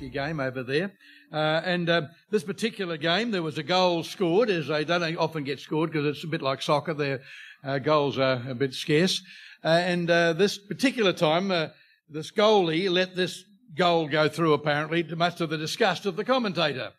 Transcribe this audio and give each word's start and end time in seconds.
hockey 0.00 0.08
game 0.08 0.40
over 0.40 0.62
there. 0.62 0.90
Uh, 1.30 1.60
and 1.62 1.90
uh, 1.90 2.02
this 2.30 2.42
particular 2.42 2.96
game, 2.96 3.30
there 3.30 3.42
was 3.42 3.58
a 3.58 3.62
goal 3.62 4.02
scored, 4.02 4.48
as 4.48 4.68
they 4.68 4.82
don't 4.82 5.18
often 5.18 5.44
get 5.44 5.60
scored 5.60 5.92
because 5.92 6.06
it's 6.06 6.24
a 6.24 6.26
bit 6.26 6.40
like 6.40 6.62
soccer. 6.62 6.94
Their 6.94 7.20
uh, 7.62 7.78
goals 7.78 8.18
are 8.18 8.42
a 8.48 8.54
bit 8.54 8.72
scarce. 8.72 9.20
Uh, 9.62 9.68
and 9.68 10.10
uh, 10.10 10.32
this 10.32 10.56
particular 10.56 11.12
time, 11.12 11.50
uh, 11.50 11.68
this 12.08 12.30
goalie 12.30 12.90
let 12.90 13.14
this 13.14 13.44
goal 13.76 14.08
go 14.08 14.26
through, 14.26 14.54
apparently, 14.54 15.04
to 15.04 15.16
much 15.16 15.36
to 15.36 15.46
the 15.46 15.58
disgust 15.58 16.06
of 16.06 16.16
the 16.16 16.24
commentator 16.24 16.92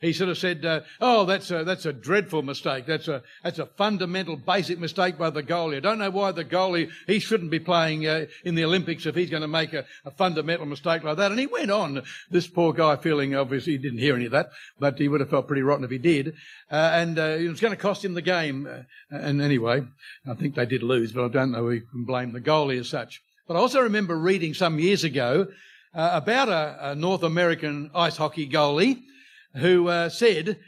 he 0.00 0.14
sort 0.14 0.30
of 0.30 0.38
said, 0.38 0.64
uh, 0.64 0.80
"Oh, 1.00 1.26
that's 1.26 1.50
a 1.50 1.62
that's 1.62 1.84
a 1.84 1.92
dreadful 1.92 2.42
mistake. 2.42 2.86
That's 2.86 3.06
a 3.06 3.22
that's 3.42 3.58
a 3.58 3.66
fundamental, 3.66 4.36
basic 4.36 4.78
mistake 4.78 5.18
by 5.18 5.28
the 5.28 5.42
goalie. 5.42 5.76
I 5.76 5.80
don't 5.80 5.98
know 5.98 6.10
why 6.10 6.32
the 6.32 6.44
goalie 6.44 6.90
he 7.06 7.18
shouldn't 7.18 7.50
be 7.50 7.58
playing 7.58 8.06
uh, 8.06 8.26
in 8.44 8.54
the 8.54 8.64
Olympics 8.64 9.04
if 9.04 9.14
he's 9.14 9.28
going 9.28 9.42
to 9.42 9.48
make 9.48 9.74
a, 9.74 9.84
a, 10.06 10.10
fundamental 10.10 10.64
mistake 10.64 11.04
like 11.04 11.18
that." 11.18 11.30
And 11.30 11.38
he 11.38 11.46
went 11.46 11.70
on. 11.70 12.02
This 12.30 12.46
poor 12.46 12.72
guy, 12.72 12.96
feeling 12.96 13.36
obviously 13.36 13.72
he 13.72 13.78
didn't 13.78 13.98
hear 13.98 14.16
any 14.16 14.24
of 14.24 14.32
that, 14.32 14.50
but 14.78 14.98
he 14.98 15.08
would 15.08 15.20
have 15.20 15.30
felt 15.30 15.46
pretty 15.46 15.62
rotten 15.62 15.84
if 15.84 15.90
he 15.90 15.98
did. 15.98 16.34
Uh, 16.70 16.90
and 16.94 17.18
uh, 17.18 17.36
it 17.38 17.48
was 17.48 17.60
going 17.60 17.76
to 17.76 17.82
cost 17.82 18.02
him 18.04 18.14
the 18.14 18.22
game. 18.22 18.66
Uh, 18.66 18.82
and 19.10 19.42
anyway, 19.42 19.82
I 20.26 20.34
think 20.34 20.54
they 20.54 20.66
did 20.66 20.82
lose, 20.82 21.12
but 21.12 21.26
I 21.26 21.28
don't 21.28 21.52
know 21.52 21.64
we 21.64 21.80
can 21.80 22.04
blame 22.06 22.32
the 22.32 22.40
goalie 22.40 22.80
as 22.80 22.88
such. 22.88 23.20
But 23.46 23.56
I 23.56 23.60
also 23.60 23.82
remember 23.82 24.16
reading 24.16 24.54
some 24.54 24.78
years 24.78 25.04
ago 25.04 25.48
uh, 25.94 26.10
about 26.14 26.48
a, 26.48 26.92
a 26.92 26.94
North 26.94 27.22
American 27.22 27.90
ice 27.94 28.16
hockey 28.16 28.48
goalie 28.48 29.02
who 29.56 29.88
uh, 29.88 30.08
said, 30.08 30.58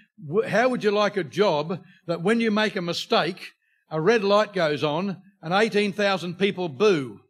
How 0.48 0.68
would 0.68 0.84
you 0.84 0.91
like 0.91 1.16
a 1.16 1.24
job 1.24 1.82
that 2.06 2.22
when 2.22 2.41
you 2.41 2.50
make 2.50 2.77
a 2.77 2.83
mistake, 2.83 3.52
a 3.91 4.00
red 4.00 4.24
light 4.24 4.52
goes 4.52 4.83
on 4.83 5.22
and 5.41 5.52
18,000 5.52 6.39
people 6.39 6.69
boo? 6.69 7.20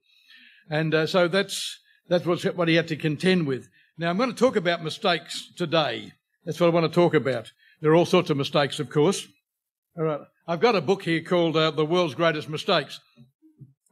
And 0.70 0.94
uh, 0.94 1.06
so 1.06 1.28
that's, 1.28 1.78
that's 2.08 2.24
what 2.26 2.68
he 2.68 2.74
had 2.74 2.88
to 2.88 2.96
contend 2.96 3.46
with. 3.46 3.68
Now, 3.98 4.10
I'm 4.10 4.16
going 4.16 4.30
to 4.30 4.36
talk 4.36 4.56
about 4.56 4.82
mistakes 4.82 5.52
today. 5.56 6.12
That's 6.44 6.58
what 6.58 6.68
I 6.68 6.70
want 6.70 6.90
to 6.90 7.00
talk 7.00 7.14
about. 7.14 7.52
There 7.80 7.90
are 7.90 7.94
all 7.94 8.06
sorts 8.06 8.30
of 8.30 8.36
mistakes, 8.36 8.80
of 8.80 8.90
course. 8.90 9.26
All 9.96 10.04
right. 10.04 10.20
I've 10.48 10.60
got 10.60 10.74
a 10.74 10.80
book 10.80 11.02
here 11.02 11.20
called 11.20 11.56
uh, 11.56 11.70
The 11.70 11.84
World's 11.84 12.14
Greatest 12.14 12.48
Mistakes. 12.48 13.00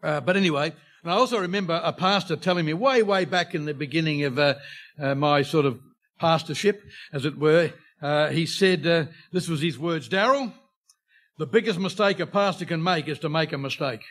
Uh, 0.03 0.21
but 0.21 0.37
anyway, 0.37 0.73
and 1.03 1.13
I 1.13 1.15
also 1.15 1.39
remember 1.39 1.81
a 1.83 1.93
pastor 1.93 2.37
telling 2.37 2.67
me 2.67 2.73
way, 2.73 3.03
way 3.03 3.25
back 3.25 3.55
in 3.55 3.67
the 3.67 3.75
beginning 3.75 4.25
of 4.25 4.39
uh, 4.39 4.55
uh, 5.01 5.15
my 5.15 5.43
sort 5.43 5.67
of 5.67 5.81
pastorship, 6.21 6.83
as 7.13 7.25
it 7.25 7.39
were, 7.39 7.73
uh, 8.03 8.29
he 8.29 8.47
said, 8.47 8.87
uh, 8.87 9.07
this 9.33 9.49
was 9.49 9.63
his 9.63 9.79
words, 9.79 10.09
Darryl, 10.09 10.53
the 11.39 11.47
biggest 11.47 11.79
mistake 11.79 12.21
a 12.21 12.27
pastor 12.27 12.67
can 12.67 12.83
make 12.83 13.09
is 13.09 13.19
to 13.21 13.29
make 13.29 13.53
a 13.53 13.59
mistake. 13.59 14.03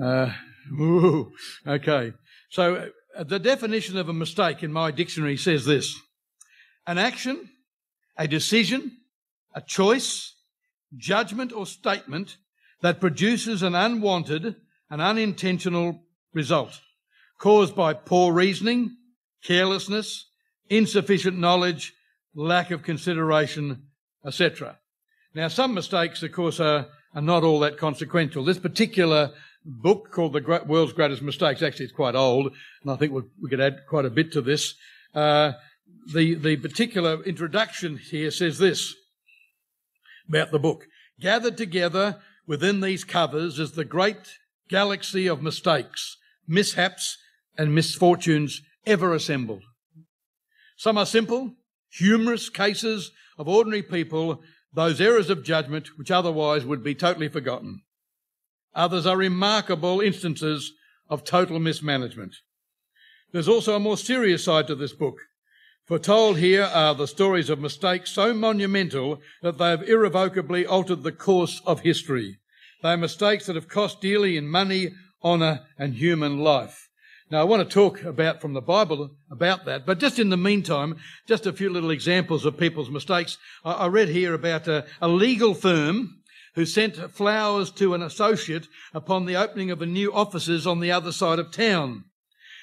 Uh, 0.00 0.30
ooh, 0.80 1.32
okay. 1.66 2.12
So 2.50 2.90
uh, 3.16 3.24
the 3.24 3.40
definition 3.40 3.98
of 3.98 4.08
a 4.08 4.12
mistake 4.12 4.62
in 4.62 4.72
my 4.72 4.90
dictionary 4.90 5.36
says 5.36 5.64
this 5.64 5.98
an 6.86 6.98
action, 6.98 7.50
a 8.16 8.28
decision, 8.28 8.98
a 9.54 9.60
choice, 9.60 10.34
judgment, 10.96 11.52
or 11.52 11.66
statement 11.66 12.36
that 12.82 13.00
produces 13.00 13.62
an 13.62 13.74
unwanted 13.74 14.56
and 14.90 15.02
unintentional 15.02 16.04
result 16.32 16.80
caused 17.40 17.74
by 17.74 17.94
poor 17.94 18.32
reasoning, 18.32 18.96
carelessness, 19.42 20.26
insufficient 20.68 21.38
knowledge, 21.38 21.92
lack 22.34 22.70
of 22.70 22.82
consideration, 22.82 23.84
etc. 24.26 24.78
Now, 25.34 25.48
some 25.48 25.74
mistakes, 25.74 26.22
of 26.22 26.32
course, 26.32 26.60
are, 26.60 26.86
are 27.14 27.22
not 27.22 27.42
all 27.42 27.60
that 27.60 27.76
consequential. 27.76 28.44
This 28.44 28.58
particular 28.58 29.32
book 29.64 30.10
called 30.10 30.32
The 30.32 30.62
World's 30.66 30.92
Greatest 30.92 31.22
Mistakes, 31.22 31.62
actually 31.62 31.86
it's 31.86 31.94
quite 31.94 32.14
old, 32.14 32.52
and 32.82 32.90
I 32.90 32.96
think 32.96 33.12
we 33.12 33.48
could 33.48 33.60
add 33.60 33.80
quite 33.88 34.04
a 34.04 34.10
bit 34.10 34.32
to 34.32 34.40
this. 34.40 34.74
Uh, 35.14 35.52
the, 36.12 36.34
the 36.34 36.56
particular 36.56 37.22
introduction 37.24 37.98
here 37.98 38.30
says 38.30 38.58
this 38.58 38.94
about 40.28 40.50
the 40.50 40.58
book. 40.58 40.86
Gathered 41.20 41.56
together 41.56 42.20
within 42.46 42.80
these 42.80 43.04
covers 43.04 43.58
is 43.58 43.72
the 43.72 43.84
great 43.84 44.38
galaxy 44.68 45.26
of 45.26 45.42
mistakes, 45.42 46.16
mishaps, 46.46 47.18
and 47.56 47.74
misfortunes 47.74 48.62
ever 48.86 49.14
assembled. 49.14 49.62
Some 50.84 50.98
are 50.98 51.06
simple, 51.06 51.54
humorous 51.88 52.50
cases 52.50 53.10
of 53.38 53.48
ordinary 53.48 53.82
people, 53.82 54.42
those 54.70 55.00
errors 55.00 55.30
of 55.30 55.42
judgment 55.42 55.96
which 55.96 56.10
otherwise 56.10 56.66
would 56.66 56.84
be 56.84 56.94
totally 56.94 57.28
forgotten. 57.28 57.80
Others 58.74 59.06
are 59.06 59.16
remarkable 59.16 60.02
instances 60.02 60.74
of 61.08 61.24
total 61.24 61.58
mismanagement. 61.58 62.36
There's 63.32 63.48
also 63.48 63.74
a 63.74 63.80
more 63.80 63.96
serious 63.96 64.44
side 64.44 64.66
to 64.66 64.74
this 64.74 64.92
book. 64.92 65.16
Foretold 65.86 66.36
here 66.36 66.64
are 66.64 66.94
the 66.94 67.08
stories 67.08 67.48
of 67.48 67.58
mistakes 67.58 68.10
so 68.10 68.34
monumental 68.34 69.22
that 69.40 69.56
they 69.56 69.70
have 69.70 69.88
irrevocably 69.88 70.66
altered 70.66 71.02
the 71.02 71.12
course 71.12 71.62
of 71.64 71.80
history. 71.80 72.40
They 72.82 72.90
are 72.90 72.98
mistakes 72.98 73.46
that 73.46 73.56
have 73.56 73.68
cost 73.68 74.02
dearly 74.02 74.36
in 74.36 74.48
money, 74.48 74.90
honour, 75.22 75.64
and 75.78 75.94
human 75.94 76.40
life. 76.40 76.90
Now, 77.30 77.40
I 77.40 77.44
want 77.44 77.68
to 77.68 77.74
talk 77.74 78.02
about 78.04 78.42
from 78.42 78.52
the 78.52 78.60
Bible 78.60 79.10
about 79.30 79.64
that, 79.64 79.86
but 79.86 79.98
just 79.98 80.18
in 80.18 80.28
the 80.28 80.36
meantime, 80.36 80.96
just 81.26 81.46
a 81.46 81.54
few 81.54 81.70
little 81.70 81.90
examples 81.90 82.44
of 82.44 82.58
people's 82.58 82.90
mistakes. 82.90 83.38
I, 83.64 83.86
read 83.86 84.10
here 84.10 84.34
about 84.34 84.68
a, 84.68 84.84
a 85.00 85.08
legal 85.08 85.54
firm 85.54 86.20
who 86.54 86.66
sent 86.66 87.10
flowers 87.10 87.70
to 87.72 87.94
an 87.94 88.02
associate 88.02 88.68
upon 88.92 89.24
the 89.24 89.36
opening 89.36 89.70
of 89.70 89.80
a 89.80 89.86
new 89.86 90.12
offices 90.12 90.66
on 90.66 90.80
the 90.80 90.92
other 90.92 91.12
side 91.12 91.38
of 91.38 91.50
town. 91.50 92.04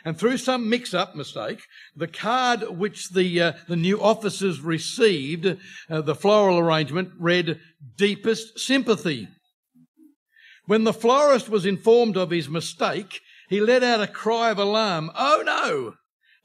And 0.06 0.18
through 0.18 0.38
some 0.38 0.70
mix-up 0.70 1.16
mistake, 1.16 1.62
the 1.96 2.08
card 2.08 2.62
which 2.70 3.10
the 3.10 3.42
uh, 3.42 3.54
the 3.68 3.76
new 3.76 4.02
officers 4.02 4.60
received, 4.60 5.58
uh, 5.90 6.02
the 6.02 6.16
floral 6.16 6.58
arrangement 6.58 7.12
read 7.20 7.60
"deepest 7.98 8.60
sympathy." 8.60 9.28
When 10.66 10.86
the 10.86 10.94
florist 10.94 11.50
was 11.50 11.66
informed 11.66 12.18
of 12.18 12.32
his 12.32 12.50
mistake, 12.50 13.22
he 13.52 13.60
let 13.60 13.84
out 13.84 14.00
a 14.00 14.08
cry 14.08 14.50
of 14.50 14.58
alarm. 14.58 15.12
Oh 15.14 15.44
no! 15.46 15.96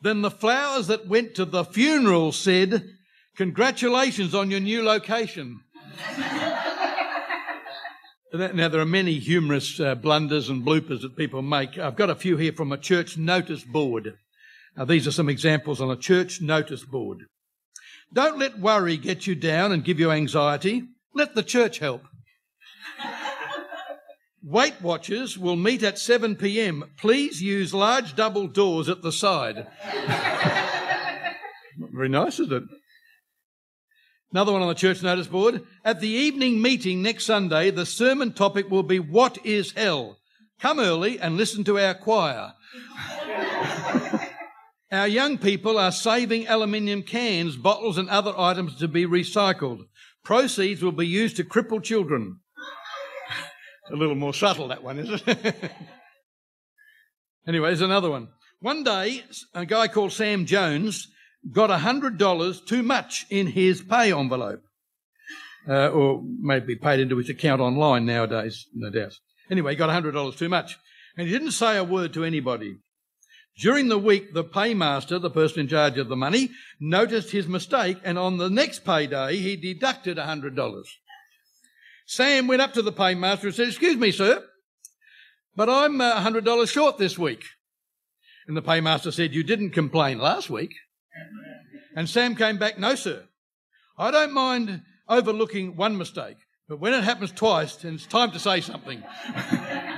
Then 0.02 0.22
the 0.22 0.30
flowers 0.30 0.88
that 0.88 1.06
went 1.06 1.36
to 1.36 1.44
the 1.44 1.64
funeral 1.64 2.32
said, 2.32 2.82
Congratulations 3.36 4.34
on 4.34 4.50
your 4.50 4.58
new 4.58 4.82
location. 4.82 5.60
now, 8.32 8.68
there 8.68 8.80
are 8.80 8.84
many 8.84 9.20
humorous 9.20 9.78
uh, 9.78 9.94
blunders 9.94 10.48
and 10.48 10.66
bloopers 10.66 11.02
that 11.02 11.16
people 11.16 11.42
make. 11.42 11.78
I've 11.78 11.94
got 11.94 12.10
a 12.10 12.16
few 12.16 12.36
here 12.36 12.52
from 12.52 12.72
a 12.72 12.76
church 12.76 13.16
notice 13.16 13.62
board. 13.62 14.14
Now, 14.76 14.84
these 14.84 15.06
are 15.06 15.12
some 15.12 15.28
examples 15.28 15.80
on 15.80 15.92
a 15.92 15.96
church 15.96 16.40
notice 16.40 16.84
board. 16.84 17.26
Don't 18.12 18.36
let 18.36 18.58
worry 18.58 18.96
get 18.96 19.28
you 19.28 19.36
down 19.36 19.70
and 19.70 19.84
give 19.84 20.00
you 20.00 20.10
anxiety. 20.10 20.82
Let 21.14 21.36
the 21.36 21.44
church 21.44 21.78
help. 21.78 22.02
Weight 24.48 24.80
Watchers 24.80 25.36
will 25.36 25.56
meet 25.56 25.82
at 25.82 25.98
7 25.98 26.36
p.m. 26.36 26.84
Please 26.96 27.42
use 27.42 27.74
large 27.74 28.14
double 28.14 28.46
doors 28.46 28.88
at 28.88 29.02
the 29.02 29.10
side. 29.10 29.66
Very 31.76 32.08
nice, 32.08 32.38
isn't 32.38 32.52
it? 32.52 32.62
Another 34.30 34.52
one 34.52 34.62
on 34.62 34.68
the 34.68 34.74
church 34.74 35.02
notice 35.02 35.26
board. 35.26 35.66
At 35.84 35.98
the 35.98 36.10
evening 36.10 36.62
meeting 36.62 37.02
next 37.02 37.26
Sunday, 37.26 37.72
the 37.72 37.84
sermon 37.84 38.34
topic 38.34 38.70
will 38.70 38.84
be 38.84 39.00
What 39.00 39.44
is 39.44 39.72
Hell? 39.72 40.18
Come 40.60 40.78
early 40.78 41.18
and 41.18 41.36
listen 41.36 41.64
to 41.64 41.80
our 41.80 41.94
choir. 41.94 42.52
our 44.92 45.08
young 45.08 45.38
people 45.38 45.76
are 45.76 45.90
saving 45.90 46.46
aluminium 46.46 47.02
cans, 47.02 47.56
bottles, 47.56 47.98
and 47.98 48.08
other 48.08 48.32
items 48.38 48.76
to 48.76 48.86
be 48.86 49.06
recycled. 49.06 49.86
Proceeds 50.22 50.84
will 50.84 50.92
be 50.92 51.08
used 51.08 51.36
to 51.38 51.42
cripple 51.42 51.82
children 51.82 52.38
a 53.90 53.96
little 53.96 54.14
more 54.14 54.34
subtle, 54.34 54.68
that 54.68 54.82
one, 54.82 54.98
is 54.98 55.22
it? 55.26 55.36
anyway, 57.46 57.68
there's 57.68 57.80
another 57.80 58.10
one. 58.10 58.28
One 58.60 58.84
day, 58.84 59.24
a 59.54 59.66
guy 59.66 59.88
called 59.88 60.12
Sam 60.12 60.46
Jones 60.46 61.08
got 61.52 61.70
$100 61.70 62.66
too 62.66 62.82
much 62.82 63.26
in 63.30 63.48
his 63.48 63.82
pay 63.82 64.12
envelope. 64.12 64.62
Uh, 65.68 65.88
or 65.88 66.22
maybe 66.40 66.76
paid 66.76 67.00
into 67.00 67.16
his 67.16 67.28
account 67.28 67.60
online 67.60 68.06
nowadays, 68.06 68.66
no 68.72 68.88
doubt. 68.88 69.14
Anyway, 69.50 69.72
he 69.72 69.76
got 69.76 69.90
$100 69.90 70.36
too 70.36 70.48
much. 70.48 70.76
And 71.16 71.26
he 71.26 71.32
didn't 71.32 71.52
say 71.52 71.76
a 71.76 71.84
word 71.84 72.12
to 72.14 72.24
anybody. 72.24 72.76
During 73.58 73.88
the 73.88 73.98
week, 73.98 74.34
the 74.34 74.44
paymaster, 74.44 75.18
the 75.18 75.30
person 75.30 75.60
in 75.60 75.68
charge 75.68 75.98
of 75.98 76.08
the 76.08 76.16
money, 76.16 76.50
noticed 76.78 77.30
his 77.30 77.48
mistake, 77.48 77.96
and 78.04 78.18
on 78.18 78.36
the 78.36 78.50
next 78.50 78.84
payday, 78.84 79.36
he 79.36 79.56
deducted 79.56 80.18
$100. 80.18 80.84
Sam 82.06 82.46
went 82.46 82.62
up 82.62 82.72
to 82.74 82.82
the 82.82 82.92
paymaster 82.92 83.48
and 83.48 83.54
said, 83.54 83.68
Excuse 83.68 83.96
me, 83.96 84.12
sir, 84.12 84.42
but 85.56 85.68
I'm 85.68 86.00
uh, 86.00 86.20
$100 86.20 86.68
short 86.68 86.98
this 86.98 87.18
week. 87.18 87.44
And 88.46 88.56
the 88.56 88.62
paymaster 88.62 89.12
said, 89.12 89.34
You 89.34 89.42
didn't 89.42 89.70
complain 89.70 90.18
last 90.18 90.48
week. 90.48 90.72
And 91.96 92.08
Sam 92.08 92.36
came 92.36 92.58
back, 92.58 92.78
No, 92.78 92.94
sir. 92.94 93.24
I 93.98 94.10
don't 94.10 94.32
mind 94.32 94.82
overlooking 95.08 95.76
one 95.76 95.98
mistake, 95.98 96.36
but 96.68 96.78
when 96.78 96.94
it 96.94 97.02
happens 97.02 97.32
twice, 97.32 97.76
then 97.76 97.94
it's 97.94 98.06
time 98.06 98.30
to 98.32 98.38
say 98.38 98.60
something. 98.60 99.02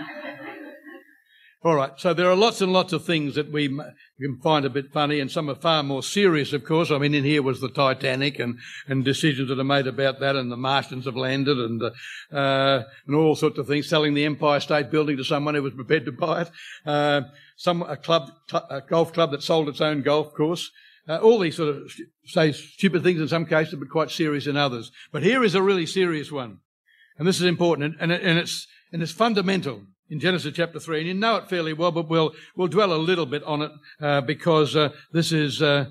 All 1.64 1.74
right, 1.74 1.90
so 1.96 2.14
there 2.14 2.30
are 2.30 2.36
lots 2.36 2.60
and 2.60 2.72
lots 2.72 2.92
of 2.92 3.04
things 3.04 3.34
that 3.34 3.50
we 3.50 3.66
can 3.66 4.38
find 4.40 4.64
a 4.64 4.70
bit 4.70 4.92
funny, 4.92 5.18
and 5.18 5.28
some 5.28 5.50
are 5.50 5.56
far 5.56 5.82
more 5.82 6.04
serious, 6.04 6.52
of 6.52 6.64
course. 6.64 6.92
I 6.92 6.98
mean, 6.98 7.14
in 7.14 7.24
here 7.24 7.42
was 7.42 7.60
the 7.60 7.68
Titanic 7.68 8.38
and, 8.38 8.60
and 8.86 9.04
decisions 9.04 9.48
that 9.48 9.58
are 9.58 9.64
made 9.64 9.88
about 9.88 10.20
that, 10.20 10.36
and 10.36 10.52
the 10.52 10.56
Martians 10.56 11.06
have 11.06 11.16
landed, 11.16 11.58
and 11.58 11.82
uh, 11.82 12.84
and 13.08 13.16
all 13.16 13.34
sorts 13.34 13.58
of 13.58 13.66
things. 13.66 13.88
Selling 13.88 14.14
the 14.14 14.24
Empire 14.24 14.60
State 14.60 14.92
Building 14.92 15.16
to 15.16 15.24
someone 15.24 15.56
who 15.56 15.62
was 15.64 15.74
prepared 15.74 16.04
to 16.04 16.12
buy 16.12 16.42
it. 16.42 16.50
Uh, 16.86 17.22
some 17.56 17.82
a 17.82 17.96
club, 17.96 18.30
a 18.70 18.80
golf 18.80 19.12
club 19.12 19.32
that 19.32 19.42
sold 19.42 19.68
its 19.68 19.80
own 19.80 20.02
golf 20.02 20.32
course. 20.34 20.70
Uh, 21.08 21.16
all 21.16 21.40
these 21.40 21.56
sort 21.56 21.74
of 21.74 21.90
say 22.24 22.52
stupid 22.52 23.02
things 23.02 23.20
in 23.20 23.26
some 23.26 23.46
cases, 23.46 23.74
but 23.74 23.90
quite 23.90 24.12
serious 24.12 24.46
in 24.46 24.56
others. 24.56 24.92
But 25.10 25.24
here 25.24 25.42
is 25.42 25.56
a 25.56 25.62
really 25.62 25.86
serious 25.86 26.30
one, 26.30 26.60
and 27.18 27.26
this 27.26 27.40
is 27.40 27.46
important, 27.46 27.96
and, 27.98 28.12
and 28.12 28.38
it's 28.38 28.68
and 28.92 29.02
it's 29.02 29.10
fundamental 29.10 29.82
in 30.10 30.20
Genesis 30.20 30.52
chapter 30.54 30.80
3, 30.80 30.98
and 30.98 31.08
you 31.08 31.14
know 31.14 31.36
it 31.36 31.48
fairly 31.48 31.72
well, 31.72 31.92
but 31.92 32.08
we'll, 32.08 32.32
we'll 32.56 32.68
dwell 32.68 32.92
a 32.92 32.96
little 32.96 33.26
bit 33.26 33.42
on 33.44 33.62
it 33.62 33.72
uh, 34.00 34.20
because 34.22 34.74
uh, 34.74 34.90
this 35.12 35.30
has 35.30 35.60
uh, 35.60 35.86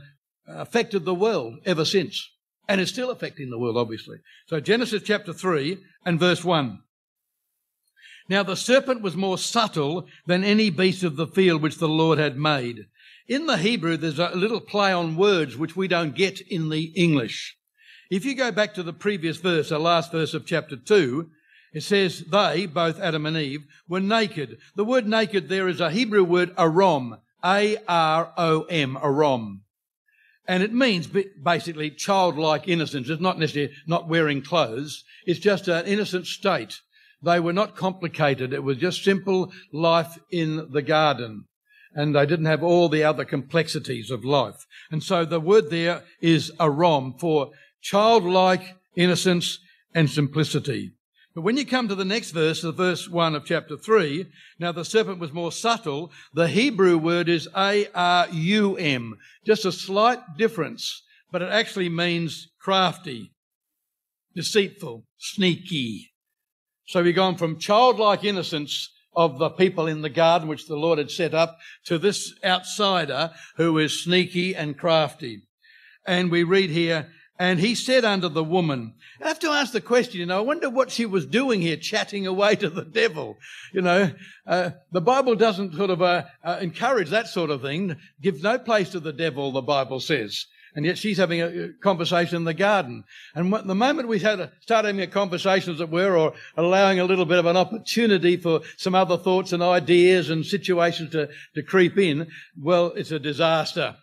affected 0.47 1.05
the 1.05 1.13
world 1.13 1.55
ever 1.65 1.85
since. 1.85 2.29
And 2.67 2.81
it's 2.81 2.91
still 2.91 3.11
affecting 3.11 3.49
the 3.49 3.59
world, 3.59 3.77
obviously. 3.77 4.17
So 4.47 4.59
Genesis 4.59 5.03
chapter 5.03 5.33
3 5.33 5.77
and 6.05 6.19
verse 6.19 6.43
1. 6.43 6.79
Now 8.29 8.43
the 8.43 8.55
serpent 8.55 9.01
was 9.01 9.15
more 9.15 9.37
subtle 9.37 10.07
than 10.25 10.43
any 10.43 10.69
beast 10.69 11.03
of 11.03 11.15
the 11.15 11.27
field 11.27 11.61
which 11.61 11.77
the 11.77 11.87
Lord 11.87 12.19
had 12.19 12.37
made. 12.37 12.87
In 13.27 13.45
the 13.45 13.57
Hebrew, 13.57 13.97
there's 13.97 14.19
a 14.19 14.31
little 14.35 14.59
play 14.59 14.91
on 14.91 15.15
words 15.15 15.55
which 15.55 15.75
we 15.75 15.87
don't 15.87 16.15
get 16.15 16.41
in 16.41 16.69
the 16.69 16.91
English. 16.95 17.57
If 18.09 18.25
you 18.25 18.35
go 18.35 18.51
back 18.51 18.73
to 18.73 18.83
the 18.83 18.93
previous 18.93 19.37
verse, 19.37 19.69
the 19.69 19.79
last 19.79 20.11
verse 20.11 20.33
of 20.33 20.45
chapter 20.45 20.77
2, 20.77 21.29
it 21.77 21.83
says 21.83 22.21
they, 22.21 22.65
both 22.65 22.99
Adam 22.99 23.27
and 23.27 23.37
Eve, 23.37 23.67
were 23.87 23.99
naked. 23.99 24.57
The 24.75 24.83
word 24.83 25.07
naked 25.07 25.47
there 25.47 25.67
is 25.67 25.79
a 25.79 25.91
Hebrew 25.91 26.23
word 26.23 26.55
arom, 26.55 27.19
A-R-O-M, 27.45 28.97
arom. 28.99 29.59
And 30.47 30.63
it 30.63 30.73
means 30.73 31.07
basically 31.43 31.91
childlike 31.91 32.67
innocence. 32.67 33.09
It's 33.09 33.21
not 33.21 33.37
necessarily 33.37 33.75
not 33.85 34.09
wearing 34.09 34.41
clothes. 34.41 35.03
It's 35.27 35.39
just 35.39 35.67
an 35.67 35.85
innocent 35.85 36.25
state. 36.25 36.79
They 37.21 37.39
were 37.39 37.53
not 37.53 37.75
complicated. 37.75 38.53
It 38.53 38.63
was 38.63 38.77
just 38.77 39.03
simple 39.03 39.51
life 39.71 40.17
in 40.31 40.71
the 40.71 40.81
garden. 40.81 41.45
And 41.93 42.15
they 42.15 42.25
didn't 42.25 42.45
have 42.45 42.63
all 42.63 42.89
the 42.89 43.03
other 43.03 43.23
complexities 43.23 44.09
of 44.09 44.25
life. 44.25 44.65
And 44.89 45.03
so 45.03 45.25
the 45.25 45.39
word 45.39 45.69
there 45.69 46.01
is 46.21 46.51
arom 46.59 47.19
for 47.19 47.51
childlike 47.81 48.77
innocence 48.95 49.59
and 49.93 50.09
simplicity. 50.09 50.93
But 51.37 51.43
when 51.43 51.55
you 51.55 51.67
come 51.67 51.87
to 51.87 51.93
the 51.93 52.03
next 52.03 52.31
verse, 52.31 52.63
the 52.63 52.71
verse 52.71 53.07
1 53.07 53.35
of 53.35 53.45
chapter 53.45 53.77
3, 53.77 54.25
now 54.57 54.71
the 54.71 54.83
serpent 54.83 55.19
was 55.19 55.31
more 55.31 55.51
subtle. 55.51 56.11
The 56.33 56.47
Hebrew 56.47 56.97
word 56.97 57.29
is 57.29 57.47
A-R-U-M. 57.55 59.13
Just 59.45 59.63
a 59.63 59.71
slight 59.71 60.17
difference, 60.35 61.03
but 61.31 61.43
it 61.43 61.51
actually 61.51 61.89
means 61.89 62.47
crafty, 62.59 63.33
deceitful, 64.35 65.05
sneaky. 65.19 66.09
So 66.87 67.03
we've 67.03 67.15
gone 67.15 67.37
from 67.37 67.59
childlike 67.59 68.23
innocence 68.23 68.91
of 69.15 69.37
the 69.37 69.51
people 69.51 69.85
in 69.85 70.01
the 70.01 70.09
garden 70.09 70.47
which 70.47 70.65
the 70.65 70.75
Lord 70.75 70.97
had 70.97 71.11
set 71.11 71.35
up 71.35 71.59
to 71.85 71.99
this 71.99 72.33
outsider 72.43 73.29
who 73.57 73.77
is 73.77 74.03
sneaky 74.03 74.55
and 74.55 74.75
crafty. 74.75 75.43
And 76.03 76.31
we 76.31 76.41
read 76.41 76.71
here, 76.71 77.11
and 77.39 77.59
he 77.59 77.75
said 77.75 78.03
unto 78.03 78.29
the 78.29 78.43
woman, 78.43 78.95
I 79.21 79.27
have 79.27 79.39
to 79.39 79.49
ask 79.49 79.71
the 79.71 79.81
question, 79.81 80.19
you 80.19 80.25
know, 80.25 80.37
I 80.37 80.41
wonder 80.41 80.69
what 80.69 80.89
she 80.89 81.05
was 81.05 81.25
doing 81.25 81.61
here, 81.61 81.77
chatting 81.77 82.25
away 82.25 82.55
to 82.55 82.69
the 82.69 82.85
devil. 82.85 83.37
You 83.73 83.81
know, 83.81 84.11
uh, 84.47 84.71
the 84.91 85.01
Bible 85.01 85.35
doesn't 85.35 85.75
sort 85.75 85.91
of 85.91 86.01
uh, 86.01 86.23
uh, 86.43 86.57
encourage 86.61 87.09
that 87.09 87.27
sort 87.27 87.51
of 87.51 87.61
thing, 87.61 87.95
gives 88.21 88.41
no 88.41 88.57
place 88.57 88.89
to 88.89 88.99
the 88.99 89.13
devil, 89.13 89.51
the 89.51 89.61
Bible 89.61 89.99
says. 89.99 90.47
And 90.75 90.85
yet 90.85 90.97
she's 90.97 91.17
having 91.17 91.41
a 91.41 91.69
conversation 91.81 92.37
in 92.37 92.43
the 92.43 92.53
garden. 92.53 93.03
And 93.33 93.51
the 93.51 93.75
moment 93.75 94.07
we 94.07 94.19
start 94.19 94.51
having 94.69 95.01
a 95.01 95.07
conversation, 95.07 95.73
as 95.73 95.81
it 95.81 95.89
were, 95.89 96.15
or 96.15 96.33
allowing 96.55 96.99
a 96.99 97.05
little 97.05 97.25
bit 97.25 97.39
of 97.39 97.45
an 97.45 97.57
opportunity 97.57 98.37
for 98.37 98.61
some 98.77 98.93
other 98.93 99.17
thoughts 99.17 99.53
and 99.53 99.63
ideas 99.63 100.29
and 100.29 100.45
situations 100.45 101.11
to, 101.11 101.29
to 101.55 101.63
creep 101.63 101.97
in, 101.97 102.27
well, 102.59 102.87
it's 102.95 103.11
a 103.11 103.19
disaster. 103.19 103.95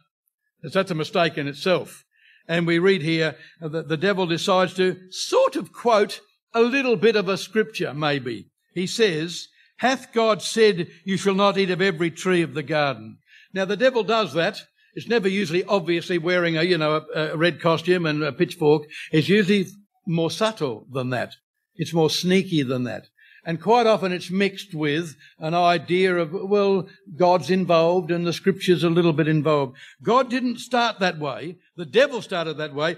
That's 0.63 0.91
a 0.91 0.97
mistake 0.97 1.39
in 1.39 1.47
itself. 1.47 2.04
And 2.47 2.67
we 2.67 2.79
read 2.79 3.03
here 3.03 3.37
that 3.61 3.89
the 3.89 3.97
devil 3.97 4.27
decides 4.27 4.75
to 4.75 4.97
sort 5.11 5.57
of 5.57 5.73
quote 5.73 6.21
a 6.53 6.61
little 6.61 6.97
bit 6.97 7.17
of 7.17 7.29
a 7.29 7.39
scripture, 7.39 7.95
maybe. 7.95 8.51
He 8.75 8.87
says, 8.87 9.49
Hath 9.79 10.13
God 10.13 10.43
said, 10.43 10.89
You 11.05 11.17
shall 11.17 11.35
not 11.35 11.59
eat 11.59 11.71
of 11.71 11.81
every 11.81 12.11
tree 12.11 12.43
of 12.43 12.55
the 12.55 12.63
garden? 12.63 13.19
Now, 13.53 13.65
the 13.65 13.77
devil 13.77 14.05
does 14.05 14.35
that. 14.35 14.61
It's 14.95 15.09
never 15.09 15.29
usually 15.29 15.65
obviously 15.65 16.19
wearing 16.19 16.57
a, 16.57 16.63
you 16.63 16.79
know, 16.79 17.05
a, 17.15 17.33
a 17.33 17.37
red 17.37 17.61
costume 17.61 18.07
and 18.07 18.23
a 18.23 18.33
pitchfork. 18.33 18.85
It's 19.11 19.29
usually 19.29 19.67
more 20.07 20.31
subtle 20.31 20.87
than 20.93 21.11
that. 21.11 21.35
It's 21.77 21.93
more 21.93 22.11
sneaky 22.11 22.63
than 22.63 22.85
that. 22.85 23.07
And 23.45 23.61
quite 23.61 23.87
often 23.87 24.13
it's 24.13 24.31
mixed 24.31 24.75
with 24.75 25.17
an 25.39 25.55
idea 25.55 26.17
of, 26.17 26.33
well, 26.33 26.89
God's 27.17 27.51
involved 27.51 28.11
and 28.11 28.27
the 28.27 28.33
scripture's 28.33 28.85
a 28.85 28.91
little 28.91 29.13
bit 29.13 29.29
involved. 29.29 29.77
God 30.03 30.31
didn't 30.31 30.59
start 30.59 30.99
that 31.01 31.19
way. 31.19 31.59
The 31.77 31.85
devil 31.85 32.23
started 32.23 32.57
that 32.57 32.75
way. 32.75 32.97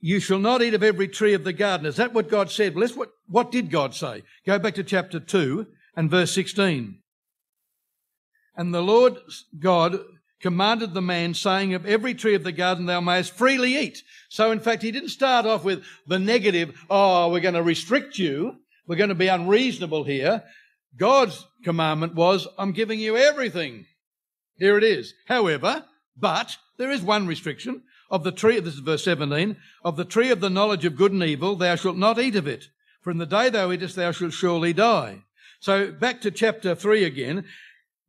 You 0.00 0.20
shall 0.20 0.38
not 0.38 0.62
eat 0.62 0.74
of 0.74 0.82
every 0.82 1.08
tree 1.08 1.34
of 1.34 1.44
the 1.44 1.52
garden. 1.52 1.86
Is 1.86 1.96
that 1.96 2.14
what 2.14 2.30
God 2.30 2.50
said? 2.50 2.74
Well, 2.74 2.88
what, 2.88 3.10
what 3.28 3.50
did 3.50 3.70
God 3.70 3.94
say? 3.94 4.22
Go 4.46 4.58
back 4.58 4.74
to 4.74 4.84
chapter 4.84 5.20
2 5.20 5.66
and 5.96 6.10
verse 6.10 6.32
16. 6.34 6.98
And 8.56 8.74
the 8.74 8.82
Lord 8.82 9.18
God 9.58 10.00
commanded 10.40 10.94
the 10.94 11.02
man, 11.02 11.34
saying, 11.34 11.74
Of 11.74 11.86
every 11.86 12.14
tree 12.14 12.34
of 12.34 12.44
the 12.44 12.52
garden 12.52 12.86
thou 12.86 13.00
mayest 13.00 13.32
freely 13.32 13.76
eat. 13.76 14.02
So, 14.28 14.50
in 14.50 14.60
fact, 14.60 14.82
he 14.82 14.90
didn't 14.90 15.10
start 15.10 15.46
off 15.46 15.64
with 15.64 15.84
the 16.06 16.18
negative, 16.18 16.78
oh, 16.88 17.30
we're 17.30 17.40
going 17.40 17.54
to 17.54 17.62
restrict 17.62 18.18
you. 18.18 18.56
We're 18.90 18.96
going 18.96 19.10
to 19.10 19.14
be 19.14 19.28
unreasonable 19.28 20.02
here. 20.02 20.42
God's 20.96 21.46
commandment 21.62 22.16
was, 22.16 22.48
I'm 22.58 22.72
giving 22.72 22.98
you 22.98 23.16
everything. 23.16 23.86
Here 24.56 24.76
it 24.76 24.82
is. 24.82 25.14
However, 25.28 25.84
but 26.16 26.56
there 26.76 26.90
is 26.90 27.00
one 27.00 27.28
restriction. 27.28 27.84
Of 28.10 28.24
the 28.24 28.32
tree, 28.32 28.58
this 28.58 28.74
is 28.74 28.80
verse 28.80 29.04
17, 29.04 29.56
of 29.84 29.96
the 29.96 30.04
tree 30.04 30.32
of 30.32 30.40
the 30.40 30.50
knowledge 30.50 30.84
of 30.84 30.96
good 30.96 31.12
and 31.12 31.22
evil, 31.22 31.54
thou 31.54 31.76
shalt 31.76 31.98
not 31.98 32.18
eat 32.18 32.34
of 32.34 32.48
it. 32.48 32.64
For 33.00 33.12
in 33.12 33.18
the 33.18 33.26
day 33.26 33.48
thou 33.48 33.70
eatest, 33.70 33.94
thou 33.94 34.10
shalt 34.10 34.32
surely 34.32 34.72
die. 34.72 35.22
So 35.60 35.92
back 35.92 36.20
to 36.22 36.32
chapter 36.32 36.74
3 36.74 37.04
again. 37.04 37.44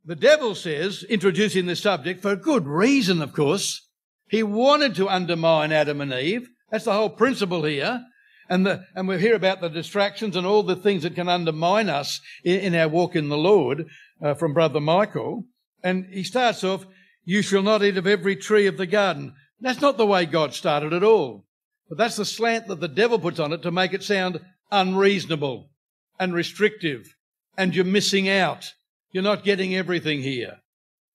The 0.04 0.16
devil 0.16 0.56
says, 0.56 1.04
introducing 1.04 1.66
this 1.66 1.80
subject, 1.80 2.20
for 2.20 2.32
a 2.32 2.36
good 2.36 2.66
reason, 2.66 3.22
of 3.22 3.32
course. 3.32 3.88
He 4.28 4.42
wanted 4.42 4.96
to 4.96 5.08
undermine 5.08 5.70
Adam 5.70 6.00
and 6.00 6.12
Eve. 6.12 6.48
That's 6.72 6.86
the 6.86 6.92
whole 6.92 7.10
principle 7.10 7.62
here. 7.62 8.04
And, 8.48 8.66
the, 8.66 8.84
and 8.94 9.08
we 9.08 9.18
hear 9.18 9.34
about 9.34 9.60
the 9.60 9.68
distractions 9.68 10.36
and 10.36 10.46
all 10.46 10.62
the 10.62 10.76
things 10.76 11.02
that 11.02 11.14
can 11.14 11.28
undermine 11.28 11.88
us 11.88 12.20
in, 12.44 12.60
in 12.60 12.74
our 12.74 12.88
walk 12.88 13.16
in 13.16 13.28
the 13.28 13.36
Lord 13.36 13.86
uh, 14.22 14.34
from 14.34 14.52
Brother 14.52 14.80
Michael. 14.80 15.44
And 15.82 16.06
he 16.06 16.24
starts 16.24 16.62
off, 16.64 16.86
you 17.24 17.42
shall 17.42 17.62
not 17.62 17.82
eat 17.82 17.96
of 17.96 18.06
every 18.06 18.36
tree 18.36 18.66
of 18.66 18.76
the 18.76 18.86
garden. 18.86 19.34
That's 19.60 19.80
not 19.80 19.96
the 19.96 20.06
way 20.06 20.26
God 20.26 20.54
started 20.54 20.92
at 20.92 21.04
all. 21.04 21.46
But 21.88 21.98
that's 21.98 22.16
the 22.16 22.24
slant 22.24 22.68
that 22.68 22.80
the 22.80 22.88
devil 22.88 23.18
puts 23.18 23.38
on 23.38 23.52
it 23.52 23.62
to 23.62 23.70
make 23.70 23.92
it 23.92 24.02
sound 24.02 24.40
unreasonable 24.70 25.70
and 26.18 26.34
restrictive. 26.34 27.14
And 27.56 27.74
you're 27.74 27.84
missing 27.84 28.28
out. 28.28 28.72
You're 29.12 29.22
not 29.22 29.44
getting 29.44 29.74
everything 29.74 30.22
here. 30.22 30.58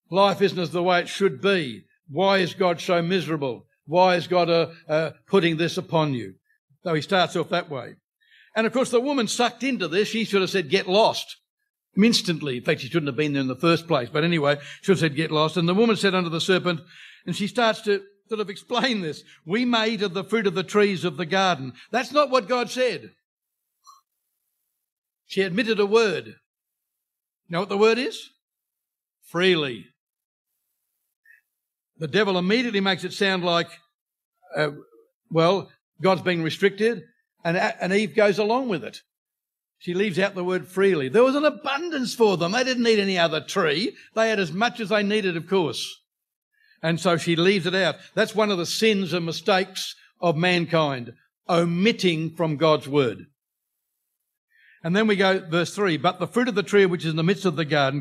Life 0.10 0.41
isn't 0.41 0.60
as 0.60 0.72
the 0.72 0.84
way 0.84 1.01
it 1.01 1.10
should 1.10 1.41
be. 1.41 1.84
Why 2.10 2.38
is 2.38 2.53
God 2.53 2.79
so 2.79 3.01
miserable? 3.01 3.65
Why 3.86 4.15
is 4.15 4.27
God 4.27 4.50
uh, 4.50 4.67
uh, 4.88 5.12
putting 5.27 5.57
this 5.57 5.77
upon 5.77 6.13
you? 6.13 6.36
So 6.88 6.94
he 6.94 7.01
starts 7.01 7.36
off 7.36 7.50
that 7.50 7.70
way. 7.70 7.96
And 8.56 8.65
of 8.65 8.72
course, 8.72 8.91
the 8.91 9.01
woman 9.01 9.27
sucked 9.27 9.62
into 9.62 9.89
this, 9.89 10.08
she 10.08 10.24
should 10.24 10.39
have 10.39 10.50
said, 10.50 10.70
get 10.70 10.88
lost. 10.88 11.36
Instantly. 12.01 12.56
In 12.56 12.63
fact, 12.63 12.79
she 12.79 12.88
shouldn't 12.88 13.10
have 13.10 13.17
been 13.17 13.34
there 13.34 13.41
in 13.41 13.50
the 13.50 13.58
first 13.58 13.89
place. 13.89 14.08
But 14.08 14.24
anyway, 14.24 14.58
she 14.84 14.96
said, 14.96 15.13
get 15.13 15.29
lost. 15.29 15.58
And 15.58 15.67
the 15.67 15.74
woman 15.74 15.98
said 15.98 16.15
unto 16.15 16.29
the 16.29 16.39
serpent, 16.39 16.79
and 17.25 17.36
she 17.36 17.48
starts 17.48 17.82
to 17.82 18.03
sort 18.29 18.39
of 18.39 18.50
explain 18.50 19.01
this. 19.01 19.22
We 19.46 19.65
may 19.65 19.89
eat 19.89 20.01
of 20.01 20.13
the 20.13 20.24
fruit 20.24 20.48
of 20.48 20.53
the 20.53 20.63
trees 20.63 21.03
of 21.03 21.17
the 21.17 21.25
garden. 21.25 21.74
That's 21.91 22.13
not 22.13 22.29
what 22.29 22.48
God 22.48 22.70
said. 22.72 23.12
She 25.25 25.41
admitted 25.41 25.82
a 25.82 25.86
word. 25.86 26.27
You 26.27 26.34
know 27.50 27.60
what 27.60 27.67
the 27.67 27.77
word 27.77 27.98
is? 27.98 28.29
Freely. 29.25 29.88
The 31.98 32.08
devil 32.08 32.38
immediately 32.38 32.79
makes 32.79 33.03
it 33.03 33.12
sound 33.12 33.44
like, 33.44 33.67
uh, 34.56 34.70
well, 35.29 35.70
God's 36.01 36.22
being 36.22 36.44
restricted, 36.44 37.04
and, 37.44 37.58
and 37.58 37.94
Eve 37.94 38.16
goes 38.16 38.39
along 38.39 38.70
with 38.70 38.84
it. 38.84 39.01
She 39.80 39.94
leaves 39.94 40.18
out 40.18 40.36
the 40.36 40.44
word 40.44 40.68
freely. 40.68 41.08
There 41.08 41.24
was 41.24 41.36
an 41.36 41.46
abundance 41.46 42.16
for 42.16 42.36
them. 42.36 42.51
They 42.51 42.63
didn't 42.63 42.84
need 42.84 43.00
any 43.00 43.18
other 43.18 43.42
tree. 43.42 43.96
They 44.16 44.30
had 44.30 44.39
as 44.39 44.51
much 44.51 44.80
as 44.80 44.89
they 44.89 45.04
needed, 45.04 45.38
of 45.38 45.48
course. 45.48 46.01
And 46.82 47.00
so 47.00 47.18
she 47.18 47.36
leaves 47.36 47.66
it 47.66 47.75
out. 47.75 47.96
That's 48.16 48.36
one 48.36 48.50
of 48.50 48.58
the 48.58 48.66
sins 48.66 49.13
and 49.13 49.25
mistakes 49.25 49.96
of 50.20 50.36
mankind, 50.36 51.13
omitting 51.48 52.36
from 52.36 52.58
God's 52.58 52.88
word. 52.88 53.27
And 54.84 54.96
then 54.96 55.08
we 55.08 55.16
go, 55.16 55.39
verse 55.39 55.75
3 55.75 55.98
But 55.98 56.20
the 56.20 56.27
fruit 56.27 56.48
of 56.48 56.56
the 56.56 56.63
tree 56.63 56.86
which 56.86 57.04
is 57.04 57.12
in 57.12 57.16
the 57.16 57.24
midst 57.24 57.46
of 57.46 57.56
the 57.56 57.66
garden, 57.66 58.00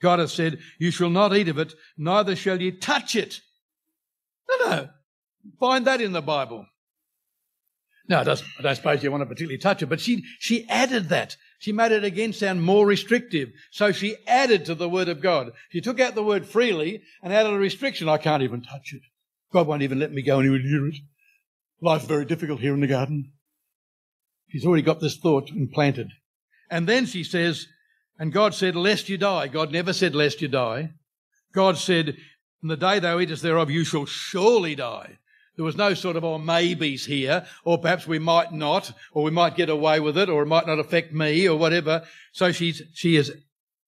God 0.00 0.18
has 0.18 0.32
said, 0.32 0.58
You 0.78 0.90
shall 0.90 1.10
not 1.10 1.36
eat 1.36 1.48
of 1.48 1.58
it, 1.58 1.74
neither 1.96 2.36
shall 2.36 2.60
ye 2.60 2.72
touch 2.72 3.16
it. 3.16 3.40
No, 4.48 4.70
no. 4.70 4.88
Find 5.58 5.86
that 5.86 6.00
in 6.00 6.12
the 6.12 6.22
Bible. 6.22 6.66
No, 8.08 8.20
I 8.20 8.24
don't 8.24 8.76
suppose 8.76 9.02
you 9.02 9.10
want 9.10 9.22
to 9.22 9.26
particularly 9.26 9.58
touch 9.58 9.82
it, 9.82 9.86
but 9.86 10.00
she, 10.00 10.22
she 10.38 10.68
added 10.68 11.08
that. 11.08 11.36
She 11.58 11.72
made 11.72 11.90
it 11.90 12.04
again 12.04 12.32
sound 12.32 12.62
more 12.62 12.86
restrictive. 12.86 13.50
So 13.72 13.90
she 13.90 14.16
added 14.26 14.64
to 14.66 14.74
the 14.74 14.88
word 14.88 15.08
of 15.08 15.20
God. 15.20 15.50
She 15.70 15.80
took 15.80 15.98
out 15.98 16.14
the 16.14 16.22
word 16.22 16.46
freely 16.46 17.02
and 17.22 17.32
added 17.32 17.52
a 17.52 17.58
restriction. 17.58 18.08
I 18.08 18.18
can't 18.18 18.42
even 18.42 18.62
touch 18.62 18.92
it. 18.92 19.02
God 19.52 19.66
won't 19.66 19.82
even 19.82 19.98
let 19.98 20.12
me 20.12 20.22
go 20.22 20.38
anywhere 20.38 20.60
near 20.62 20.88
it. 20.88 20.96
Life's 21.80 22.04
very 22.04 22.24
difficult 22.24 22.60
here 22.60 22.74
in 22.74 22.80
the 22.80 22.86
garden. 22.86 23.32
She's 24.48 24.64
already 24.64 24.82
got 24.82 25.00
this 25.00 25.16
thought 25.16 25.50
implanted. 25.50 26.12
And 26.70 26.86
then 26.86 27.06
she 27.06 27.24
says, 27.24 27.66
and 28.18 28.32
God 28.32 28.54
said, 28.54 28.76
lest 28.76 29.08
you 29.08 29.18
die. 29.18 29.48
God 29.48 29.72
never 29.72 29.92
said, 29.92 30.14
lest 30.14 30.40
you 30.40 30.48
die. 30.48 30.90
God 31.52 31.76
said, 31.76 32.16
in 32.62 32.68
the 32.68 32.76
day 32.76 32.98
thou 32.98 33.18
eatest 33.18 33.42
thereof, 33.42 33.70
you 33.70 33.84
shall 33.84 34.06
surely 34.06 34.74
die. 34.74 35.18
There 35.56 35.64
was 35.64 35.76
no 35.76 35.94
sort 35.94 36.16
of, 36.16 36.24
oh, 36.24 36.38
maybes 36.38 37.06
here, 37.06 37.46
or 37.64 37.78
perhaps 37.78 38.06
we 38.06 38.18
might 38.18 38.52
not, 38.52 38.92
or 39.12 39.22
we 39.22 39.30
might 39.30 39.56
get 39.56 39.70
away 39.70 40.00
with 40.00 40.18
it, 40.18 40.28
or 40.28 40.42
it 40.42 40.46
might 40.46 40.66
not 40.66 40.78
affect 40.78 41.12
me, 41.12 41.48
or 41.48 41.58
whatever. 41.58 42.04
So 42.32 42.52
she's, 42.52 42.82
she 42.92 43.14
has 43.14 43.30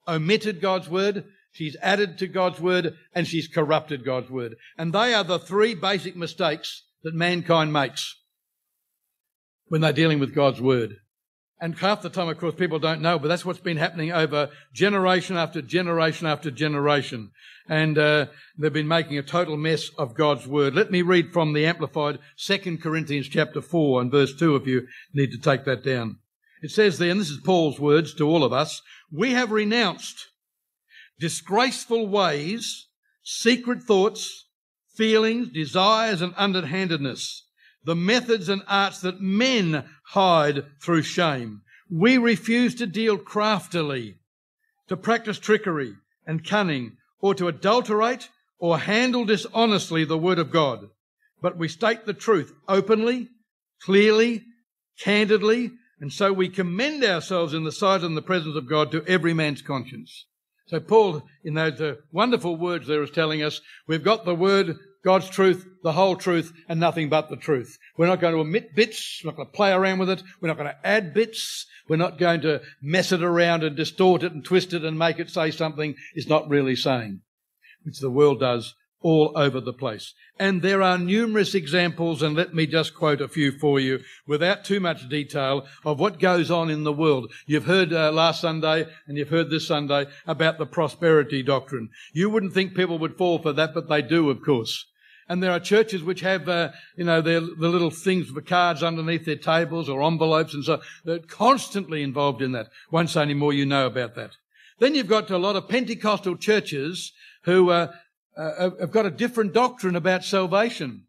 omitted 0.07 0.63
God's 0.63 0.89
word, 0.89 1.25
she's 1.53 1.77
added 1.83 2.17
to 2.19 2.27
God's 2.27 2.59
word, 2.59 2.97
and 3.15 3.27
she's 3.27 3.49
corrupted 3.49 4.05
God's 4.05 4.31
word. 4.31 4.57
And 4.79 4.95
they 4.95 5.13
are 5.13 5.25
the 5.25 5.39
three 5.39 5.75
basic 5.75 6.17
mistakes 6.17 6.85
that 7.03 7.15
mankind 7.15 7.73
makes 7.73 8.17
when 9.67 9.83
they're 9.83 9.93
dealing 9.93 10.19
with 10.19 10.35
God's 10.35 10.63
word. 10.63 10.97
And 11.61 11.77
half 11.77 12.03
the 12.03 12.11
time, 12.11 12.29
of 12.29 12.39
course, 12.39 12.55
people 12.55 12.79
don't 12.79 13.03
know, 13.03 13.19
but 13.19 13.29
that's 13.29 13.45
what's 13.45 13.59
been 13.59 13.79
happening 13.79 14.13
over 14.13 14.51
generation 14.73 15.37
after 15.37 15.61
generation 15.61 16.27
after 16.27 16.53
generation. 16.53 17.33
And 17.69 17.99
uh, 17.99 18.27
they've 18.57 18.73
been 18.73 18.89
making 18.89 19.19
a 19.19 19.23
total 19.23 19.57
mess 19.57 19.91
of 19.99 20.15
God's 20.15 20.47
word. 20.47 20.75
Let 20.75 20.93
me 20.93 21.03
read 21.03 21.33
from 21.33 21.53
the 21.53 21.67
Amplified 21.67 22.21
2 22.39 22.79
Corinthians 22.79 23.29
chapter 23.29 23.61
4 23.61 24.03
and 24.03 24.11
verse 24.11 24.35
2 24.35 24.55
if 24.57 24.67
you 24.67 24.87
need 25.13 25.33
to 25.33 25.39
take 25.39 25.65
that 25.65 25.85
down. 25.85 26.19
It 26.63 26.71
says 26.71 26.99
there, 26.99 27.11
and 27.11 27.21
this 27.21 27.31
is 27.31 27.41
Paul's 27.45 27.81
words 27.81 28.15
to 28.15 28.29
all 28.29 28.45
of 28.45 28.53
us, 28.53 28.81
we 29.13 29.33
have 29.33 29.51
renounced 29.51 30.29
disgraceful 31.19 32.07
ways, 32.07 32.87
secret 33.23 33.83
thoughts, 33.83 34.47
feelings, 34.95 35.49
desires, 35.51 36.23
and 36.23 36.35
underhandedness 36.37 37.48
the 37.89 37.97
methods 37.97 38.51
and 38.51 38.61
arts 38.69 39.01
that 39.01 39.19
men 39.19 39.83
hide 40.09 40.63
through 40.79 41.01
shame. 41.01 41.63
We 41.91 42.19
refuse 42.19 42.75
to 42.75 42.87
deal 42.87 43.17
craftily, 43.17 44.17
to 44.89 44.97
practice 44.99 45.39
trickery 45.39 45.95
and 46.27 46.45
cunning, 46.45 46.99
or 47.23 47.35
to 47.37 47.49
adulterate 47.49 48.29
or 48.59 48.77
handle 48.77 49.25
dishonestly 49.25 50.05
the 50.05 50.19
word 50.19 50.39
of 50.39 50.51
God. 50.51 50.91
But 51.41 51.57
we 51.57 51.67
state 51.67 52.05
the 52.05 52.13
truth 52.13 52.53
openly, 52.69 53.29
clearly, 53.81 54.45
candidly, 55.01 55.71
and 55.99 56.13
so 56.13 56.31
we 56.31 56.51
commend 56.51 57.03
ourselves 57.03 57.55
in 57.55 57.65
the 57.65 57.73
sight 57.73 58.03
and 58.03 58.15
the 58.15 58.21
presence 58.21 58.55
of 58.55 58.69
God 58.69 58.93
to 58.93 59.03
every 59.07 59.33
man's 59.33 59.63
conscience. 59.63 60.27
So 60.67 60.79
Paul, 60.79 61.23
in 61.43 61.55
those 61.55 61.97
wonderful 62.13 62.57
words 62.57 62.87
there, 62.87 63.03
is 63.03 63.11
telling 63.11 63.43
us 63.43 63.63
we've 63.87 64.05
got 64.05 64.27
the 64.27 64.35
word 64.35 64.77
God's 65.09 65.31
truth, 65.31 65.67
the 65.83 65.93
whole 65.93 66.17
truth, 66.17 66.53
and 66.69 66.79
nothing 66.79 67.09
but 67.09 67.31
the 67.31 67.37
truth. 67.37 67.79
We're 67.97 68.09
not 68.09 68.21
going 68.21 68.35
to 68.35 68.41
omit 68.41 68.75
bits. 68.75 69.23
We're 69.25 69.31
not 69.31 69.37
going 69.37 69.49
to 69.49 69.57
play 69.57 69.73
around 69.73 70.01
with 70.01 70.11
it. 70.11 70.23
We're 70.39 70.49
not 70.49 70.59
going 70.59 70.69
to 70.69 70.87
add 70.87 71.15
bits. 71.15 71.65
We're 71.89 71.97
not 71.97 72.19
going 72.19 72.43
to 72.43 72.61
mess 72.83 73.11
it 73.11 73.23
around 73.23 73.65
and 73.65 73.75
distort 73.75 74.23
it 74.23 74.33
and 74.33 74.45
twist 74.45 74.75
it 74.75 74.85
and 74.85 74.99
make 74.99 75.19
it 75.19 75.31
say 75.31 75.51
something 75.51 75.95
it's 76.15 76.29
not 76.29 76.51
really 76.51 76.77
saying, 76.77 77.23
which 77.85 78.01
the 78.01 78.11
world 78.11 78.41
does 78.41 78.75
all 79.01 79.33
over 79.35 79.63
the 79.63 79.73
place. 79.73 80.13
And 80.39 80.61
there 80.61 80.83
are 80.83 80.99
numerous 80.99 81.55
examples, 81.55 82.21
and 82.21 82.37
let 82.37 82.53
me 82.53 82.67
just 82.67 82.95
quote 82.95 83.23
a 83.23 83.29
few 83.29 83.53
for 83.53 83.81
you 83.81 84.01
without 84.27 84.63
too 84.63 84.79
much 84.79 85.09
detail 85.09 85.67
of 85.87 85.99
what 85.99 86.21
goes 86.21 86.51
on 86.51 86.69
in 86.69 86.85
the 86.85 86.93
world. 86.93 87.33
You've 87.47 87.65
heard 87.65 87.95
uh, 87.95 88.13
last 88.13 88.43
Sunday 88.43 88.87
and 89.07 89.17
you've 89.17 89.31
heard 89.31 89.49
this 89.49 89.67
Sunday 89.67 90.05
about 90.27 90.59
the 90.59 90.67
prosperity 90.67 91.43
doctrine. 91.43 91.89
You 92.13 92.29
wouldn't 92.29 92.53
think 92.53 92.75
people 92.75 92.99
would 92.99 93.17
fall 93.17 93.39
for 93.39 93.55
that, 93.55 93.73
but 93.73 93.89
they 93.89 94.03
do, 94.03 94.29
of 94.29 94.43
course. 94.43 94.85
And 95.29 95.43
there 95.43 95.53
are 95.53 95.61
churches 95.61 96.03
which 96.03 96.21
have, 96.21 96.49
uh, 96.49 96.71
you 96.97 97.05
know, 97.05 97.21
their, 97.21 97.41
the 97.41 97.69
little 97.69 97.91
things 97.91 98.31
for 98.31 98.41
cards 98.41 98.83
underneath 98.83 99.25
their 99.25 99.37
tables 99.37 99.89
or 99.89 100.03
envelopes 100.03 100.55
and 100.55 100.65
so 100.65 100.81
they're 101.05 101.19
constantly 101.19 102.03
involved 102.03 102.43
in 102.43 102.53
that. 102.53 102.69
Say 103.09 103.23
any 103.23 103.35
more, 103.35 103.53
you 103.53 103.67
know 103.67 103.87
about 103.87 104.15
that. 104.15 104.33
Then 104.79 104.95
you've 104.95 105.09
got 105.09 105.31
a 105.31 105.39
lot 105.39 105.57
of 105.57 105.69
Pentecostal 105.69 106.37
churches 106.37 107.13
who 107.43 107.71
uh, 107.71 107.93
uh, 108.37 108.71
have 108.81 108.93
got 108.93 109.07
a 109.07 109.11
different 109.11 109.53
doctrine 109.53 109.97
about 109.97 110.25
salvation. 110.25 111.05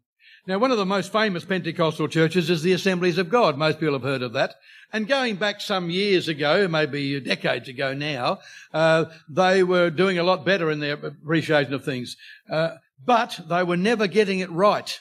Now, 0.46 0.58
one 0.58 0.70
of 0.70 0.78
the 0.78 0.86
most 0.86 1.12
famous 1.12 1.44
Pentecostal 1.44 2.08
churches 2.08 2.50
is 2.50 2.62
the 2.62 2.72
Assemblies 2.72 3.18
of 3.18 3.28
God. 3.28 3.56
Most 3.56 3.78
people 3.78 3.94
have 3.94 4.02
heard 4.02 4.22
of 4.22 4.32
that. 4.32 4.54
And 4.92 5.06
going 5.06 5.36
back 5.36 5.60
some 5.60 5.90
years 5.90 6.26
ago, 6.28 6.66
maybe 6.66 7.20
decades 7.20 7.68
ago 7.68 7.92
now, 7.92 8.40
uh, 8.72 9.04
they 9.28 9.62
were 9.62 9.90
doing 9.90 10.18
a 10.18 10.24
lot 10.24 10.44
better 10.44 10.70
in 10.70 10.80
their 10.80 10.94
appreciation 10.94 11.74
of 11.74 11.84
things. 11.84 12.16
Uh, 12.50 12.70
but 13.04 13.40
they 13.48 13.62
were 13.62 13.76
never 13.76 14.06
getting 14.06 14.40
it 14.40 14.50
right. 14.50 15.00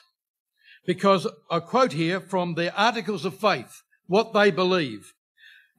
Because 0.85 1.27
I 1.51 1.59
quote 1.59 1.93
here 1.93 2.19
from 2.19 2.55
their 2.55 2.73
Articles 2.75 3.25
of 3.25 3.37
Faith, 3.37 3.81
what 4.07 4.33
they 4.33 4.51
believe. 4.51 5.13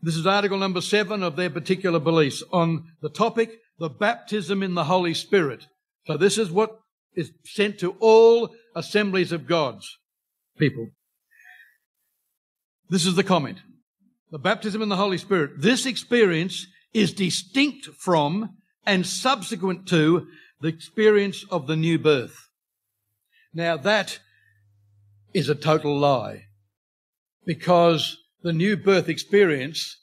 This 0.02 0.16
is 0.16 0.26
article 0.26 0.58
number 0.58 0.80
seven 0.80 1.22
of 1.22 1.36
their 1.36 1.50
particular 1.50 1.98
beliefs 1.98 2.42
on 2.52 2.84
the 3.02 3.10
topic, 3.10 3.58
the 3.78 3.90
baptism 3.90 4.62
in 4.62 4.74
the 4.74 4.84
Holy 4.84 5.14
Spirit. 5.14 5.66
So 6.06 6.16
this 6.16 6.38
is 6.38 6.50
what 6.50 6.78
is 7.14 7.32
sent 7.44 7.78
to 7.80 7.96
all 7.98 8.54
assemblies 8.74 9.32
of 9.32 9.46
God's 9.46 9.98
people. 10.58 10.88
This 12.88 13.04
is 13.04 13.14
the 13.14 13.24
comment. 13.24 13.58
The 14.30 14.38
baptism 14.38 14.80
in 14.80 14.88
the 14.88 14.96
Holy 14.96 15.18
Spirit. 15.18 15.60
This 15.60 15.86
experience 15.86 16.66
is 16.94 17.12
distinct 17.12 17.86
from 17.98 18.56
and 18.86 19.06
subsequent 19.06 19.86
to 19.88 20.28
the 20.60 20.68
experience 20.68 21.44
of 21.50 21.66
the 21.66 21.76
new 21.76 21.98
birth. 21.98 22.48
Now 23.52 23.76
that 23.76 24.20
is 25.32 25.48
a 25.48 25.54
total 25.54 25.98
lie 25.98 26.46
because 27.44 28.18
the 28.42 28.52
new 28.52 28.76
birth 28.76 29.08
experience 29.08 29.96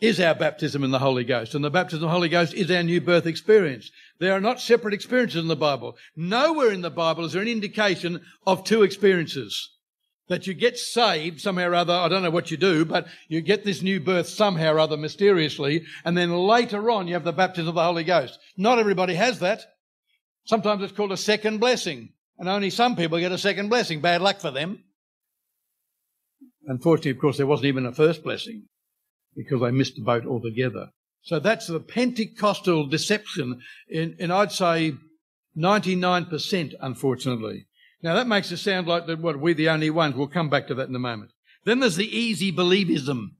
is 0.00 0.20
our 0.20 0.34
baptism 0.34 0.84
in 0.84 0.90
the 0.90 0.98
Holy 0.98 1.24
Ghost. 1.24 1.54
And 1.54 1.64
the 1.64 1.70
baptism 1.70 2.04
of 2.04 2.08
the 2.08 2.14
Holy 2.14 2.28
Ghost 2.28 2.54
is 2.54 2.70
our 2.70 2.82
new 2.82 3.00
birth 3.00 3.26
experience. 3.26 3.90
They 4.20 4.30
are 4.30 4.40
not 4.40 4.60
separate 4.60 4.94
experiences 4.94 5.42
in 5.42 5.48
the 5.48 5.56
Bible. 5.56 5.96
Nowhere 6.16 6.70
in 6.70 6.82
the 6.82 6.90
Bible 6.90 7.24
is 7.24 7.32
there 7.32 7.42
an 7.42 7.48
indication 7.48 8.20
of 8.46 8.64
two 8.64 8.82
experiences. 8.82 9.74
That 10.28 10.46
you 10.46 10.54
get 10.54 10.78
saved 10.78 11.40
somehow 11.40 11.68
or 11.68 11.74
other, 11.74 11.94
I 11.94 12.08
don't 12.08 12.22
know 12.22 12.30
what 12.30 12.50
you 12.50 12.56
do, 12.58 12.84
but 12.84 13.06
you 13.28 13.40
get 13.40 13.64
this 13.64 13.82
new 13.82 13.98
birth 13.98 14.28
somehow 14.28 14.74
or 14.74 14.78
other 14.78 14.96
mysteriously, 14.96 15.84
and 16.04 16.16
then 16.16 16.32
later 16.32 16.90
on 16.90 17.08
you 17.08 17.14
have 17.14 17.24
the 17.24 17.32
baptism 17.32 17.68
of 17.68 17.74
the 17.74 17.82
Holy 17.82 18.04
Ghost. 18.04 18.38
Not 18.56 18.78
everybody 18.78 19.14
has 19.14 19.38
that. 19.40 19.64
Sometimes 20.48 20.82
it's 20.82 20.94
called 20.94 21.12
a 21.12 21.16
second 21.18 21.58
blessing, 21.58 22.08
and 22.38 22.48
only 22.48 22.70
some 22.70 22.96
people 22.96 23.18
get 23.18 23.32
a 23.32 23.36
second 23.36 23.68
blessing. 23.68 24.00
Bad 24.00 24.22
luck 24.22 24.40
for 24.40 24.50
them. 24.50 24.82
Unfortunately, 26.66 27.10
of 27.10 27.18
course, 27.18 27.36
there 27.36 27.46
wasn't 27.46 27.66
even 27.66 27.84
a 27.84 27.92
first 27.92 28.24
blessing 28.24 28.62
because 29.36 29.60
they 29.60 29.70
missed 29.70 29.96
the 29.96 30.02
boat 30.02 30.24
altogether. 30.24 30.88
So 31.20 31.38
that's 31.38 31.66
the 31.66 31.80
Pentecostal 31.80 32.86
deception 32.86 33.60
in, 33.90 34.16
in 34.18 34.30
I'd 34.30 34.50
say 34.50 34.94
99%, 35.54 36.74
unfortunately. 36.80 37.66
Now 38.02 38.14
that 38.14 38.26
makes 38.26 38.50
it 38.50 38.56
sound 38.56 38.88
like 38.88 39.06
that 39.06 39.20
what 39.20 39.38
we're 39.38 39.52
the 39.52 39.68
only 39.68 39.90
ones. 39.90 40.14
We'll 40.14 40.28
come 40.28 40.48
back 40.48 40.66
to 40.68 40.74
that 40.76 40.88
in 40.88 40.94
a 40.94 40.98
moment. 40.98 41.32
Then 41.64 41.80
there's 41.80 41.96
the 41.96 42.16
easy 42.16 42.52
believism. 42.52 43.32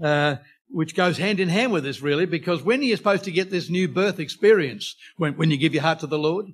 Uh, 0.00 0.36
which 0.72 0.96
goes 0.96 1.18
hand 1.18 1.38
in 1.38 1.48
hand 1.48 1.72
with 1.72 1.84
this 1.84 2.00
really, 2.00 2.26
because 2.26 2.62
when 2.62 2.80
are 2.80 2.84
you 2.84 2.96
supposed 2.96 3.24
to 3.24 3.30
get 3.30 3.50
this 3.50 3.68
new 3.68 3.86
birth 3.86 4.18
experience? 4.18 4.96
When, 5.16 5.34
when 5.36 5.50
you 5.50 5.56
give 5.56 5.74
your 5.74 5.82
heart 5.82 6.00
to 6.00 6.06
the 6.06 6.18
Lord? 6.18 6.46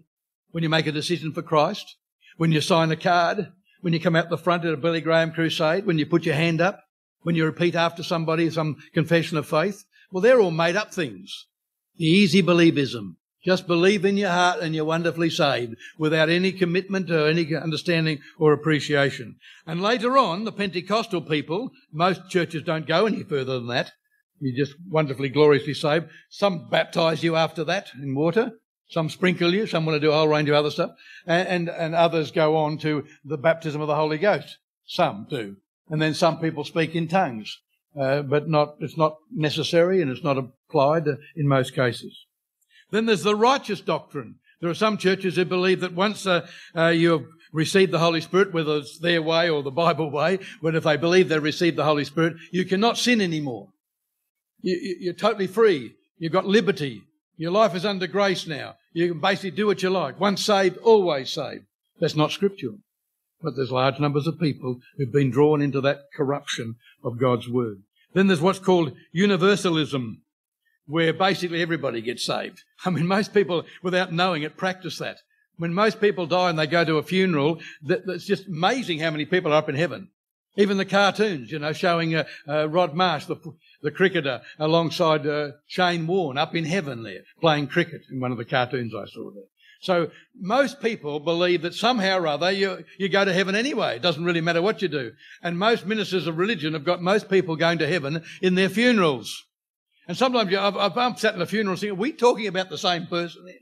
When 0.50 0.62
you 0.62 0.68
make 0.68 0.86
a 0.86 0.92
decision 0.92 1.32
for 1.32 1.42
Christ? 1.42 1.96
When 2.36 2.52
you 2.52 2.60
sign 2.60 2.90
a 2.90 2.96
card? 2.96 3.52
When 3.80 3.92
you 3.92 4.00
come 4.00 4.16
out 4.16 4.28
the 4.28 4.36
front 4.36 4.64
at 4.64 4.74
a 4.74 4.76
Billy 4.76 5.00
Graham 5.00 5.32
crusade? 5.32 5.86
When 5.86 5.98
you 5.98 6.06
put 6.06 6.26
your 6.26 6.34
hand 6.34 6.60
up? 6.60 6.82
When 7.22 7.36
you 7.36 7.44
repeat 7.44 7.74
after 7.74 8.02
somebody 8.02 8.50
some 8.50 8.76
confession 8.92 9.38
of 9.38 9.46
faith? 9.46 9.84
Well, 10.10 10.22
they're 10.22 10.40
all 10.40 10.50
made 10.50 10.76
up 10.76 10.92
things. 10.92 11.46
The 11.96 12.06
easy 12.06 12.42
believism. 12.42 13.16
Just 13.44 13.66
believe 13.66 14.04
in 14.04 14.16
your 14.16 14.30
heart 14.30 14.60
and 14.60 14.74
you're 14.74 14.84
wonderfully 14.84 15.30
saved 15.30 15.76
without 15.96 16.28
any 16.28 16.50
commitment 16.50 17.10
or 17.10 17.28
any 17.28 17.54
understanding 17.54 18.18
or 18.38 18.52
appreciation. 18.52 19.36
And 19.66 19.80
later 19.80 20.18
on, 20.18 20.44
the 20.44 20.52
Pentecostal 20.52 21.22
people, 21.22 21.70
most 21.92 22.28
churches 22.28 22.62
don't 22.64 22.86
go 22.86 23.06
any 23.06 23.22
further 23.22 23.54
than 23.54 23.68
that. 23.68 23.92
You're 24.40 24.64
just 24.66 24.76
wonderfully 24.88 25.28
gloriously 25.28 25.74
saved. 25.74 26.06
Some 26.28 26.68
baptize 26.68 27.22
you 27.22 27.36
after 27.36 27.64
that 27.64 27.90
in 28.00 28.14
water. 28.14 28.52
Some 28.90 29.10
sprinkle 29.10 29.52
you. 29.52 29.66
Some 29.66 29.84
want 29.84 29.96
to 29.96 30.06
do 30.06 30.12
a 30.12 30.14
whole 30.14 30.28
range 30.28 30.48
of 30.48 30.54
other 30.54 30.70
stuff. 30.70 30.90
And, 31.26 31.48
and, 31.48 31.68
and 31.68 31.94
others 31.94 32.30
go 32.30 32.56
on 32.56 32.78
to 32.78 33.04
the 33.24 33.36
baptism 33.36 33.80
of 33.80 33.88
the 33.88 33.96
Holy 33.96 34.18
Ghost. 34.18 34.58
Some 34.86 35.26
do. 35.28 35.56
And 35.90 36.00
then 36.00 36.14
some 36.14 36.40
people 36.40 36.64
speak 36.64 36.94
in 36.94 37.08
tongues. 37.08 37.58
Uh, 37.98 38.22
but 38.22 38.48
not, 38.48 38.76
it's 38.80 38.96
not 38.96 39.16
necessary 39.32 40.00
and 40.00 40.10
it's 40.10 40.22
not 40.22 40.38
applied 40.38 41.06
in 41.34 41.48
most 41.48 41.74
cases. 41.74 42.26
Then 42.90 43.06
there's 43.06 43.24
the 43.24 43.34
righteous 43.34 43.80
doctrine. 43.80 44.36
There 44.60 44.70
are 44.70 44.74
some 44.74 44.98
churches 44.98 45.36
who 45.36 45.44
believe 45.44 45.80
that 45.80 45.94
once 45.94 46.26
uh, 46.26 46.46
uh, 46.76 46.88
you 46.88 47.10
have 47.12 47.24
received 47.52 47.92
the 47.92 47.98
Holy 47.98 48.20
Spirit, 48.20 48.52
whether 48.52 48.76
it's 48.76 48.98
their 48.98 49.22
way 49.22 49.48
or 49.48 49.62
the 49.62 49.70
Bible 49.70 50.10
way, 50.10 50.38
when 50.60 50.74
if 50.74 50.84
they 50.84 50.96
believe 50.96 51.28
they've 51.28 51.42
received 51.42 51.76
the 51.76 51.84
Holy 51.84 52.04
Spirit, 52.04 52.36
you 52.50 52.64
cannot 52.64 52.98
sin 52.98 53.20
anymore. 53.20 53.68
You, 54.60 54.96
you're 55.00 55.14
totally 55.14 55.46
free. 55.46 55.94
You've 56.18 56.32
got 56.32 56.46
liberty. 56.46 57.02
Your 57.36 57.52
life 57.52 57.74
is 57.74 57.84
under 57.84 58.06
grace 58.06 58.46
now. 58.46 58.74
You 58.92 59.08
can 59.08 59.20
basically 59.20 59.52
do 59.52 59.66
what 59.66 59.82
you 59.82 59.90
like. 59.90 60.18
Once 60.18 60.44
saved, 60.44 60.76
always 60.78 61.30
saved. 61.30 61.64
That's 62.00 62.16
not 62.16 62.32
scriptural. 62.32 62.78
But 63.40 63.54
there's 63.54 63.70
large 63.70 64.00
numbers 64.00 64.26
of 64.26 64.40
people 64.40 64.80
who've 64.96 65.12
been 65.12 65.30
drawn 65.30 65.62
into 65.62 65.80
that 65.82 66.06
corruption 66.14 66.76
of 67.04 67.20
God's 67.20 67.48
word. 67.48 67.82
Then 68.12 68.26
there's 68.26 68.40
what's 68.40 68.58
called 68.58 68.96
universalism, 69.12 70.22
where 70.86 71.12
basically 71.12 71.62
everybody 71.62 72.00
gets 72.00 72.24
saved. 72.24 72.64
I 72.84 72.90
mean, 72.90 73.06
most 73.06 73.32
people, 73.32 73.64
without 73.82 74.12
knowing 74.12 74.42
it, 74.42 74.56
practice 74.56 74.98
that. 74.98 75.18
When 75.56 75.74
most 75.74 76.00
people 76.00 76.26
die 76.26 76.50
and 76.50 76.58
they 76.58 76.66
go 76.66 76.84
to 76.84 76.98
a 76.98 77.02
funeral, 77.02 77.60
it's 77.84 78.24
just 78.24 78.46
amazing 78.46 79.00
how 79.00 79.10
many 79.10 79.24
people 79.24 79.52
are 79.52 79.56
up 79.56 79.68
in 79.68 79.74
heaven. 79.74 80.10
Even 80.56 80.76
the 80.76 80.84
cartoons, 80.84 81.52
you 81.52 81.58
know, 81.58 81.72
showing 81.72 82.14
uh, 82.14 82.24
uh, 82.48 82.68
Rod 82.68 82.94
Marsh, 82.94 83.26
the, 83.26 83.36
the 83.82 83.90
cricketer, 83.90 84.40
alongside 84.58 85.26
uh, 85.26 85.52
Shane 85.66 86.06
Warne 86.06 86.38
up 86.38 86.54
in 86.54 86.64
heaven 86.64 87.02
there, 87.02 87.22
playing 87.40 87.68
cricket 87.68 88.02
in 88.10 88.20
one 88.20 88.32
of 88.32 88.38
the 88.38 88.44
cartoons 88.44 88.94
I 88.94 89.06
saw 89.06 89.30
there. 89.30 89.44
So 89.80 90.10
most 90.34 90.80
people 90.80 91.20
believe 91.20 91.62
that 91.62 91.74
somehow 91.74 92.18
or 92.18 92.26
other 92.26 92.50
you, 92.50 92.84
you 92.98 93.08
go 93.08 93.24
to 93.24 93.32
heaven 93.32 93.54
anyway. 93.54 93.96
It 93.96 94.02
doesn't 94.02 94.24
really 94.24 94.40
matter 94.40 94.60
what 94.60 94.82
you 94.82 94.88
do. 94.88 95.12
And 95.42 95.56
most 95.58 95.86
ministers 95.86 96.26
of 96.26 96.36
religion 96.36 96.72
have 96.72 96.84
got 96.84 97.00
most 97.00 97.30
people 97.30 97.54
going 97.54 97.78
to 97.78 97.86
heaven 97.86 98.24
in 98.42 98.56
their 98.56 98.68
funerals. 98.68 99.44
And 100.08 100.16
sometimes 100.16 100.50
you, 100.50 100.58
I've, 100.58 100.76
I've 100.76 101.18
sat 101.20 101.34
in 101.34 101.42
a 101.42 101.46
funeral 101.46 101.76
thinking, 101.76 101.96
are 101.96 102.00
we 102.00 102.12
talking 102.12 102.48
about 102.48 102.70
the 102.70 102.78
same 102.78 103.06
person 103.06 103.44
there? 103.44 103.54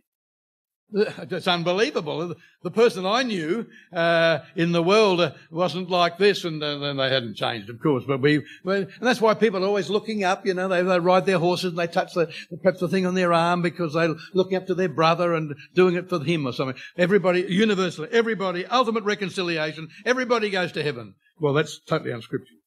It's 0.93 1.49
unbelievable. 1.49 2.35
The 2.63 2.71
person 2.71 3.07
I 3.07 3.23
knew 3.23 3.67
uh, 3.93 4.41
in 4.55 4.73
the 4.73 4.83
world 4.83 5.35
wasn't 5.51 5.91
like 5.91 6.19
this, 6.19 6.45
and 6.45 6.63
then 6.63 6.97
they 6.97 7.11
hadn't 7.11 7.35
changed, 7.35 7.69
of 7.71 7.81
course. 7.81 8.05
But 8.07 8.21
we, 8.21 8.45
and 8.65 8.89
that's 9.01 9.21
why 9.21 9.35
people 9.35 9.65
are 9.65 9.67
always 9.67 9.91
looking 9.91 10.25
up. 10.25 10.47
You 10.47 10.55
know, 10.55 10.69
they, 10.69 10.83
they 10.83 11.01
ride 11.01 11.27
their 11.27 11.39
horses 11.39 11.71
and 11.71 11.79
they 11.79 11.87
touch 11.87 12.15
the 12.15 12.33
perhaps 12.63 12.81
the 12.81 12.89
thing 12.89 13.07
on 13.07 13.15
their 13.15 13.33
arm 13.33 13.63
because 13.63 13.95
they're 13.95 14.15
looking 14.33 14.57
up 14.57 14.67
to 14.67 14.75
their 14.75 14.89
brother 14.89 15.35
and 15.35 15.55
doing 15.75 15.97
it 15.97 16.09
for 16.09 16.23
him 16.23 16.47
or 16.47 16.53
something. 16.53 16.81
Everybody, 16.97 17.45
universally, 17.49 18.09
everybody, 18.13 18.65
ultimate 18.67 19.05
reconciliation. 19.05 19.89
Everybody 20.05 20.51
goes 20.51 20.73
to 20.73 20.83
heaven. 20.83 21.15
Well, 21.41 21.53
that's 21.53 21.81
totally 21.81 22.13
unscriptural. 22.13 22.59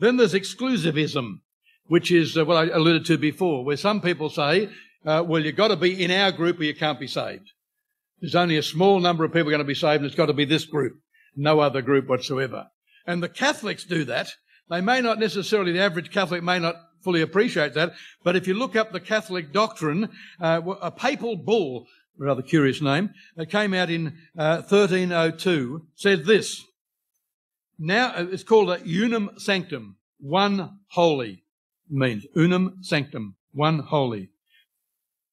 Then 0.00 0.16
there's 0.16 0.34
exclusivism, 0.34 1.40
which 1.86 2.10
is 2.10 2.36
uh, 2.36 2.44
what 2.44 2.56
I 2.56 2.74
alluded 2.74 3.04
to 3.06 3.18
before, 3.18 3.64
where 3.64 3.76
some 3.76 4.00
people 4.00 4.30
say, 4.30 4.70
uh, 5.04 5.22
"Well, 5.26 5.44
you've 5.44 5.56
got 5.56 5.68
to 5.68 5.76
be 5.76 6.02
in 6.02 6.10
our 6.10 6.32
group 6.32 6.60
or 6.60 6.64
you 6.64 6.74
can't 6.74 7.00
be 7.00 7.06
saved." 7.06 7.52
There's 8.20 8.34
only 8.34 8.56
a 8.56 8.62
small 8.62 9.00
number 9.00 9.24
of 9.24 9.32
people 9.32 9.50
going 9.50 9.58
to 9.58 9.64
be 9.64 9.74
saved, 9.74 10.02
and 10.02 10.06
it's 10.06 10.14
got 10.14 10.26
to 10.26 10.32
be 10.32 10.44
this 10.44 10.64
group, 10.64 10.94
no 11.36 11.60
other 11.60 11.82
group 11.82 12.08
whatsoever. 12.08 12.66
And 13.06 13.22
the 13.22 13.28
Catholics 13.28 13.84
do 13.84 14.04
that. 14.04 14.32
They 14.68 14.80
may 14.80 15.00
not 15.00 15.18
necessarily, 15.18 15.72
the 15.72 15.80
average 15.80 16.10
Catholic 16.10 16.42
may 16.42 16.58
not 16.58 16.76
fully 17.02 17.22
appreciate 17.22 17.74
that, 17.74 17.92
but 18.24 18.36
if 18.36 18.46
you 18.46 18.54
look 18.54 18.76
up 18.76 18.92
the 18.92 19.00
Catholic 19.00 19.52
doctrine, 19.52 20.10
uh, 20.40 20.60
a 20.82 20.90
papal 20.90 21.36
bull, 21.36 21.86
rather 22.18 22.42
curious 22.42 22.82
name, 22.82 23.10
that 23.36 23.46
came 23.46 23.72
out 23.72 23.88
in 23.88 24.08
uh, 24.36 24.62
1302, 24.68 25.86
said 25.94 26.24
this. 26.24 26.62
Now, 27.78 28.12
uh, 28.14 28.26
it's 28.30 28.42
called 28.42 28.70
a 28.70 28.80
Unam 28.84 29.30
Sanctam, 29.38 29.94
one 30.18 30.80
holy, 30.88 31.44
means 31.88 32.26
Unam 32.34 32.78
Sanctam, 32.82 33.34
one 33.52 33.78
holy. 33.78 34.30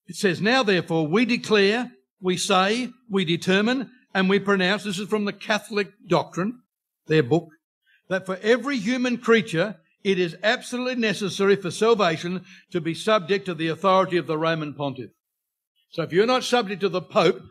It 0.08 0.16
says, 0.16 0.40
now 0.40 0.62
therefore 0.62 1.08
we 1.08 1.26
declare 1.26 1.92
we 2.22 2.38
say, 2.38 2.90
we 3.10 3.26
determine, 3.26 3.92
and 4.14 4.30
we 4.30 4.40
pronounce, 4.40 4.84
this 4.84 5.00
is 5.00 5.08
from 5.08 5.26
the 5.26 5.34
Catholic 5.34 5.90
doctrine, 6.08 6.62
their 7.08 7.24
book, 7.24 7.50
that 8.08 8.26
for 8.26 8.38
every 8.42 8.78
human 8.78 9.18
creature, 9.18 9.78
it 10.04 10.20
is 10.20 10.38
absolutely 10.44 11.02
necessary 11.02 11.56
for 11.56 11.72
salvation 11.72 12.46
to 12.72 12.80
be 12.80 12.94
subject 12.94 13.46
to 13.46 13.54
the 13.54 13.68
authority 13.68 14.18
of 14.18 14.28
the 14.28 14.38
Roman 14.38 14.74
pontiff. 14.74 15.12
So 15.90 16.04
if 16.04 16.12
you're 16.12 16.26
not 16.26 16.44
subject 16.44 16.82
to 16.82 16.90
the 16.90 17.02
Pope, 17.02 17.42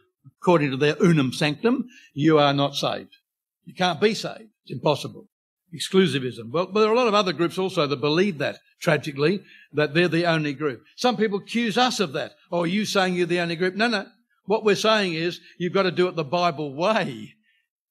according 0.41 0.71
to 0.71 0.77
their 0.77 0.97
Unam 0.97 1.33
Sanctam, 1.33 1.85
you 2.13 2.39
are 2.39 2.55
not 2.55 2.75
saved. 2.75 3.17
You 3.65 3.75
can't 3.75 4.01
be 4.01 4.15
saved. 4.15 4.51
It's 4.65 4.73
impossible. 4.73 5.29
Exclusivism. 5.75 6.53
Well, 6.53 6.67
but 6.67 6.81
there 6.81 6.91
are 6.91 6.95
a 6.95 6.97
lot 6.97 7.09
of 7.09 7.15
other 7.15 7.33
groups 7.33 7.59
also 7.59 7.87
that 7.87 8.01
believe 8.01 8.39
that, 8.39 8.59
tragically, 8.81 9.43
that 9.73 9.93
they're 9.93 10.09
the 10.09 10.27
only 10.27 10.53
group. 10.53 10.83
Some 10.95 11.17
people 11.17 11.41
accuse 11.41 11.77
us 11.77 11.99
of 11.99 12.13
that. 12.13 12.33
Oh, 12.53 12.63
you 12.65 12.85
saying 12.85 13.15
you're 13.15 13.27
the 13.27 13.41
only 13.41 13.57
group? 13.57 13.75
No, 13.75 13.89
no. 13.89 14.07
What 14.47 14.65
we're 14.65 14.77
saying 14.77 15.15
is 15.15 15.41
you've 15.59 15.73
got 15.73 15.85
to 15.85 15.91
do 15.91 16.09
it 16.09 16.17
the 16.17 16.25
Bible 16.25 16.75
way. 16.75 17.35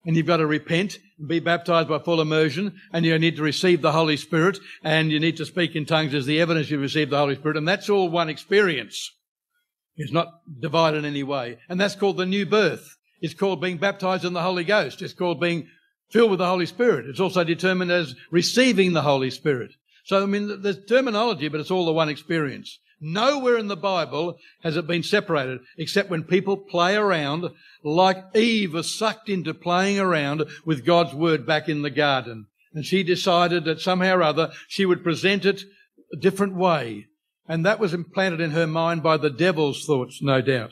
And 0.05 0.17
you've 0.17 0.27
got 0.27 0.37
to 0.37 0.45
repent 0.45 0.99
and 1.17 1.29
be 1.29 1.39
baptized 1.39 1.87
by 1.87 1.99
full 1.99 2.19
immersion 2.19 2.75
and 2.91 3.05
you 3.05 3.17
need 3.17 3.37
to 3.37 3.41
receive 3.41 3.81
the 3.81 3.93
Holy 3.93 4.17
Spirit 4.17 4.59
and 4.83 5.09
you 5.09 5.19
need 5.19 5.37
to 5.37 5.45
speak 5.45 5.77
in 5.77 5.85
tongues 5.85 6.13
as 6.13 6.25
the 6.25 6.41
evidence 6.41 6.69
you've 6.69 6.81
received 6.81 7.11
the 7.11 7.17
Holy 7.17 7.35
Spirit. 7.35 7.55
And 7.55 7.67
that's 7.67 7.89
all 7.89 8.09
one 8.09 8.27
experience. 8.27 9.09
It's 9.95 10.11
not 10.11 10.27
divided 10.59 10.97
in 10.97 11.05
any 11.05 11.23
way. 11.23 11.57
And 11.69 11.79
that's 11.79 11.95
called 11.95 12.17
the 12.17 12.25
new 12.25 12.45
birth. 12.45 12.97
It's 13.21 13.33
called 13.33 13.61
being 13.61 13.77
baptized 13.77 14.25
in 14.25 14.33
the 14.33 14.41
Holy 14.41 14.65
Ghost. 14.65 15.01
It's 15.01 15.13
called 15.13 15.39
being 15.39 15.67
filled 16.09 16.31
with 16.31 16.39
the 16.39 16.47
Holy 16.47 16.65
Spirit. 16.65 17.05
It's 17.07 17.21
also 17.21 17.45
determined 17.45 17.91
as 17.91 18.15
receiving 18.29 18.91
the 18.91 19.03
Holy 19.03 19.29
Spirit. 19.29 19.71
So, 20.03 20.21
I 20.21 20.25
mean, 20.25 20.61
there's 20.61 20.83
terminology, 20.85 21.47
but 21.47 21.61
it's 21.61 21.71
all 21.71 21.85
the 21.85 21.93
one 21.93 22.09
experience. 22.09 22.77
Nowhere 23.05 23.57
in 23.57 23.67
the 23.67 23.75
Bible 23.75 24.37
has 24.63 24.77
it 24.77 24.87
been 24.87 25.03
separated 25.03 25.59
except 25.77 26.09
when 26.09 26.23
people 26.23 26.55
play 26.55 26.95
around 26.95 27.49
like 27.83 28.33
Eve 28.33 28.73
was 28.73 28.97
sucked 28.97 29.27
into 29.27 29.53
playing 29.53 29.99
around 29.99 30.45
with 30.65 30.85
God's 30.85 31.13
word 31.13 31.45
back 31.45 31.67
in 31.67 31.81
the 31.81 31.89
garden. 31.89 32.47
And 32.73 32.85
she 32.85 33.03
decided 33.03 33.65
that 33.65 33.81
somehow 33.81 34.15
or 34.15 34.23
other 34.23 34.53
she 34.69 34.85
would 34.85 35.03
present 35.03 35.43
it 35.43 35.63
a 36.13 36.17
different 36.17 36.55
way. 36.55 37.07
And 37.45 37.65
that 37.65 37.77
was 37.77 37.93
implanted 37.93 38.39
in 38.39 38.51
her 38.51 38.65
mind 38.65 39.03
by 39.03 39.17
the 39.17 39.29
devil's 39.29 39.85
thoughts, 39.85 40.21
no 40.21 40.41
doubt. 40.41 40.71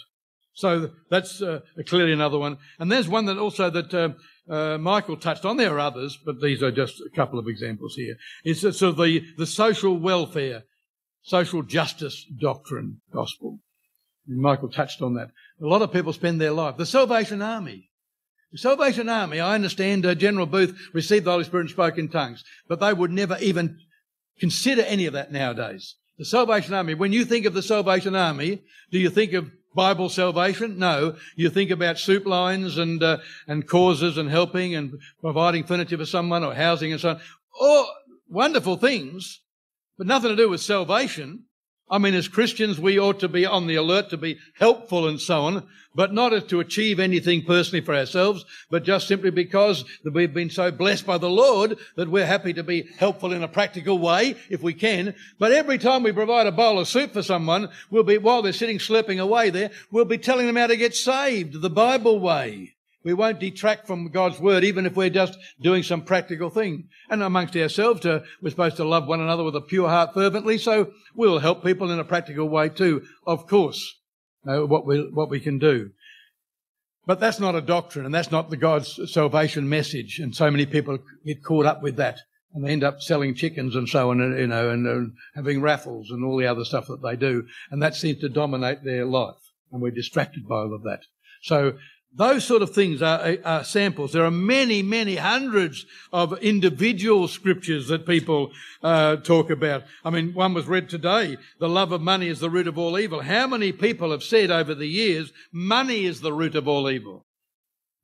So 0.53 0.91
that's 1.09 1.41
uh, 1.41 1.59
clearly 1.85 2.13
another 2.13 2.39
one. 2.39 2.59
And 2.79 2.89
there's 2.89 3.09
one 3.09 3.25
that 3.25 3.37
also 3.37 3.69
that 3.69 3.93
uh, 3.93 4.09
uh, 4.49 4.77
Michael 4.77 5.17
touched 5.17 5.43
on. 5.43 5.57
There 5.57 5.75
are 5.75 5.79
others, 5.79 6.17
but 6.25 6.39
these 6.39 6.63
are 6.63 6.71
just 6.71 7.01
a 7.01 7.13
couple 7.13 7.39
of 7.39 7.49
examples 7.49 7.95
here. 7.95 8.15
It's 8.45 8.61
sort 8.61 8.81
of 8.81 8.95
the, 8.95 9.21
the 9.37 9.45
social 9.45 9.97
welfare 9.97 10.63
social 11.23 11.61
justice 11.63 12.25
doctrine 12.39 13.01
gospel. 13.13 13.59
And 14.27 14.41
Michael 14.41 14.69
touched 14.69 15.01
on 15.01 15.15
that. 15.15 15.29
A 15.61 15.65
lot 15.65 15.81
of 15.81 15.93
people 15.93 16.13
spend 16.13 16.39
their 16.39 16.51
life. 16.51 16.77
The 16.77 16.85
Salvation 16.85 17.41
Army. 17.41 17.89
The 18.51 18.57
Salvation 18.57 19.07
Army, 19.07 19.39
I 19.39 19.55
understand 19.55 20.05
uh, 20.05 20.13
General 20.13 20.45
Booth 20.45 20.77
received 20.93 21.25
the 21.25 21.31
Holy 21.31 21.45
Spirit 21.45 21.61
and 21.61 21.69
spoke 21.69 21.97
in 21.97 22.09
tongues, 22.09 22.43
but 22.67 22.79
they 22.79 22.93
would 22.93 23.11
never 23.11 23.37
even 23.39 23.79
consider 24.39 24.81
any 24.81 25.05
of 25.05 25.13
that 25.13 25.31
nowadays. 25.31 25.95
The 26.17 26.25
Salvation 26.25 26.73
Army, 26.73 26.93
when 26.93 27.13
you 27.13 27.23
think 27.23 27.45
of 27.45 27.53
the 27.53 27.61
Salvation 27.63 28.15
Army, 28.15 28.61
do 28.91 28.99
you 28.99 29.09
think 29.09 29.33
of 29.33 29.49
Bible 29.73 30.09
salvation? 30.09 30.77
No. 30.77 31.15
You 31.35 31.49
think 31.49 31.71
about 31.71 31.97
soup 31.97 32.25
lines 32.25 32.77
and, 32.77 33.01
uh, 33.01 33.19
and 33.47 33.67
causes 33.67 34.17
and 34.17 34.29
helping 34.29 34.75
and 34.75 34.99
providing 35.21 35.63
furniture 35.63 35.97
for 35.97 36.05
someone 36.05 36.43
or 36.43 36.53
housing 36.53 36.91
and 36.91 36.99
so 36.99 37.11
on. 37.11 37.21
All 37.59 37.89
wonderful 38.29 38.77
things, 38.77 39.41
but 40.01 40.07
nothing 40.07 40.31
to 40.31 40.35
do 40.35 40.49
with 40.49 40.61
salvation. 40.61 41.43
I 41.87 41.99
mean, 41.99 42.15
as 42.15 42.27
Christians, 42.27 42.79
we 42.79 42.99
ought 42.99 43.19
to 43.19 43.27
be 43.27 43.45
on 43.45 43.67
the 43.67 43.75
alert 43.75 44.09
to 44.09 44.17
be 44.17 44.39
helpful 44.57 45.07
and 45.07 45.21
so 45.21 45.41
on, 45.41 45.67
but 45.93 46.11
not 46.11 46.49
to 46.49 46.59
achieve 46.59 46.99
anything 46.99 47.43
personally 47.43 47.85
for 47.85 47.93
ourselves, 47.93 48.43
but 48.71 48.83
just 48.83 49.07
simply 49.07 49.29
because 49.29 49.85
we've 50.03 50.33
been 50.33 50.49
so 50.49 50.71
blessed 50.71 51.05
by 51.05 51.19
the 51.19 51.29
Lord 51.29 51.77
that 51.97 52.09
we're 52.09 52.25
happy 52.25 52.51
to 52.53 52.63
be 52.63 52.89
helpful 52.97 53.31
in 53.31 53.43
a 53.43 53.47
practical 53.47 53.99
way 53.99 54.35
if 54.49 54.63
we 54.63 54.73
can. 54.73 55.13
But 55.37 55.51
every 55.51 55.77
time 55.77 56.01
we 56.01 56.11
provide 56.11 56.47
a 56.47 56.51
bowl 56.51 56.79
of 56.79 56.87
soup 56.87 57.13
for 57.13 57.21
someone, 57.21 57.69
we'll 57.91 58.01
be, 58.01 58.17
while 58.17 58.41
they're 58.41 58.53
sitting 58.53 58.79
slurping 58.79 59.21
away 59.21 59.51
there, 59.51 59.69
we'll 59.91 60.05
be 60.05 60.17
telling 60.17 60.47
them 60.47 60.55
how 60.55 60.65
to 60.65 60.77
get 60.77 60.95
saved 60.95 61.61
the 61.61 61.69
Bible 61.69 62.19
way. 62.19 62.73
We 63.03 63.13
won't 63.13 63.39
detract 63.39 63.87
from 63.87 64.09
God's 64.09 64.39
word, 64.39 64.63
even 64.63 64.85
if 64.85 64.95
we're 64.95 65.09
just 65.09 65.37
doing 65.59 65.83
some 65.83 66.03
practical 66.03 66.49
thing. 66.49 66.89
And 67.09 67.23
amongst 67.23 67.55
ourselves, 67.55 68.05
uh, 68.05 68.23
we're 68.41 68.51
supposed 68.51 68.77
to 68.77 68.83
love 68.83 69.07
one 69.07 69.21
another 69.21 69.43
with 69.43 69.55
a 69.55 69.61
pure 69.61 69.89
heart 69.89 70.13
fervently, 70.13 70.57
so 70.57 70.91
we'll 71.15 71.39
help 71.39 71.63
people 71.63 71.91
in 71.91 71.99
a 71.99 72.03
practical 72.03 72.47
way 72.47 72.69
too, 72.69 73.03
of 73.25 73.47
course, 73.47 73.99
uh, 74.47 74.59
what 74.59 74.85
we, 74.85 75.09
what 75.09 75.29
we 75.29 75.39
can 75.39 75.57
do. 75.57 75.91
But 77.07 77.19
that's 77.19 77.39
not 77.39 77.55
a 77.55 77.61
doctrine, 77.61 78.05
and 78.05 78.13
that's 78.13 78.31
not 78.31 78.51
the 78.51 78.57
God's 78.57 79.11
salvation 79.11 79.67
message. 79.67 80.19
And 80.19 80.35
so 80.35 80.51
many 80.51 80.67
people 80.67 80.99
get 81.25 81.43
caught 81.43 81.65
up 81.65 81.81
with 81.81 81.95
that, 81.95 82.19
and 82.53 82.63
they 82.63 82.71
end 82.71 82.83
up 82.83 83.01
selling 83.01 83.33
chickens 83.33 83.75
and 83.75 83.89
so 83.89 84.11
on, 84.11 84.19
you 84.19 84.45
know, 84.45 84.69
and, 84.69 84.85
and 84.85 85.13
having 85.33 85.61
raffles 85.61 86.11
and 86.11 86.23
all 86.23 86.37
the 86.37 86.45
other 86.45 86.63
stuff 86.63 86.85
that 86.87 87.01
they 87.01 87.15
do. 87.15 87.47
And 87.71 87.81
that 87.81 87.95
seems 87.95 88.19
to 88.19 88.29
dominate 88.29 88.83
their 88.83 89.05
life, 89.05 89.41
and 89.71 89.81
we're 89.81 89.89
distracted 89.89 90.47
by 90.47 90.57
all 90.57 90.75
of 90.75 90.83
that. 90.83 91.01
So 91.41 91.73
Those 92.13 92.43
sort 92.43 92.61
of 92.61 92.71
things 92.75 93.01
are, 93.01 93.37
are, 93.45 93.63
samples. 93.63 94.11
There 94.11 94.25
are 94.25 94.31
many, 94.31 94.81
many 94.81 95.15
hundreds 95.15 95.85
of 96.11 96.37
individual 96.39 97.29
scriptures 97.29 97.87
that 97.87 98.05
people 98.05 98.51
uh, 98.83 99.15
talk 99.17 99.49
about. 99.49 99.83
I 100.03 100.09
mean, 100.09 100.33
one 100.33 100.53
was 100.53 100.67
read 100.67 100.89
today. 100.89 101.37
The 101.59 101.69
love 101.69 101.93
of 101.93 102.01
money 102.01 102.27
is 102.27 102.41
the 102.41 102.49
root 102.49 102.67
of 102.67 102.77
all 102.77 102.99
evil. 102.99 103.21
How 103.21 103.47
many 103.47 103.71
people 103.71 104.11
have 104.11 104.23
said 104.23 104.51
over 104.51 104.75
the 104.75 104.87
years, 104.87 105.31
money 105.53 106.03
is 106.05 106.19
the 106.19 106.33
root 106.33 106.55
of 106.55 106.67
all 106.67 106.89
evil? 106.89 107.25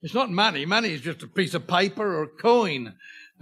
It's 0.02 0.14
not 0.14 0.32
money. 0.32 0.66
Money 0.66 0.94
is 0.94 1.02
just 1.02 1.24
a 1.24 1.28
piece 1.28 1.54
of 1.54 1.68
paper 1.68 2.16
or 2.16 2.24
a 2.24 2.28
coin. 2.28 2.94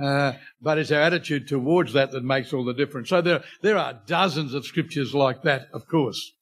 Uh, 0.01 0.33
but 0.61 0.77
it's 0.77 0.91
our 0.91 1.01
attitude 1.01 1.47
towards 1.47 1.93
that 1.93 2.11
that 2.11 2.23
makes 2.23 2.51
all 2.53 2.65
the 2.65 2.73
difference. 2.73 3.09
So 3.09 3.21
there, 3.21 3.43
there 3.61 3.77
are 3.77 4.01
dozens 4.07 4.53
of 4.53 4.65
scriptures 4.65 5.13
like 5.13 5.43
that, 5.43 5.67
of 5.73 5.87
course. 5.87 6.33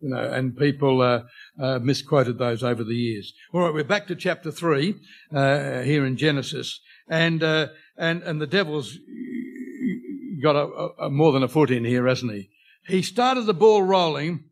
You 0.00 0.10
know, 0.10 0.32
and 0.32 0.56
people 0.56 1.02
uh, 1.02 1.22
uh, 1.60 1.80
misquoted 1.80 2.38
those 2.38 2.62
over 2.62 2.84
the 2.84 2.94
years. 2.94 3.32
All 3.52 3.62
right, 3.62 3.74
we're 3.74 3.82
back 3.82 4.06
to 4.06 4.14
chapter 4.14 4.52
three 4.52 4.94
uh, 5.34 5.80
here 5.80 6.06
in 6.06 6.16
Genesis, 6.16 6.80
and 7.08 7.42
uh, 7.42 7.68
and 7.96 8.22
and 8.22 8.40
the 8.40 8.46
devil's 8.46 8.96
got 10.40 10.54
a, 10.54 10.88
a, 11.00 11.10
more 11.10 11.32
than 11.32 11.42
a 11.42 11.48
foot 11.48 11.70
in 11.70 11.84
here, 11.84 12.06
hasn't 12.06 12.32
he? 12.32 12.48
He 12.86 13.02
started 13.02 13.42
the 13.46 13.54
ball 13.54 13.82
rolling. 13.82 14.44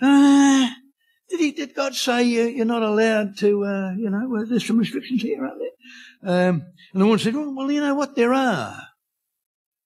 Uh, 0.00 0.68
did, 1.30 1.40
he, 1.40 1.52
did 1.52 1.74
God 1.74 1.94
say 1.94 2.24
you, 2.24 2.60
are 2.62 2.66
not 2.66 2.82
allowed 2.82 3.38
to? 3.38 3.64
Uh, 3.64 3.92
you 3.92 4.10
know, 4.10 4.44
there's 4.44 4.66
some 4.66 4.78
restrictions 4.78 5.22
here, 5.22 5.44
aren't 5.44 5.60
there? 5.60 6.48
Um, 6.48 6.66
and 6.92 7.00
the 7.00 7.04
woman 7.06 7.18
said, 7.18 7.34
well, 7.34 7.54
well, 7.54 7.70
you 7.70 7.80
know 7.80 7.94
what? 7.94 8.16
There 8.16 8.34
are. 8.34 8.88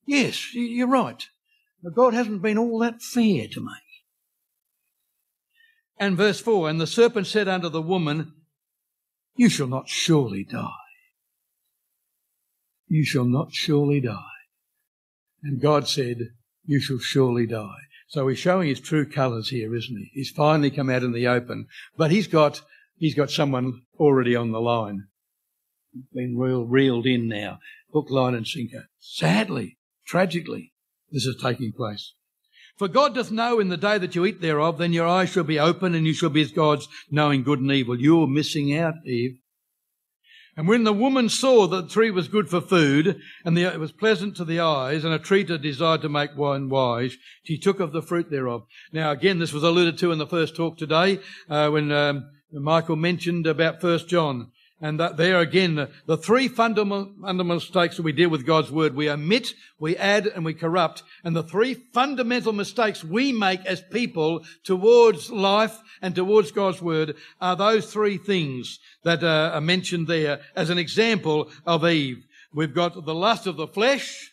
Yes, 0.07 0.55
you're 0.55 0.89
right. 0.89 1.23
But 1.83 1.95
God 1.95 2.15
hasn't 2.15 2.43
been 2.43 2.59
all 2.59 2.79
that 2.81 3.03
fair 3.03 3.47
to 3.49 3.61
me. 3.61 3.73
And 5.99 6.17
verse 6.17 6.41
4 6.41 6.69
And 6.69 6.81
the 6.81 6.87
serpent 6.87 7.27
said 7.27 7.49
unto 7.49 7.69
the 7.69 7.83
woman, 7.83 8.33
You 9.35 9.49
shall 9.49 9.67
not 9.67 9.89
surely 9.89 10.45
die. 10.45 10.71
You 12.89 13.05
shall 13.05 13.25
not 13.25 13.53
surely 13.53 14.01
die. 14.01 14.21
And 15.43 15.61
God 15.61 15.89
said, 15.89 16.31
You 16.65 16.81
shall 16.81 16.99
surely 16.99 17.47
die. 17.47 17.87
So 18.09 18.29
he's 18.29 18.39
showing 18.39 18.69
his 18.69 18.81
true 18.81 19.09
colours 19.09 19.49
here, 19.49 19.75
isn't 19.75 19.97
he? 19.97 20.11
He's 20.13 20.31
finally 20.31 20.71
come 20.71 20.89
out 20.91 21.03
in 21.03 21.13
the 21.13 21.27
open. 21.27 21.67
But 21.97 22.13
he's 22.13 22.29
got, 22.29 22.63
he's 22.97 23.15
got 23.15 23.31
someone 23.31 23.83
already 23.99 24.37
on 24.37 24.53
the 24.53 24.61
line. 24.61 25.09
Been 26.13 26.37
real, 26.37 26.65
reeled 26.65 27.07
in 27.07 27.27
now. 27.27 27.59
Hook, 27.93 28.11
line 28.11 28.35
and 28.35 28.47
sinker. 28.47 28.89
Sadly, 29.01 29.79
tragically, 30.07 30.73
this 31.11 31.25
is 31.25 31.41
taking 31.43 31.73
place. 31.73 32.15
For 32.77 32.89
God 32.89 33.15
doth 33.15 33.31
know 33.31 33.59
in 33.59 33.69
the 33.69 33.77
day 33.77 33.97
that 33.99 34.15
you 34.15 34.27
eat 34.27 34.41
thereof, 34.41 34.77
then 34.79 34.93
your 34.93 35.07
eyes 35.07 35.31
shall 35.31 35.45
be 35.45 35.59
open 35.59 35.95
and 35.95 36.07
you 36.07 36.13
shall 36.13 36.29
be 36.29 36.43
as 36.43 36.53
gods, 36.53 36.89
knowing 37.11 37.43
good 37.43 37.61
and 37.61 37.73
evil. 37.73 37.99
You're 37.99 38.27
missing 38.27 38.77
out, 38.77 38.95
Eve. 39.07 39.39
And 40.59 40.69
when 40.69 40.85
the 40.85 40.93
woman 40.93 41.29
saw 41.29 41.67
that 41.67 41.83
the 41.83 41.89
tree 41.89 42.11
was 42.11 42.29
good 42.29 42.49
for 42.49 42.63
food, 42.63 43.21
and 43.45 43.57
the, 43.57 43.65
it 43.65 43.79
was 43.79 43.93
pleasant 43.93 44.37
to 44.37 44.45
the 44.45 44.61
eyes, 44.61 45.05
and 45.05 45.13
a 45.13 45.19
tree 45.19 45.45
to 45.45 45.59
desire 45.59 45.99
to 45.99 46.09
make 46.09 46.35
one 46.35 46.71
wise, 46.71 47.17
she 47.45 47.59
took 47.59 47.79
of 47.79 47.93
the 47.93 48.01
fruit 48.01 48.31
thereof. 48.31 48.65
Now 48.91 49.11
again, 49.11 49.39
this 49.39 49.53
was 49.53 49.63
alluded 49.63 49.99
to 49.99 50.13
in 50.13 50.19
the 50.19 50.27
first 50.27 50.57
talk 50.57 50.79
today, 50.79 51.21
uh, 51.51 51.69
when 51.69 51.93
um, 51.93 52.31
Michael 52.53 52.97
mentioned 52.97 53.47
about 53.47 53.83
First 53.83 54.09
John. 54.09 54.51
And 54.79 55.01
that 55.01 55.17
there 55.17 55.41
again, 55.41 55.77
the, 55.77 55.91
the 56.05 56.19
three 56.19 56.49
fundamental, 56.49 57.45
mistakes 57.45 57.97
that 57.97 58.03
we 58.03 58.13
deal 58.13 58.29
with 58.29 58.45
God's 58.45 58.71
word, 58.71 58.95
we 58.95 59.09
omit, 59.09 59.55
we 59.79 59.97
add, 59.97 60.27
and 60.27 60.45
we 60.45 60.53
corrupt. 60.53 61.03
And 61.25 61.35
the 61.35 61.43
three 61.43 61.73
fundamental 61.73 62.53
mistakes 62.53 63.03
we 63.03 63.33
make 63.33 63.65
as 63.65 63.81
people 63.81 64.45
towards 64.65 65.31
life 65.31 65.79
and 66.03 66.15
towards 66.15 66.53
God's 66.53 66.83
word 66.83 67.17
are 67.41 67.57
those 67.57 67.91
three 67.91 68.19
things 68.19 68.79
that 69.03 69.25
uh, 69.25 69.53
are 69.55 69.63
mentioned 69.63 70.09
there 70.09 70.41
as 70.55 70.69
an 70.69 70.77
example 70.77 71.49
of 71.65 71.87
Eve. 71.87 72.27
We've 72.53 72.75
got 72.75 73.07
the 73.07 73.15
lust 73.15 73.47
of 73.47 73.57
the 73.57 73.67
flesh, 73.67 74.33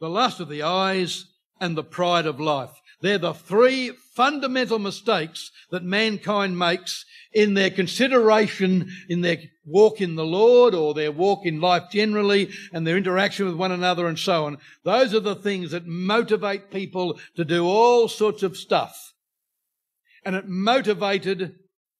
the 0.00 0.08
lust 0.08 0.40
of 0.40 0.48
the 0.48 0.62
eyes, 0.62 1.26
and 1.60 1.76
the 1.76 1.84
pride 1.84 2.26
of 2.26 2.40
life. 2.40 2.70
They're 3.06 3.18
the 3.18 3.34
three 3.34 3.90
fundamental 3.90 4.80
mistakes 4.80 5.52
that 5.70 5.84
mankind 5.84 6.58
makes 6.58 7.04
in 7.32 7.54
their 7.54 7.70
consideration, 7.70 8.90
in 9.08 9.20
their 9.20 9.38
walk 9.64 10.00
in 10.00 10.16
the 10.16 10.24
Lord 10.24 10.74
or 10.74 10.92
their 10.92 11.12
walk 11.12 11.46
in 11.46 11.60
life 11.60 11.84
generally 11.92 12.50
and 12.72 12.84
their 12.84 12.96
interaction 12.96 13.46
with 13.46 13.54
one 13.54 13.70
another 13.70 14.08
and 14.08 14.18
so 14.18 14.46
on. 14.46 14.58
Those 14.82 15.14
are 15.14 15.20
the 15.20 15.36
things 15.36 15.70
that 15.70 15.86
motivate 15.86 16.72
people 16.72 17.20
to 17.36 17.44
do 17.44 17.64
all 17.64 18.08
sorts 18.08 18.42
of 18.42 18.56
stuff. 18.56 19.14
And 20.24 20.34
it 20.34 20.48
motivated 20.48 21.54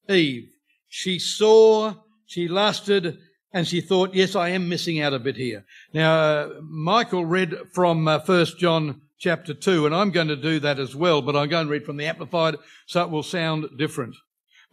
Eve. 0.09 0.49
She 0.89 1.21
saw, 1.21 1.95
she 2.27 2.49
lusted, 2.49 3.17
and 3.53 3.69
she 3.69 3.81
thought, 3.81 4.13
yes, 4.13 4.35
I 4.35 4.49
am 4.49 4.69
missing 4.69 5.01
out 5.01 5.15
a 5.15 5.21
bit 5.21 5.37
here. 5.37 5.67
Now, 5.95 6.19
uh, 6.19 6.49
Michael 6.63 7.25
read 7.25 7.55
from 7.73 8.09
uh, 8.09 8.19
1 8.27 8.47
John 8.59 9.03
chapter 9.19 9.55
2, 9.55 9.87
and 9.87 9.95
I'm 9.95 10.11
going 10.11 10.29
to 10.29 10.37
do 10.37 10.61
that 10.61 10.79
as 10.79 10.95
well, 10.95 11.23
but 11.23 11.37
I'm 11.37 11.49
going 11.49 11.67
to 11.67 11.73
read 11.73 11.85
from 11.85 11.97
the 11.97 12.07
Amplified 12.07 12.57
so 12.87 13.03
it 13.03 13.11
will 13.11 13.23
sound 13.23 13.67
different. 13.79 14.15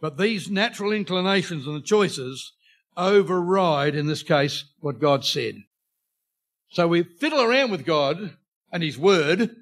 But 0.00 0.18
these 0.18 0.50
natural 0.50 0.92
inclinations 0.92 1.66
and 1.66 1.76
the 1.76 1.80
choices 1.80 2.52
override, 2.96 3.94
in 3.94 4.06
this 4.06 4.22
case, 4.22 4.64
what 4.80 5.00
God 5.00 5.24
said. 5.24 5.56
So 6.70 6.88
we 6.88 7.02
fiddle 7.02 7.40
around 7.40 7.70
with 7.70 7.86
God 7.86 8.36
and 8.72 8.82
His 8.82 8.98
Word, 8.98 9.54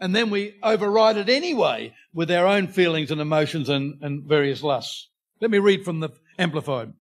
and 0.00 0.14
then 0.14 0.30
we 0.30 0.58
override 0.62 1.16
it 1.16 1.28
anyway 1.28 1.94
with 2.12 2.30
our 2.30 2.46
own 2.46 2.68
feelings 2.68 3.10
and 3.10 3.20
emotions 3.20 3.68
and, 3.68 4.02
and 4.02 4.24
various 4.24 4.62
lusts. 4.62 5.08
Let 5.40 5.50
me 5.50 5.58
read 5.58 5.84
from 5.84 6.00
the 6.00 6.10
Amplified. 6.38 6.92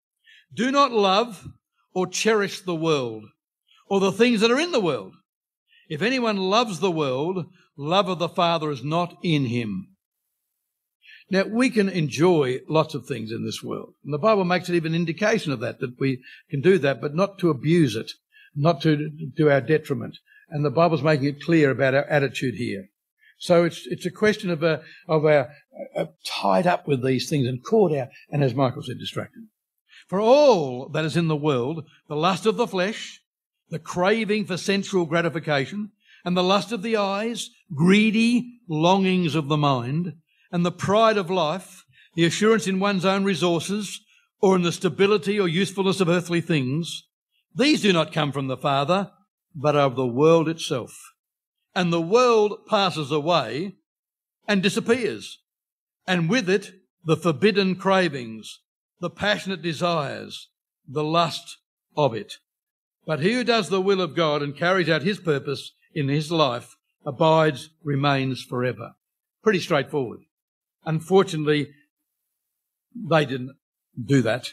Do 0.55 0.71
not 0.71 0.93
love 0.93 1.49
or 1.95 2.07
cherish 2.07 2.61
the 2.61 2.75
world 2.75 3.25
or 3.89 4.01
the 4.01 4.13
things 4.13 4.41
that 4.41 4.51
are 4.51 4.61
in 4.61 4.73
the 4.73 4.81
world. 4.81 5.15
If 5.93 6.01
anyone 6.01 6.39
loves 6.39 6.81
the 6.81 6.91
world, 6.91 7.53
love 7.77 8.09
of 8.09 8.19
the 8.19 8.31
Father 8.31 8.71
is 8.71 8.83
not 8.83 9.15
in 9.23 9.45
him. 9.45 9.89
Now, 11.31 11.45
we 11.45 11.69
can 11.69 11.91
enjoy 11.91 12.61
lots 12.67 12.95
of 12.95 13.05
things 13.05 13.31
in 13.31 13.45
this 13.45 13.63
world. 13.63 13.93
And 14.03 14.15
the 14.15 14.19
Bible 14.19 14.47
makes 14.47 14.71
it 14.71 14.75
even 14.75 14.95
an 14.95 15.01
indication 15.01 15.53
of 15.53 15.61
that, 15.61 15.81
that 15.81 16.01
we 16.01 16.23
can 16.49 16.63
do 16.63 16.79
that, 16.79 17.03
but 17.03 17.15
not 17.15 17.39
to 17.41 17.51
abuse 17.51 17.95
it, 17.95 18.11
not 18.57 18.81
to, 18.81 19.11
do 19.37 19.51
our 19.51 19.61
detriment. 19.61 20.17
And 20.49 20.65
the 20.65 20.71
Bible's 20.71 21.03
making 21.03 21.27
it 21.27 21.43
clear 21.43 21.71
about 21.71 21.93
our 21.93 22.05
attitude 22.05 22.55
here. 22.55 22.89
So 23.37 23.65
it's, 23.65 23.87
it's 23.87 24.07
a 24.07 24.11
question 24.11 24.49
of, 24.49 24.63
a, 24.63 24.81
of 25.07 25.27
our, 25.27 25.51
uh, 25.95 26.07
tied 26.25 26.67
up 26.67 26.89
with 26.89 27.05
these 27.05 27.29
things 27.29 27.47
and 27.47 27.63
caught 27.63 27.93
out, 27.93 28.09
and 28.31 28.43
as 28.43 28.55
Michael 28.55 28.83
said, 28.83 28.99
distracted. 28.99 29.43
For 30.09 30.23
all 30.23 30.89
that 30.89 31.05
is 31.05 31.19
in 31.19 31.29
the 31.29 31.37
world, 31.37 31.85
the 32.09 32.17
lust 32.17 32.47
of 32.47 32.57
the 32.57 32.67
flesh, 32.67 33.22
the 33.73 33.79
craving 33.79 34.45
for 34.45 34.59
sensual 34.59 35.07
gratification, 35.07 35.91
and 36.27 36.37
the 36.37 36.43
lust 36.43 36.73
of 36.73 36.83
the 36.83 36.95
eyes, 36.95 37.49
greedy 37.75 38.61
longings 38.69 39.35
of 39.35 39.49
the 39.49 39.57
mind, 39.57 40.13
and 40.53 40.65
the 40.65 40.71
pride 40.71 41.17
of 41.17 41.31
life, 41.31 41.87
the 42.15 42.27
assurance 42.27 42.67
in 42.67 42.79
one's 42.79 43.07
own 43.07 43.25
resources, 43.25 44.03
or 44.43 44.55
in 44.57 44.61
the 44.61 44.73
stability 44.73 45.41
or 45.41 45.49
usefulness 45.49 46.03
of 46.03 46.09
earthly 46.11 46.43
things, 46.43 47.05
these 47.55 47.81
do 47.81 47.95
not 47.95 48.13
come 48.13 48.31
from 48.31 48.47
the 48.47 48.59
Father, 48.59 49.11
but 49.55 49.75
of 49.75 49.97
the 49.97 50.07
world 50.07 50.51
itself. 50.51 51.15
And 51.75 51.91
the 51.91 52.01
world 52.01 52.67
passes 52.69 53.11
away 53.11 53.77
and 54.47 54.63
disappears, 54.63 55.39
and 56.07 56.29
with 56.29 56.51
it 56.51 56.73
the 57.07 57.17
forbidden 57.17 57.77
cravings, 57.77 58.61
the 59.01 59.09
passionate 59.09 59.63
desires, 59.63 60.51
the 60.87 61.03
lust 61.03 61.57
of 61.97 62.13
it. 62.13 62.35
But 63.07 63.21
he 63.21 63.33
who 63.33 63.45
does 63.45 63.69
the 63.69 63.81
will 63.81 64.01
of 64.01 64.15
God 64.15 64.43
and 64.43 64.57
carries 64.57 64.89
out 64.89 65.03
his 65.03 65.19
purpose 65.19 65.73
in 65.95 66.09
his 66.09 66.31
life 66.31 66.77
abides, 67.05 67.71
remains 67.83 68.43
forever. 68.43 68.95
Pretty 69.43 69.59
straightforward. 69.59 70.21
Unfortunately, 70.85 71.71
they 72.95 73.25
didn't 73.25 73.57
do 74.03 74.23
that. 74.23 74.51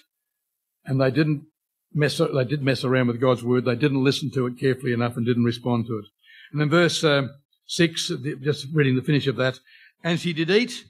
And 0.85 0.99
they 0.99 1.11
didn't 1.11 1.45
mess, 1.93 2.17
they 2.17 2.45
did 2.45 2.63
mess 2.63 2.83
around 2.83 3.07
with 3.07 3.21
God's 3.21 3.43
word. 3.43 3.65
They 3.65 3.75
didn't 3.75 4.03
listen 4.03 4.31
to 4.31 4.47
it 4.47 4.59
carefully 4.59 4.93
enough 4.93 5.17
and 5.17 5.25
didn't 5.25 5.43
respond 5.43 5.85
to 5.87 5.99
it. 5.99 6.05
And 6.51 6.61
in 6.61 6.69
verse 6.69 7.03
um, 7.03 7.29
6, 7.67 8.11
just 8.41 8.67
reading 8.73 8.95
the 8.95 9.03
finish 9.03 9.27
of 9.27 9.35
that, 9.35 9.59
and 10.03 10.19
she 10.19 10.33
did 10.33 10.49
eat 10.49 10.85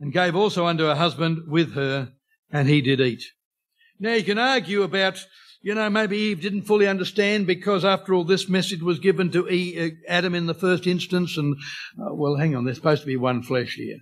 and 0.00 0.12
gave 0.12 0.34
also 0.34 0.66
unto 0.66 0.84
her 0.84 0.96
husband 0.96 1.44
with 1.46 1.74
her, 1.74 2.12
and 2.50 2.68
he 2.68 2.80
did 2.80 3.00
eat. 3.00 3.22
Now 4.00 4.14
you 4.14 4.24
can 4.24 4.38
argue 4.38 4.82
about, 4.82 5.24
you 5.64 5.74
know, 5.74 5.88
maybe 5.88 6.18
Eve 6.18 6.42
didn't 6.42 6.66
fully 6.66 6.86
understand 6.86 7.46
because 7.46 7.86
after 7.86 8.12
all 8.12 8.24
this 8.24 8.50
message 8.50 8.82
was 8.82 8.98
given 8.98 9.30
to 9.30 9.48
uh, 9.48 9.88
Adam 10.06 10.34
in 10.34 10.44
the 10.44 10.52
first 10.52 10.86
instance 10.86 11.38
and, 11.38 11.56
uh, 11.98 12.14
well, 12.14 12.36
hang 12.36 12.54
on, 12.54 12.66
there's 12.66 12.76
supposed 12.76 13.00
to 13.00 13.06
be 13.06 13.16
one 13.16 13.42
flesh 13.42 13.76
here. 13.76 13.96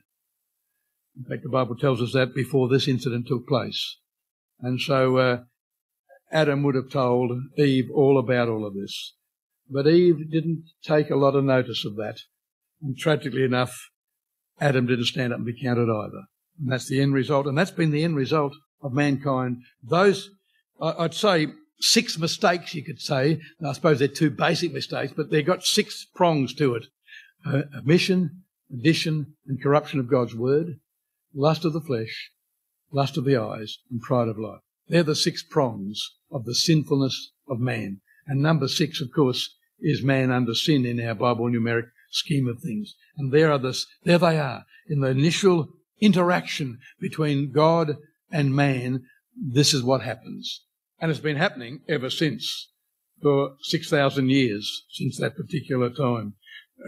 In 1.16 1.25
fact, 1.25 1.44
the 1.44 1.48
Bible 1.48 1.77
tells 1.77 2.03
us 2.03 2.14
that 2.14 2.35
before 2.35 2.68
this 2.68 2.88
incident 2.88 3.29
took 3.29 3.46
place. 3.46 3.98
And 4.61 4.81
so 4.81 5.18
uh, 5.18 5.38
Adam 6.33 6.64
would 6.64 6.75
have 6.75 6.90
told 6.90 7.31
Eve 7.57 7.90
all 7.94 8.18
about 8.18 8.48
all 8.48 8.66
of 8.66 8.75
this. 8.75 9.14
But 9.70 9.87
Eve 9.87 10.33
didn't 10.33 10.64
take 10.83 11.11
a 11.11 11.16
lot 11.16 11.37
of 11.37 11.44
notice 11.44 11.85
of 11.85 11.94
that. 11.94 12.18
And 12.83 12.98
tragically 12.98 13.44
enough, 13.44 13.79
Adam 14.61 14.87
didn't 14.87 15.05
stand 15.05 15.33
up 15.33 15.37
and 15.37 15.46
be 15.46 15.62
counted 15.62 15.88
either. 15.88 16.25
And 16.59 16.72
that's 16.72 16.88
the 16.88 17.01
end 17.01 17.14
result. 17.14 17.46
And 17.46 17.57
that's 17.57 17.70
been 17.70 17.92
the 17.92 18.03
end 18.03 18.16
result 18.16 18.53
of 18.83 18.92
mankind, 18.92 19.59
those, 19.81 20.29
I'd 20.83 21.14
say, 21.14 21.47
six 21.81 22.18
mistakes, 22.18 22.75
you 22.75 22.85
could 22.85 23.01
say. 23.01 23.40
I 23.64 23.73
suppose 23.73 23.99
they're 23.99 24.09
two 24.09 24.31
basic 24.31 24.73
mistakes, 24.73 25.12
but 25.16 25.31
they've 25.31 25.47
got 25.47 25.64
six 25.64 26.07
prongs 26.14 26.55
to 26.55 26.75
it. 26.75 26.87
Uh, 27.47 27.62
omission, 27.79 28.42
addition, 28.73 29.35
and 29.47 29.62
corruption 29.62 30.01
of 30.01 30.11
God's 30.11 30.35
word, 30.35 30.79
lust 31.35 31.64
of 31.64 31.73
the 31.73 31.81
flesh, 31.81 32.31
lust 32.92 33.16
of 33.16 33.25
the 33.25 33.37
eyes, 33.37 33.79
and 33.90 34.01
pride 34.01 34.29
of 34.29 34.38
life. 34.38 34.61
They're 34.88 35.03
the 35.03 35.16
six 35.16 35.42
prongs 35.42 36.01
of 36.31 36.45
the 36.45 36.55
sinfulness 36.55 37.33
of 37.49 37.59
man. 37.59 38.01
And 38.27 38.40
number 38.40 38.68
six, 38.68 39.01
of 39.01 39.11
course, 39.14 39.57
is 39.81 40.03
man 40.03 40.31
under 40.31 40.55
sin 40.55 40.85
in 40.87 41.01
our 41.01 41.14
Bible 41.14 41.47
numeric 41.47 41.88
scheme 42.11 42.47
of 42.47 42.61
things. 42.61 42.95
And 43.16 43.33
there 43.33 43.51
are 43.51 43.59
this, 43.59 43.87
there 44.05 44.18
they 44.18 44.38
are 44.38 44.64
in 44.88 45.01
the 45.01 45.09
initial 45.09 45.68
interaction 46.01 46.79
between 47.01 47.53
God 47.53 47.97
and 48.31 48.55
man. 48.55 49.05
This 49.37 49.75
is 49.75 49.83
what 49.83 50.03
happens. 50.03 50.62
And 51.03 51.11
it's 51.11 51.19
been 51.19 51.37
happening 51.37 51.81
ever 51.88 52.09
since 52.09 52.69
for 53.21 53.57
6,000 53.61 54.31
years 54.31 54.85
since 54.88 55.19
that 55.19 55.37
particular 55.37 55.91
time. 55.91 56.35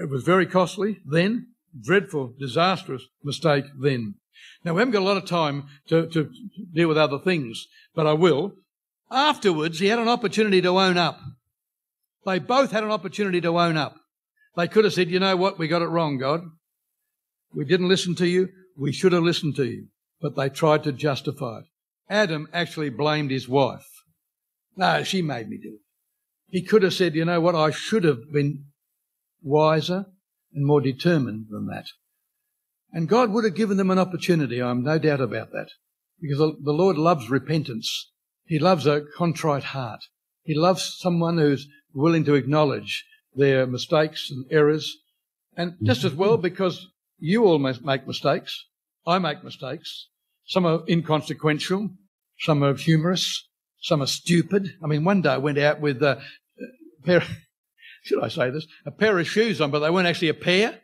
It 0.00 0.09
was 0.09 0.22
very 0.22 0.46
costly 0.46 1.00
then, 1.05 1.48
dreadful, 1.83 2.33
disastrous 2.38 3.03
mistake 3.24 3.64
then. 3.77 4.14
Now, 4.64 4.74
we 4.74 4.79
haven't 4.79 4.92
got 4.92 5.03
a 5.03 5.05
lot 5.05 5.16
of 5.16 5.27
time 5.27 5.64
to, 5.88 6.07
to 6.07 6.31
deal 6.72 6.87
with 6.87 6.96
other 6.96 7.18
things, 7.18 7.66
but 7.92 8.07
I 8.07 8.12
will. 8.12 8.53
Afterwards, 9.11 9.81
he 9.81 9.88
had 9.88 9.98
an 9.98 10.09
opportunity 10.09 10.62
to 10.62 10.79
own 10.79 10.96
up. 10.96 11.18
They 12.24 12.38
both 12.38 12.70
had 12.70 12.85
an 12.85 12.92
opportunity 12.92 13.40
to 13.40 13.59
own 13.59 13.77
up. 13.77 13.96
They 14.57 14.68
could 14.68 14.85
have 14.85 14.94
said, 14.94 15.11
you 15.11 15.18
know 15.18 15.37
what, 15.37 15.59
we 15.59 15.66
got 15.66 15.83
it 15.83 15.87
wrong, 15.87 16.18
God. 16.18 16.42
We 17.53 17.64
didn't 17.64 17.88
listen 17.88 18.14
to 18.16 18.29
you. 18.29 18.48
We 18.77 18.92
should 18.92 19.12
have 19.12 19.24
listened 19.24 19.57
to 19.57 19.64
you. 19.64 19.88
But 20.20 20.37
they 20.37 20.50
tried 20.50 20.85
to 20.85 20.92
justify 20.92 21.59
it. 21.59 21.64
Adam 22.09 22.48
actually 22.53 22.90
blamed 22.90 23.33
his 23.33 23.48
wife. 23.48 23.87
No, 24.76 25.02
she 25.02 25.22
made 25.22 25.48
me 25.48 25.58
do 25.62 25.74
it. 25.74 25.80
He 26.48 26.62
could 26.62 26.82
have 26.82 26.94
said, 26.94 27.14
you 27.14 27.24
know 27.24 27.40
what, 27.40 27.54
I 27.54 27.70
should 27.70 28.04
have 28.04 28.32
been 28.32 28.66
wiser 29.42 30.06
and 30.52 30.66
more 30.66 30.80
determined 30.80 31.46
than 31.50 31.66
that. 31.66 31.87
And 32.92 33.08
God 33.08 33.30
would 33.30 33.44
have 33.44 33.56
given 33.56 33.76
them 33.76 33.90
an 33.90 33.98
opportunity, 33.98 34.62
I'm 34.62 34.84
no 34.84 34.98
doubt 34.98 35.20
about 35.20 35.50
that. 35.52 35.68
Because 36.20 36.38
the 36.38 36.72
Lord 36.72 36.96
loves 36.96 37.28
repentance. 37.28 38.12
He 38.46 38.58
loves 38.58 38.87
a 38.87 39.02
contrite 39.16 39.64
heart. 39.64 40.04
He 40.44 40.54
loves 40.54 40.96
someone 40.98 41.38
who's 41.38 41.66
willing 41.92 42.24
to 42.26 42.34
acknowledge 42.34 43.04
their 43.34 43.66
mistakes 43.66 44.30
and 44.30 44.46
errors. 44.50 44.96
And 45.56 45.74
just 45.82 46.04
as 46.04 46.14
well, 46.14 46.37
because 46.37 46.87
you 47.18 47.44
all 47.44 47.58
make 47.58 48.06
mistakes, 48.06 48.66
I 49.06 49.18
make 49.18 49.42
mistakes. 49.42 50.08
Some 50.46 50.66
are 50.66 50.82
inconsequential, 50.88 51.90
some 52.38 52.62
are 52.62 52.74
humorous, 52.74 53.48
some 53.84 54.00
are 54.00 54.06
stupid. 54.06 54.76
I 54.82 54.86
mean, 54.86 55.04
one 55.04 55.20
day 55.20 55.28
I 55.28 55.36
went 55.36 55.58
out 55.58 55.78
with 55.78 56.02
a 56.02 56.18
pair, 57.04 57.22
should 58.02 58.22
I 58.22 58.28
say 58.28 58.48
this, 58.48 58.66
a 58.86 58.90
pair 58.90 59.18
of 59.18 59.28
shoes 59.28 59.60
on, 59.60 59.70
but 59.70 59.80
they 59.80 59.90
weren't 59.90 60.08
actually 60.08 60.30
a 60.30 60.34
pair. 60.34 60.80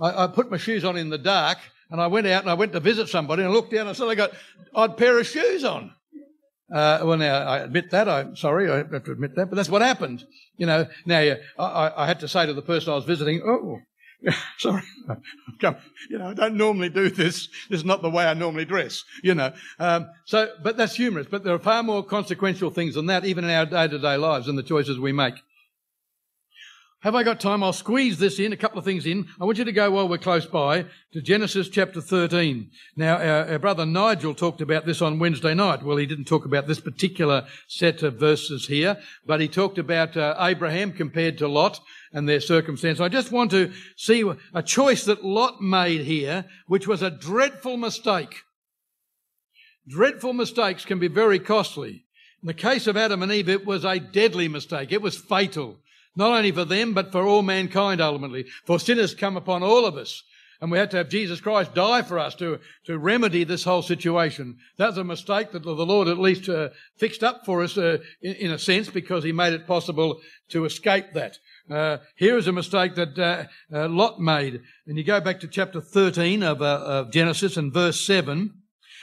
I, 0.00 0.24
I 0.24 0.26
put 0.28 0.50
my 0.50 0.56
shoes 0.56 0.84
on 0.84 0.96
in 0.96 1.10
the 1.10 1.18
dark 1.18 1.58
and 1.90 2.00
I 2.00 2.06
went 2.06 2.28
out 2.28 2.42
and 2.42 2.50
I 2.50 2.54
went 2.54 2.72
to 2.74 2.80
visit 2.80 3.08
somebody 3.08 3.42
and 3.42 3.50
I 3.50 3.54
looked 3.54 3.72
down 3.72 3.82
and 3.82 3.90
I 3.90 3.92
said 3.92 4.06
I 4.06 4.14
got 4.14 4.30
odd 4.72 4.96
pair 4.96 5.18
of 5.18 5.26
shoes 5.26 5.64
on. 5.64 5.92
Uh, 6.72 7.00
well, 7.02 7.18
now 7.18 7.38
I 7.38 7.58
admit 7.58 7.90
that. 7.90 8.08
I'm 8.08 8.36
sorry, 8.36 8.70
I 8.70 8.76
have 8.76 9.04
to 9.04 9.12
admit 9.12 9.34
that, 9.34 9.50
but 9.50 9.56
that's 9.56 9.68
what 9.68 9.82
happened. 9.82 10.24
You 10.58 10.66
know, 10.66 10.86
now 11.06 11.34
I, 11.58 11.92
I 11.96 12.06
had 12.06 12.20
to 12.20 12.28
say 12.28 12.46
to 12.46 12.54
the 12.54 12.62
person 12.62 12.92
I 12.92 12.96
was 12.96 13.04
visiting, 13.04 13.40
"Oh, 13.44 13.78
sorry. 14.58 14.82
You 16.10 16.18
know, 16.18 16.28
I 16.28 16.34
don't 16.34 16.56
normally 16.56 16.88
do 16.88 17.10
this. 17.10 17.48
This 17.68 17.80
is 17.80 17.84
not 17.84 18.02
the 18.02 18.10
way 18.10 18.24
I 18.24 18.34
normally 18.34 18.64
dress. 18.64 19.04
You 19.22 19.34
know, 19.34 19.52
um, 19.78 20.08
so 20.24 20.50
but 20.62 20.76
that's 20.76 20.96
humorous. 20.96 21.26
But 21.30 21.44
there 21.44 21.54
are 21.54 21.58
far 21.58 21.82
more 21.82 22.02
consequential 22.04 22.70
things 22.70 22.94
than 22.94 23.06
that, 23.06 23.24
even 23.24 23.44
in 23.44 23.50
our 23.50 23.66
day-to-day 23.66 24.16
lives 24.16 24.48
and 24.48 24.58
the 24.58 24.62
choices 24.62 24.98
we 24.98 25.12
make. 25.12 25.34
Have 27.06 27.14
I 27.14 27.22
got 27.22 27.38
time? 27.38 27.62
I'll 27.62 27.72
squeeze 27.72 28.18
this 28.18 28.40
in, 28.40 28.52
a 28.52 28.56
couple 28.56 28.78
of 28.78 28.84
things 28.84 29.06
in. 29.06 29.28
I 29.40 29.44
want 29.44 29.58
you 29.58 29.64
to 29.64 29.70
go 29.70 29.90
while 29.92 30.08
we're 30.08 30.18
close 30.18 30.46
by 30.46 30.86
to 31.12 31.22
Genesis 31.22 31.68
chapter 31.68 32.00
13. 32.00 32.70
Now, 32.96 33.18
our, 33.18 33.50
our, 33.50 33.58
brother 33.60 33.86
Nigel 33.86 34.34
talked 34.34 34.60
about 34.60 34.86
this 34.86 35.00
on 35.00 35.18
Wednesday 35.18 35.54
night. 35.54 35.84
Well, 35.84 35.98
he 35.98 36.06
didn't 36.06 36.24
talk 36.24 36.46
about 36.46 36.66
this 36.66 36.80
particular 36.80 37.46
set 37.68 38.02
of 38.02 38.18
verses 38.18 38.66
here, 38.66 38.96
but 39.24 39.40
he 39.40 39.46
talked 39.46 39.78
about 39.78 40.16
uh, 40.16 40.34
Abraham 40.40 40.90
compared 40.90 41.38
to 41.38 41.46
Lot 41.46 41.78
and 42.12 42.28
their 42.28 42.40
circumstance. 42.40 43.00
I 43.00 43.08
just 43.08 43.32
want 43.32 43.50
to 43.52 43.72
see 43.96 44.24
a 44.54 44.62
choice 44.62 45.04
that 45.04 45.24
Lot 45.24 45.60
made 45.60 46.02
here, 46.02 46.44
which 46.66 46.86
was 46.86 47.02
a 47.02 47.10
dreadful 47.10 47.76
mistake. 47.76 48.42
Dreadful 49.88 50.32
mistakes 50.32 50.84
can 50.84 50.98
be 50.98 51.08
very 51.08 51.38
costly. 51.38 52.04
In 52.42 52.46
the 52.46 52.54
case 52.54 52.86
of 52.86 52.96
Adam 52.96 53.22
and 53.22 53.32
Eve, 53.32 53.48
it 53.48 53.66
was 53.66 53.84
a 53.84 53.98
deadly 53.98 54.48
mistake. 54.48 54.92
It 54.92 55.02
was 55.02 55.16
fatal. 55.16 55.78
Not 56.16 56.32
only 56.32 56.50
for 56.50 56.64
them, 56.64 56.94
but 56.94 57.12
for 57.12 57.24
all 57.24 57.42
mankind 57.42 58.00
ultimately. 58.00 58.46
For 58.64 58.80
sinners 58.80 59.14
come 59.14 59.36
upon 59.36 59.62
all 59.62 59.84
of 59.84 59.96
us. 59.96 60.22
And 60.60 60.70
we 60.70 60.78
had 60.78 60.90
to 60.92 60.96
have 60.96 61.10
Jesus 61.10 61.40
Christ 61.40 61.74
die 61.74 62.00
for 62.02 62.18
us 62.18 62.34
to, 62.36 62.58
to 62.86 62.98
remedy 62.98 63.44
this 63.44 63.64
whole 63.64 63.82
situation. 63.82 64.56
That's 64.78 64.96
a 64.96 65.04
mistake 65.04 65.52
that 65.52 65.62
the 65.62 65.72
Lord 65.72 66.08
at 66.08 66.18
least 66.18 66.48
uh, 66.48 66.70
fixed 66.96 67.22
up 67.22 67.44
for 67.44 67.62
us 67.62 67.76
uh, 67.76 67.98
in, 68.22 68.34
in, 68.34 68.50
a 68.52 68.58
sense 68.58 68.88
because 68.88 69.22
he 69.22 69.32
made 69.32 69.52
it 69.52 69.66
possible 69.66 70.20
to 70.48 70.64
escape 70.64 71.12
that. 71.12 71.38
Uh, 71.70 71.98
here 72.14 72.36
is 72.36 72.46
a 72.46 72.52
mistake 72.52 72.94
that 72.94 73.18
uh, 73.18 73.44
uh, 73.72 73.88
Lot 73.88 74.20
made. 74.20 74.60
And 74.86 74.96
you 74.96 75.04
go 75.04 75.20
back 75.20 75.40
to 75.40 75.48
chapter 75.48 75.80
13 75.80 76.42
of, 76.42 76.62
uh, 76.62 76.82
of 76.84 77.10
Genesis 77.10 77.56
and 77.56 77.72
verse 77.72 78.00
7. 78.00 78.52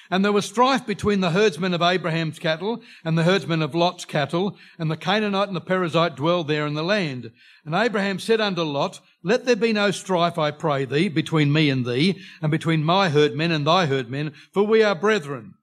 And 0.09 0.23
there 0.23 0.31
was 0.31 0.45
strife 0.45 0.85
between 0.85 1.21
the 1.21 1.31
herdsmen 1.31 1.73
of 1.73 1.81
Abraham's 1.81 2.37
cattle 2.37 2.81
and 3.03 3.17
the 3.17 3.23
herdsmen 3.23 3.61
of 3.61 3.73
Lot's 3.73 4.05
cattle, 4.05 4.57
and 4.77 4.91
the 4.91 4.97
Canaanite 4.97 5.47
and 5.47 5.55
the 5.55 5.61
Perizzite 5.61 6.15
dwelled 6.15 6.47
there 6.47 6.67
in 6.67 6.73
the 6.73 6.83
land. 6.83 7.31
And 7.65 7.73
Abraham 7.73 8.19
said 8.19 8.39
unto 8.39 8.61
Lot, 8.61 8.99
Let 9.23 9.45
there 9.45 9.55
be 9.55 9.73
no 9.73 9.91
strife, 9.91 10.37
I 10.37 10.51
pray 10.51 10.85
thee, 10.85 11.07
between 11.07 11.51
me 11.51 11.69
and 11.69 11.85
thee, 11.85 12.21
and 12.41 12.51
between 12.51 12.83
my 12.83 13.09
herdmen 13.09 13.51
and 13.51 13.65
thy 13.65 13.87
herdmen, 13.87 14.33
for 14.53 14.63
we 14.63 14.83
are 14.83 14.93
brethren. 14.93 15.55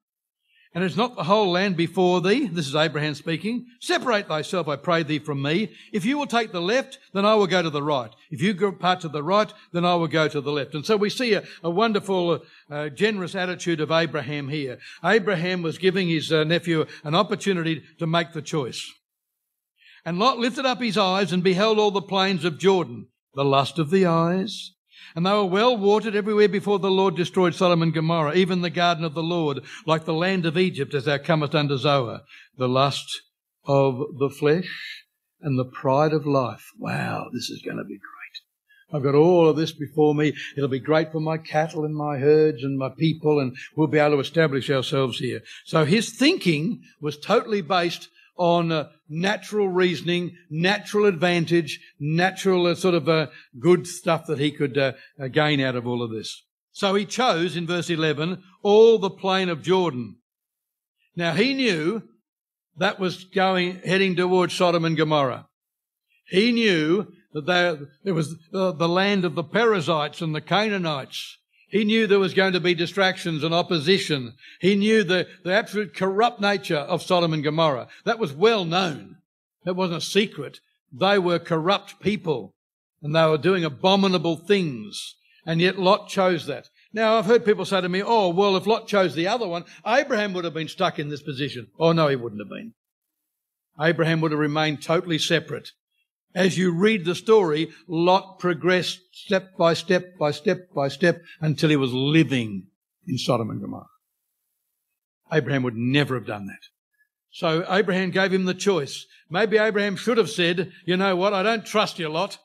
And 0.73 0.85
is 0.85 0.97
not 0.97 1.17
the 1.17 1.25
whole 1.25 1.51
land 1.51 1.77
before 1.77 2.21
thee? 2.21 2.47
This 2.47 2.69
is 2.69 2.77
Abraham 2.77 3.15
speaking. 3.15 3.67
Separate 3.81 4.29
thyself, 4.29 4.69
I 4.69 4.77
pray 4.77 5.03
thee, 5.03 5.19
from 5.19 5.43
me. 5.43 5.73
If 5.93 6.05
you 6.05 6.17
will 6.17 6.29
take 6.29 6.53
the 6.53 6.61
left, 6.61 6.99
then 7.13 7.27
I 7.27 7.35
will 7.35 7.49
go 7.49 7.61
to 7.61 7.71
the 7.71 7.83
right. 7.83 8.13
If 8.31 8.41
you 8.41 8.55
go 8.55 8.71
part 8.71 9.01
to 9.01 9.09
the 9.09 9.23
right, 9.23 9.53
then 9.73 9.85
I 9.85 9.97
will 9.97 10.07
go 10.07 10.29
to 10.29 10.41
the 10.41 10.53
left. 10.53 10.75
And 10.75 10.87
so 10.87 10.97
we 10.97 11.11
see 11.11 11.35
a, 11.35 11.43
a 11.65 11.71
wonderful, 11.71 12.43
uh, 12.71 12.89
generous 12.91 13.35
attitude 13.35 13.81
of 13.81 13.91
Abraham 13.91 14.49
here. 14.49 14.79
Abraham 15.05 15.63
was 15.63 15.77
giving 15.77 16.09
his 16.09 16.31
uh, 16.31 16.45
nephew 16.45 16.87
an 17.03 17.17
opportunity 17.17 17.83
to 17.99 18.07
make 18.07 18.33
the 18.33 18.43
choice. 18.43 18.89
And 20.05 20.21
Lot 20.21 20.39
lifted 20.39 20.67
up 20.67 20.81
his 20.81 20.97
eyes 20.97 21.33
and 21.33 21.43
beheld 21.43 21.81
all 21.81 21.91
the 21.91 22.01
plains 22.01 22.45
of 22.45 22.59
Jordan, 22.59 23.09
the 23.35 23.45
lust 23.45 23.81
of 23.81 23.91
the 23.91 24.07
eyes, 24.07 24.71
and 25.15 25.27
they 25.27 25.33
were 25.33 25.45
well 25.45 25.77
watered 25.77 26.15
everywhere 26.15 26.49
before 26.49 26.79
the 26.79 26.91
Lord 26.91 27.17
destroyed 27.17 27.55
Sodom 27.55 27.83
and 27.83 27.95
Gomorrah, 27.95 28.35
even 28.35 28.61
the 28.61 28.71
garden 28.71 29.05
of 29.05 29.15
the 29.15 29.23
Lord, 29.23 29.61
like 29.87 30.05
the 30.05 30.15
land 30.15 30.47
of 30.47 30.57
Egypt 30.57 30.95
as 30.95 31.05
thou 31.05 31.19
comest 31.19 31.55
unto 31.55 31.77
Zoar. 31.77 32.21
The 32.57 32.69
lust 32.69 33.23
of 33.67 33.99
the 34.19 34.31
flesh 34.31 35.05
and 35.41 35.59
the 35.59 35.65
pride 35.65 36.13
of 36.13 36.27
life. 36.27 36.67
Wow, 36.79 37.29
this 37.33 37.51
is 37.51 37.63
going 37.63 37.79
to 37.79 37.85
be 37.85 37.99
great. 37.99 38.11
I've 38.93 39.05
got 39.05 39.15
all 39.15 39.49
of 39.49 39.57
this 39.57 39.73
before 39.73 40.15
me. 40.15 40.35
It'll 40.57 40.69
be 40.69 40.81
great 40.81 41.13
for 41.13 41.21
my 41.21 41.39
cattle 41.39 41.85
and 41.85 41.95
my 41.95 42.19
herds 42.19 42.63
and 42.63 42.77
my 42.77 42.89
people, 42.89 43.39
and 43.39 43.57
we'll 43.77 43.87
be 43.87 43.99
able 43.99 44.17
to 44.17 44.21
establish 44.21 44.69
ourselves 44.71 45.19
here. 45.19 45.43
So 45.65 45.85
his 45.85 46.11
thinking 46.11 46.83
was 47.01 47.17
totally 47.17 47.63
based 47.63 48.09
on 48.41 48.73
uh, 48.73 48.89
natural 49.07 49.69
reasoning, 49.69 50.35
natural 50.49 51.05
advantage, 51.05 51.79
natural 52.01 52.67
uh, 52.67 52.75
sort 52.75 52.95
of 52.95 53.07
uh, 53.07 53.27
good 53.59 53.87
stuff 53.87 54.25
that 54.27 54.39
he 54.39 54.51
could 54.51 54.79
uh, 54.79 54.93
uh, 55.23 55.29
gain 55.29 55.61
out 55.61 55.77
of 55.77 55.87
all 55.87 56.03
of 56.03 56.11
this. 56.11 56.43
So 56.73 56.95
he 56.95 57.05
chose 57.05 57.55
in 57.55 57.67
verse 57.67 57.91
11 57.91 58.43
all 58.63 58.99
the 58.99 59.11
plain 59.11 59.51
of 59.51 59.63
Jordan. 59.63 60.17
Now 61.15 61.35
he 61.35 61.53
knew 61.53 62.03
that 62.79 62.99
was 62.99 63.25
going, 63.25 63.81
heading 63.85 64.17
towards 64.17 64.55
Sodom 64.55 64.87
and 64.87 64.97
Gomorrah. 64.97 65.47
He 66.29 66.51
knew 66.51 67.13
that 67.35 67.45
there, 67.45 67.79
there 68.05 68.15
was 68.15 68.37
uh, 68.55 68.73
the 68.73 68.89
land 68.89 69.27
of 69.27 69.35
the 69.35 69.45
Perizzites 69.45 70.23
and 70.23 70.35
the 70.35 70.41
Canaanites. 70.41 71.37
He 71.71 71.85
knew 71.85 72.07
there 72.07 72.19
was 72.19 72.35
going 72.35 72.53
to 72.53 72.61
be 72.61 72.75
distractions 72.75 73.45
and 73.45 73.55
opposition. 73.55 74.35
He 74.61 74.75
knew 74.75 75.05
the, 75.05 75.29
the 75.45 75.53
absolute 75.53 75.95
corrupt 75.95 76.41
nature 76.41 76.77
of 76.77 77.03
Sodom 77.03 77.33
and 77.33 77.45
Gomorrah. 77.45 77.89
That 78.05 78.19
was 78.19 78.33
well 78.33 78.65
known. 78.65 79.19
That 79.65 79.75
wasn't 79.75 80.03
a 80.03 80.07
secret. 80.07 80.61
They 80.93 81.19
were 81.19 81.39
corrupt 81.39 82.01
people 82.01 82.55
and 83.03 83.15
they 83.15 83.25
were 83.25 83.39
doing 83.39 83.65
abominable 83.65 84.37
things. 84.37 85.15
And 85.47 85.61
yet 85.61 85.79
Lot 85.79 86.09
chose 86.09 86.47
that. 86.47 86.69
Now, 86.93 87.17
I've 87.17 87.27
heard 87.27 87.45
people 87.45 87.65
say 87.65 87.81
to 87.81 87.89
me, 87.89 88.03
oh, 88.03 88.31
well, 88.31 88.57
if 88.57 88.67
Lot 88.67 88.89
chose 88.89 89.15
the 89.15 89.29
other 89.29 89.47
one, 89.47 89.65
Abraham 89.87 90.33
would 90.33 90.45
have 90.45 90.55
been 90.55 90.69
stuck 90.69 90.99
in 90.99 91.09
this 91.09 91.23
position. 91.23 91.69
Oh, 91.79 91.93
no, 91.93 92.09
he 92.09 92.17
wouldn't 92.17 92.41
have 92.41 92.51
been. 92.51 92.75
Abraham 93.81 94.21
would 94.21 94.33
have 94.33 94.41
remained 94.41 94.83
totally 94.83 95.19
separate. 95.19 95.71
As 96.35 96.57
you 96.57 96.71
read 96.73 97.05
the 97.05 97.15
story, 97.15 97.71
Lot 97.89 98.39
progressed 98.39 99.01
step 99.13 99.57
by 99.57 99.75
step 99.75 100.17
by 100.19 100.31
step 100.31 100.73
by 100.75 100.89
step 100.89 101.23
until 101.41 101.71
he 101.71 101.77
was 101.77 101.93
living 101.93 102.67
in 103.07 103.19
Sodom 103.19 103.51
and 103.51 103.61
Gomorrah. 103.61 103.87
Abraham 105.33 105.63
would 105.63 105.77
never 105.77 106.15
have 106.15 106.27
done 106.27 106.47
that. 106.47 106.69
So 107.33 107.65
Abraham 107.69 108.11
gave 108.11 108.33
him 108.33 108.45
the 108.45 108.55
choice. 108.55 109.07
Maybe 109.29 109.59
Abraham 109.59 109.97
should 109.97 110.19
have 110.19 110.31
said, 110.31 110.73
you 110.85 110.97
know 110.97 111.15
what, 111.15 111.33
I 111.33 111.43
don't 111.43 111.65
trust 111.65 111.99
you 111.99 112.09
lot. 112.09 112.39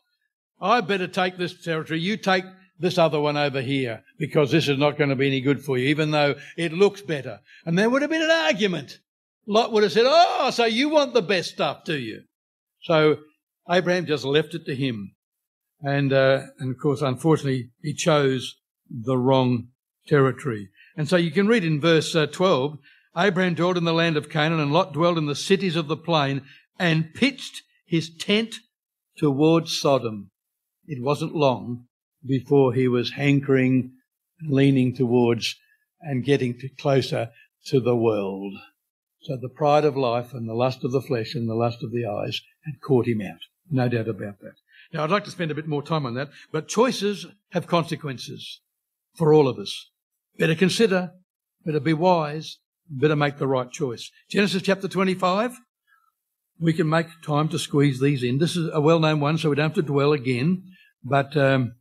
I 0.62 0.82
better 0.82 1.08
take 1.08 1.38
this 1.38 1.64
territory. 1.64 2.00
You 2.00 2.18
take 2.18 2.46
this 2.80 2.98
other 2.98 3.20
one 3.20 3.38
over 3.38 3.62
here 3.62 4.04
because 4.20 4.52
this 4.52 4.68
is 4.68 4.78
not 4.78 4.98
going 4.98 5.10
to 5.10 5.16
be 5.16 5.28
any 5.28 5.42
good 5.42 5.64
for 5.64 5.78
you, 5.78 5.88
even 5.88 6.12
though 6.12 6.36
it 6.58 6.74
looks 6.74 7.02
better. 7.02 7.40
And 7.66 7.78
there 7.78 7.90
would 7.90 8.02
have 8.02 8.12
been 8.12 8.22
an 8.22 8.32
argument. 8.32 9.00
Lot 9.48 9.72
would 9.72 9.84
have 9.84 9.92
said, 9.92 10.06
oh, 10.08 10.50
so 10.52 10.66
you 10.66 10.90
want 10.90 11.14
the 11.14 11.22
best 11.22 11.52
stuff, 11.52 11.84
do 11.84 11.98
you? 11.98 12.24
So 12.84 13.18
Abraham 13.70 14.06
just 14.06 14.26
left 14.26 14.54
it 14.54 14.66
to 14.66 14.76
him. 14.76 15.16
And, 15.82 16.14
uh, 16.14 16.44
and 16.60 16.72
of 16.72 16.80
course, 16.82 17.02
unfortunately, 17.02 17.70
he 17.82 17.94
chose 17.94 18.56
the 18.90 19.18
wrong 19.18 19.70
territory. 20.08 20.70
And 20.96 21.10
so 21.10 21.18
you 21.18 21.32
can 21.32 21.48
read 21.48 21.64
in 21.64 21.82
verse 21.82 22.16
uh, 22.16 22.28
12, 22.28 22.78
Abraham 23.18 23.56
dwelt 23.56 23.78
in 23.78 23.84
the 23.84 23.94
land 23.94 24.18
of 24.18 24.30
Canaan 24.30 24.60
and 24.60 24.72
Lot 24.72 24.94
dwelled 24.94 25.18
in 25.18 25.26
the 25.26 25.36
cities 25.36 25.76
of 25.76 25.88
the 25.88 25.98
plain 25.98 26.42
and 26.80 27.14
pitched 27.14 27.64
his 27.86 28.16
tent 28.16 28.56
towards 29.18 29.80
Sodom. 29.80 30.32
It 30.88 31.02
wasn't 31.02 31.36
long 31.36 31.86
before 32.26 32.74
he 32.74 32.88
was 32.88 33.12
hankering, 33.12 33.94
leaning 34.48 34.96
towards 34.96 35.56
and 36.02 36.24
getting 36.24 36.58
to 36.60 36.70
closer 36.70 37.32
to 37.68 37.80
the 37.80 37.96
world. 37.96 38.54
So 39.22 39.38
the 39.38 39.50
pride 39.50 39.86
of 39.86 39.98
life 39.98 40.34
and 40.34 40.48
the 40.48 40.54
lust 40.54 40.84
of 40.84 40.92
the 40.92 41.02
flesh 41.02 41.34
and 41.34 41.50
the 41.50 41.56
lust 41.56 41.84
of 41.84 41.92
the 41.92 42.06
eyes 42.06 42.42
had 42.66 42.82
caught 42.82 43.08
him 43.08 43.22
out. 43.22 43.40
No 43.70 43.90
doubt 43.90 44.08
about 44.08 44.40
that. 44.42 44.56
Now 44.94 45.04
I'd 45.04 45.12
like 45.12 45.26
to 45.26 45.32
spend 45.32 45.52
a 45.52 45.56
bit 45.56 45.68
more 45.68 45.84
time 45.84 46.06
on 46.06 46.14
that, 46.16 46.30
but 46.52 46.68
choices 46.68 47.26
have 47.52 47.68
consequences 47.68 48.62
for 49.16 49.34
all 49.34 49.48
of 49.48 49.58
us. 49.58 49.90
Better 50.38 50.56
consider, 50.56 51.12
better 51.66 51.80
be 51.80 51.94
wise, 51.94 52.58
better 52.90 53.16
make 53.16 53.38
the 53.38 53.48
right 53.48 53.72
choice. 53.72 54.12
Genesis 54.30 54.62
chapter 54.62 54.88
25. 54.88 55.58
We 56.60 56.74
can 56.74 56.88
make 56.88 57.08
time 57.26 57.50
to 57.50 57.60
squeeze 57.60 58.00
these 58.00 58.24
in. 58.24 58.38
This 58.38 58.56
is 58.56 58.70
a 58.72 58.80
well-known 58.80 59.20
one, 59.20 59.38
so 59.38 59.50
we 59.50 59.58
don't 59.58 59.70
have 59.70 59.76
to 59.76 59.82
dwell 59.82 60.14
again. 60.14 60.64
But 61.04 61.36
um, 61.36 61.74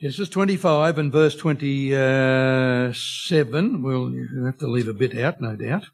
Genesis 0.00 0.28
25 0.28 0.98
and 0.98 1.10
verse 1.10 1.34
27. 1.34 3.82
Well, 3.82 4.10
you 4.10 4.44
have 4.44 4.58
to 4.58 4.68
leave 4.68 4.86
a 4.86 4.94
bit 4.94 5.18
out, 5.18 5.40
no 5.40 5.56
doubt. 5.56 5.86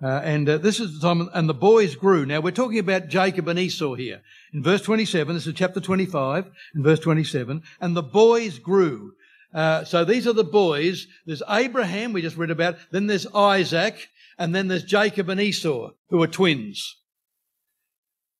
Uh, 0.00 0.20
and 0.22 0.48
uh, 0.48 0.58
this 0.58 0.78
is 0.78 0.94
the 0.94 1.06
time, 1.06 1.28
and 1.34 1.48
the 1.48 1.54
boys 1.54 1.96
grew. 1.96 2.24
Now 2.24 2.40
we're 2.40 2.52
talking 2.52 2.78
about 2.78 3.08
Jacob 3.08 3.48
and 3.48 3.58
Esau 3.58 3.94
here. 3.94 4.22
In 4.52 4.62
verse 4.62 4.82
27, 4.82 5.34
this 5.34 5.46
is 5.46 5.54
chapter 5.54 5.80
25, 5.80 6.50
in 6.76 6.82
verse 6.82 7.00
27, 7.00 7.62
and 7.80 7.96
the 7.96 8.02
boys 8.02 8.58
grew. 8.58 9.14
Uh, 9.52 9.84
so 9.84 10.04
these 10.04 10.26
are 10.26 10.32
the 10.32 10.44
boys. 10.44 11.06
There's 11.26 11.42
Abraham, 11.48 12.12
we 12.12 12.22
just 12.22 12.36
read 12.36 12.50
about. 12.50 12.76
Then 12.92 13.08
there's 13.08 13.26
Isaac, 13.34 14.08
and 14.38 14.54
then 14.54 14.68
there's 14.68 14.84
Jacob 14.84 15.28
and 15.30 15.40
Esau, 15.40 15.90
who 16.10 16.22
are 16.22 16.28
twins. 16.28 16.96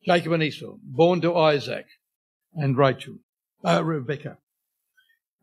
Jacob 0.05 0.33
and 0.33 0.43
Esau, 0.43 0.77
born 0.83 1.21
to 1.23 1.37
Isaac 1.37 1.87
and 2.55 2.77
Rachel 2.77 3.17
uh, 3.65 3.85
Rebecca. 3.85 4.39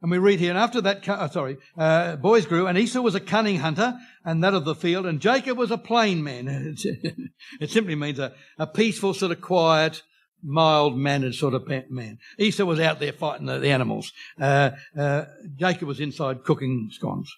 And 0.01 0.11
we 0.11 0.17
read 0.17 0.39
here, 0.39 0.49
and 0.49 0.59
after 0.59 0.81
that, 0.81 1.07
uh, 1.07 1.29
sorry, 1.29 1.57
uh, 1.77 2.17
boys 2.17 2.45
grew, 2.45 2.67
and 2.67 2.77
Esau 2.77 3.01
was 3.01 3.15
a 3.15 3.19
cunning 3.19 3.59
hunter, 3.59 3.97
and 4.23 4.43
that 4.43 4.53
of 4.53 4.65
the 4.65 4.75
field, 4.75 5.05
and 5.05 5.19
Jacob 5.19 5.57
was 5.57 5.71
a 5.71 5.77
plain 5.77 6.23
man. 6.23 6.47
it 7.61 7.69
simply 7.69 7.95
means 7.95 8.19
a, 8.19 8.33
a 8.59 8.67
peaceful, 8.67 9.13
sort 9.13 9.31
of 9.31 9.41
quiet, 9.41 10.03
mild 10.43 10.97
mannered 10.97 11.33
sort 11.33 11.53
of 11.53 11.67
man. 11.89 12.19
Esau 12.37 12.65
was 12.65 12.79
out 12.79 12.99
there 12.99 13.13
fighting 13.13 13.47
the, 13.47 13.57
the 13.57 13.71
animals. 13.71 14.11
Uh, 14.39 14.71
uh, 14.97 15.25
Jacob 15.55 15.87
was 15.87 15.99
inside 15.99 16.43
cooking 16.43 16.89
scones. 16.91 17.33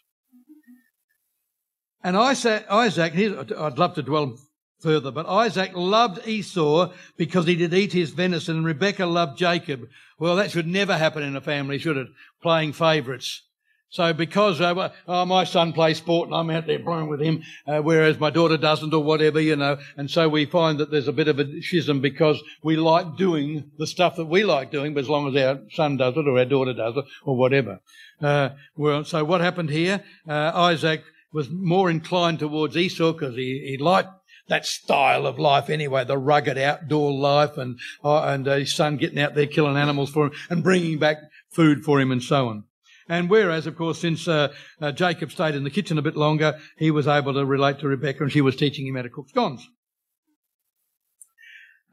And 2.03 2.17
Isaac, 2.17 2.65
Isaac 2.69 3.13
I'd 3.15 3.77
love 3.77 3.95
to 3.95 4.03
dwell 4.03 4.37
further. 4.79 5.11
But 5.11 5.27
Isaac 5.27 5.71
loved 5.75 6.27
Esau 6.27 6.91
because 7.17 7.45
he 7.45 7.55
did 7.55 7.73
eat 7.73 7.93
his 7.93 8.11
venison, 8.11 8.57
and 8.57 8.65
Rebekah 8.65 9.05
loved 9.05 9.37
Jacob. 9.37 9.87
Well, 10.19 10.35
that 10.35 10.51
should 10.51 10.67
never 10.67 10.97
happen 10.97 11.23
in 11.23 11.35
a 11.35 11.41
family, 11.41 11.77
should 11.77 11.97
it? 11.97 12.07
Playing 12.41 12.73
favourites. 12.73 13.43
So 13.89 14.11
because 14.13 14.59
uh, 14.59 14.89
oh, 15.07 15.25
my 15.25 15.45
son 15.45 15.71
plays 15.71 15.97
sport 15.97 16.27
and 16.27 16.35
I'm 16.35 16.49
out 16.49 16.67
there 16.67 16.79
playing 16.79 17.07
with 17.07 17.21
him, 17.21 17.43
uh, 17.65 17.79
whereas 17.79 18.19
my 18.19 18.29
daughter 18.29 18.57
doesn't 18.57 18.93
or 18.93 19.01
whatever, 19.01 19.39
you 19.39 19.55
know, 19.55 19.77
and 19.95 20.11
so 20.11 20.27
we 20.27 20.45
find 20.45 20.77
that 20.79 20.91
there's 20.91 21.07
a 21.07 21.13
bit 21.13 21.29
of 21.29 21.39
a 21.39 21.61
schism 21.61 22.01
because 22.01 22.41
we 22.61 22.75
like 22.75 23.15
doing 23.15 23.71
the 23.77 23.87
stuff 23.87 24.17
that 24.17 24.25
we 24.25 24.43
like 24.43 24.71
doing, 24.71 24.93
but 24.93 25.01
as 25.01 25.09
long 25.09 25.29
as 25.29 25.41
our 25.41 25.61
son 25.71 25.95
does 25.95 26.17
it 26.17 26.27
or 26.27 26.37
our 26.37 26.45
daughter 26.45 26.73
does 26.73 26.97
it 26.97 27.05
or 27.23 27.37
whatever. 27.37 27.79
Uh, 28.21 28.49
well, 28.75 29.05
so 29.05 29.23
what 29.23 29.39
happened 29.39 29.69
here? 29.69 30.03
Uh, 30.27 30.51
Isaac 30.53 31.03
was 31.31 31.49
more 31.49 31.89
inclined 31.89 32.39
towards 32.39 32.75
Esau 32.75 33.13
because 33.13 33.35
he, 33.35 33.63
he 33.65 33.77
liked 33.77 34.09
that 34.49 34.65
style 34.65 35.25
of 35.25 35.39
life 35.39 35.69
anyway, 35.69 36.05
the 36.05 36.17
rugged 36.17 36.57
outdoor 36.57 37.11
life 37.11 37.57
and, 37.57 37.79
uh, 38.03 38.23
and 38.23 38.47
uh, 38.47 38.55
his 38.55 38.73
son 38.73 38.97
getting 38.97 39.19
out 39.19 39.35
there 39.35 39.45
killing 39.45 39.77
animals 39.77 40.09
for 40.09 40.27
him 40.27 40.31
and 40.49 40.63
bringing 40.63 40.99
back 40.99 41.17
food 41.49 41.83
for 41.83 41.99
him 41.99 42.11
and 42.11 42.23
so 42.23 42.47
on. 42.47 42.63
And 43.09 43.29
whereas, 43.29 43.67
of 43.67 43.77
course, 43.77 43.99
since 43.99 44.27
uh, 44.27 44.53
uh, 44.81 44.91
Jacob 44.91 45.31
stayed 45.31 45.55
in 45.55 45.63
the 45.63 45.69
kitchen 45.69 45.97
a 45.97 46.01
bit 46.01 46.17
longer, 46.17 46.59
he 46.77 46.91
was 46.91 47.07
able 47.07 47.33
to 47.33 47.45
relate 47.45 47.79
to 47.79 47.87
Rebecca 47.87 48.23
and 48.23 48.31
she 48.31 48.41
was 48.41 48.55
teaching 48.55 48.85
him 48.85 48.95
how 48.95 49.03
to 49.03 49.09
cook 49.09 49.29
scones. 49.29 49.67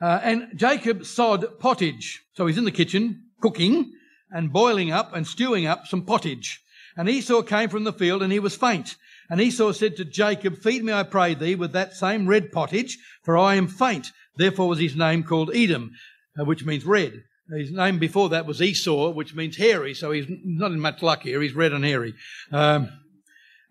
Uh, 0.00 0.20
and 0.22 0.48
Jacob 0.56 1.06
sod 1.06 1.58
pottage. 1.60 2.24
So 2.34 2.46
he's 2.46 2.58
in 2.58 2.64
the 2.64 2.72
kitchen 2.72 3.26
cooking 3.40 3.92
and 4.30 4.52
boiling 4.52 4.90
up 4.90 5.14
and 5.14 5.26
stewing 5.26 5.66
up 5.66 5.86
some 5.86 6.04
pottage. 6.04 6.60
And 6.96 7.08
Esau 7.08 7.42
came 7.42 7.68
from 7.68 7.84
the 7.84 7.92
field 7.92 8.22
and 8.22 8.32
he 8.32 8.40
was 8.40 8.56
faint. 8.56 8.96
And 9.30 9.40
Esau 9.40 9.72
said 9.72 9.96
to 9.96 10.04
Jacob, 10.04 10.58
Feed 10.58 10.84
me, 10.84 10.92
I 10.92 11.02
pray 11.02 11.34
thee, 11.34 11.54
with 11.54 11.72
that 11.72 11.94
same 11.94 12.26
red 12.26 12.52
pottage, 12.52 12.98
for 13.22 13.36
I 13.38 13.54
am 13.54 13.68
faint. 13.68 14.08
Therefore 14.36 14.68
was 14.68 14.80
his 14.80 14.96
name 14.96 15.22
called 15.22 15.54
Edom, 15.54 15.92
uh, 16.38 16.44
which 16.44 16.64
means 16.64 16.84
red. 16.84 17.22
His 17.56 17.70
name 17.70 17.98
before 17.98 18.30
that 18.30 18.46
was 18.46 18.62
Esau, 18.62 19.10
which 19.10 19.34
means 19.34 19.56
hairy, 19.56 19.94
so 19.94 20.10
he's 20.10 20.26
not 20.28 20.72
in 20.72 20.80
much 20.80 21.02
luck 21.02 21.22
here. 21.22 21.42
He's 21.42 21.54
red 21.54 21.72
and 21.72 21.84
hairy. 21.84 22.14
Um, 22.50 22.88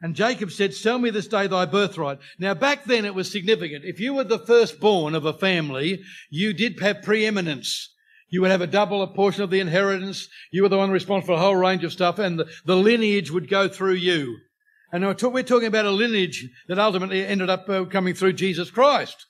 and 0.02 0.16
Jacob 0.16 0.52
said, 0.52 0.74
Sell 0.74 1.00
me 1.00 1.10
this 1.10 1.28
day 1.28 1.48
thy 1.48 1.66
birthright. 1.66 2.20
Now, 2.38 2.54
back 2.54 2.84
then 2.84 3.06
it 3.06 3.16
was 3.16 3.32
significant. 3.32 3.86
If 3.86 4.00
you 4.00 4.14
were 4.14 4.26
the 4.26 4.38
firstborn 4.38 5.16
of 5.16 5.26
a 5.26 5.34
family, 5.34 6.02
you 6.30 6.54
did 6.54 6.80
have 6.82 7.02
preeminence. 7.02 7.90
You 8.30 8.42
would 8.42 8.52
have 8.52 8.62
a 8.62 8.68
double 8.68 9.02
a 9.02 9.08
portion 9.08 9.44
of 9.44 9.50
the 9.50 9.60
inheritance. 9.60 10.28
You 10.52 10.64
were 10.64 10.70
the 10.70 10.78
one 10.78 10.92
responsible 10.92 11.36
for 11.36 11.40
a 11.40 11.44
whole 11.44 11.56
range 11.56 11.84
of 11.84 11.94
stuff, 11.94 12.20
and 12.20 12.38
the, 12.38 12.50
the 12.66 12.76
lineage 12.76 13.32
would 13.32 13.50
go 13.50 13.68
through 13.68 13.94
you. 13.94 14.38
And 14.94 15.04
we're 15.04 15.42
talking 15.42 15.66
about 15.66 15.86
a 15.86 15.92
lineage 15.92 16.48
that 16.68 16.78
ultimately 16.78 17.26
ended 17.26 17.50
up 17.50 17.68
uh, 17.68 17.86
coming 17.86 18.14
through 18.14 18.34
Jesus 18.34 18.70
Christ. 18.70 19.26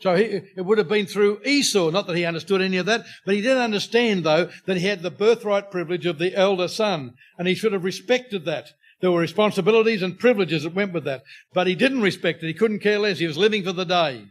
So 0.00 0.16
he, 0.16 0.40
it 0.56 0.64
would 0.64 0.78
have 0.78 0.88
been 0.88 1.04
through 1.04 1.42
Esau, 1.44 1.90
not 1.90 2.06
that 2.06 2.16
he 2.16 2.24
understood 2.24 2.62
any 2.62 2.78
of 2.78 2.86
that, 2.86 3.04
but 3.26 3.34
he 3.34 3.42
did 3.42 3.58
understand 3.58 4.24
though 4.24 4.48
that 4.66 4.78
he 4.78 4.86
had 4.86 5.02
the 5.02 5.10
birthright 5.10 5.70
privilege 5.70 6.06
of 6.06 6.18
the 6.18 6.34
elder 6.34 6.66
son, 6.66 7.12
and 7.38 7.46
he 7.46 7.54
should 7.54 7.74
have 7.74 7.84
respected 7.84 8.46
that. 8.46 8.68
There 9.02 9.10
were 9.10 9.20
responsibilities 9.20 10.02
and 10.02 10.18
privileges 10.18 10.62
that 10.62 10.74
went 10.74 10.94
with 10.94 11.04
that, 11.04 11.24
but 11.52 11.66
he 11.66 11.74
didn't 11.74 12.00
respect 12.00 12.42
it. 12.42 12.46
He 12.46 12.54
couldn't 12.54 12.80
care 12.80 12.98
less. 12.98 13.18
He 13.18 13.26
was 13.26 13.36
living 13.36 13.62
for 13.62 13.72
the 13.72 13.84
day. 13.84 14.28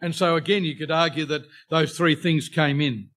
And 0.00 0.14
so 0.14 0.36
again, 0.36 0.62
you 0.62 0.76
could 0.76 0.92
argue 0.92 1.24
that 1.26 1.42
those 1.68 1.96
three 1.96 2.14
things 2.14 2.48
came 2.48 2.80
in. 2.80 3.10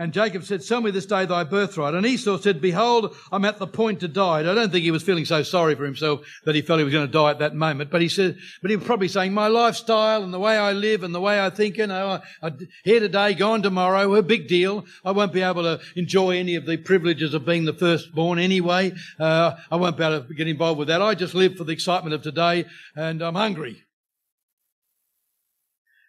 And 0.00 0.12
Jacob 0.12 0.44
said, 0.44 0.62
Sell 0.62 0.80
me 0.80 0.92
this 0.92 1.06
day 1.06 1.26
thy 1.26 1.42
birthright. 1.42 1.92
And 1.92 2.06
Esau 2.06 2.38
said, 2.38 2.60
Behold, 2.60 3.16
I'm 3.32 3.44
at 3.44 3.58
the 3.58 3.66
point 3.66 3.98
to 4.00 4.08
die. 4.08 4.40
And 4.40 4.48
I 4.48 4.54
don't 4.54 4.70
think 4.70 4.84
he 4.84 4.92
was 4.92 5.02
feeling 5.02 5.24
so 5.24 5.42
sorry 5.42 5.74
for 5.74 5.84
himself 5.84 6.20
that 6.44 6.54
he 6.54 6.62
felt 6.62 6.78
he 6.78 6.84
was 6.84 6.94
going 6.94 7.08
to 7.08 7.12
die 7.12 7.32
at 7.32 7.40
that 7.40 7.56
moment. 7.56 7.90
But 7.90 8.00
he 8.00 8.08
said, 8.08 8.38
but 8.62 8.70
he 8.70 8.76
was 8.76 8.86
probably 8.86 9.08
saying, 9.08 9.34
My 9.34 9.48
lifestyle 9.48 10.22
and 10.22 10.32
the 10.32 10.38
way 10.38 10.56
I 10.56 10.72
live 10.72 11.02
and 11.02 11.12
the 11.12 11.20
way 11.20 11.44
I 11.44 11.50
think, 11.50 11.78
you 11.78 11.88
know, 11.88 12.20
I, 12.42 12.46
I, 12.46 12.52
here 12.84 13.00
today, 13.00 13.34
gone 13.34 13.60
tomorrow, 13.60 14.14
a 14.14 14.22
big 14.22 14.46
deal. 14.46 14.86
I 15.04 15.10
won't 15.10 15.32
be 15.32 15.42
able 15.42 15.64
to 15.64 15.80
enjoy 15.96 16.36
any 16.36 16.54
of 16.54 16.64
the 16.64 16.76
privileges 16.76 17.34
of 17.34 17.44
being 17.44 17.64
the 17.64 17.74
firstborn 17.74 18.38
anyway. 18.38 18.92
Uh, 19.18 19.56
I 19.68 19.76
won't 19.76 19.96
be 19.96 20.04
able 20.04 20.22
to 20.22 20.34
get 20.34 20.46
involved 20.46 20.78
with 20.78 20.88
that. 20.88 21.02
I 21.02 21.16
just 21.16 21.34
live 21.34 21.56
for 21.56 21.64
the 21.64 21.72
excitement 21.72 22.14
of 22.14 22.22
today 22.22 22.66
and 22.94 23.20
I'm 23.20 23.34
hungry. 23.34 23.82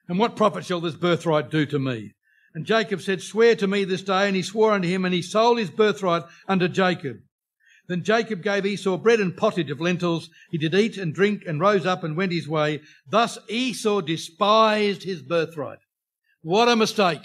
And 0.07 0.19
what 0.19 0.35
profit 0.35 0.65
shall 0.65 0.79
this 0.79 0.95
birthright 0.95 1.49
do 1.49 1.65
to 1.65 1.79
me? 1.79 2.13
And 2.59 2.65
Jacob 2.65 3.01
said, 3.01 3.21
Swear 3.21 3.55
to 3.55 3.67
me 3.67 3.85
this 3.85 4.01
day. 4.01 4.27
And 4.27 4.35
he 4.35 4.41
swore 4.41 4.73
unto 4.73 4.85
him, 4.85 5.05
and 5.05 5.13
he 5.13 5.21
sold 5.21 5.59
his 5.59 5.69
birthright 5.69 6.23
unto 6.45 6.67
Jacob. 6.67 7.19
Then 7.87 8.03
Jacob 8.03 8.43
gave 8.43 8.65
Esau 8.65 8.97
bread 8.97 9.21
and 9.21 9.37
pottage 9.37 9.71
of 9.71 9.79
lentils. 9.79 10.29
He 10.51 10.57
did 10.57 10.75
eat 10.75 10.97
and 10.97 11.15
drink 11.15 11.43
and 11.47 11.61
rose 11.61 11.85
up 11.85 12.03
and 12.03 12.17
went 12.17 12.33
his 12.33 12.49
way. 12.49 12.81
Thus 13.09 13.37
Esau 13.47 14.01
despised 14.01 15.03
his 15.03 15.21
birthright. 15.21 15.79
What 16.41 16.67
a 16.67 16.75
mistake. 16.75 17.23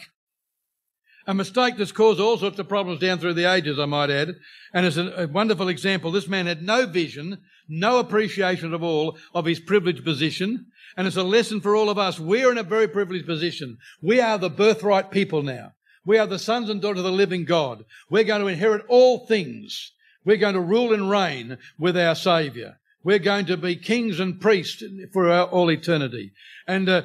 A 1.26 1.34
mistake 1.34 1.78
that's 1.78 1.90
caused 1.90 2.20
all 2.20 2.38
sorts 2.38 2.60
of 2.60 2.68
problems 2.68 3.00
down 3.00 3.18
through 3.18 3.34
the 3.34 3.50
ages, 3.50 3.80
I 3.80 3.86
might 3.86 4.10
add. 4.10 4.36
And 4.72 4.86
as 4.86 4.98
a, 4.98 5.26
wonderful 5.26 5.68
example, 5.68 6.12
this 6.12 6.28
man 6.28 6.46
had 6.46 6.62
no 6.62 6.86
vision, 6.86 7.42
no 7.68 7.98
appreciation 7.98 8.74
at 8.74 8.80
all 8.80 9.18
of 9.34 9.44
his 9.44 9.60
privileged 9.60 10.04
position. 10.04 10.66
And 10.96 11.06
it's 11.06 11.16
a 11.16 11.22
lesson 11.22 11.60
for 11.60 11.74
all 11.74 11.90
of 11.90 11.98
us. 11.98 12.20
We're 12.20 12.52
in 12.52 12.58
a 12.58 12.62
very 12.62 12.88
privileged 12.88 13.26
position. 13.26 13.78
We 14.00 14.20
are 14.20 14.38
the 14.38 14.50
birthright 14.50 15.10
people 15.10 15.42
now. 15.42 15.72
We 16.06 16.18
are 16.18 16.26
the 16.26 16.38
sons 16.38 16.68
and 16.68 16.80
daughters 16.80 17.00
of 17.00 17.04
the 17.04 17.12
living 17.12 17.44
God. 17.44 17.84
We're 18.10 18.24
going 18.24 18.42
to 18.42 18.48
inherit 18.48 18.84
all 18.88 19.26
things. 19.26 19.92
We're 20.24 20.36
going 20.36 20.54
to 20.54 20.60
rule 20.60 20.92
and 20.92 21.10
reign 21.10 21.58
with 21.78 21.96
our 21.96 22.14
Saviour. 22.14 22.78
We're 23.02 23.18
going 23.18 23.46
to 23.46 23.56
be 23.56 23.76
kings 23.76 24.20
and 24.20 24.40
priests 24.40 24.82
for 25.12 25.30
all 25.30 25.70
eternity. 25.70 26.32
And 26.66 26.88
uh, 26.88 27.02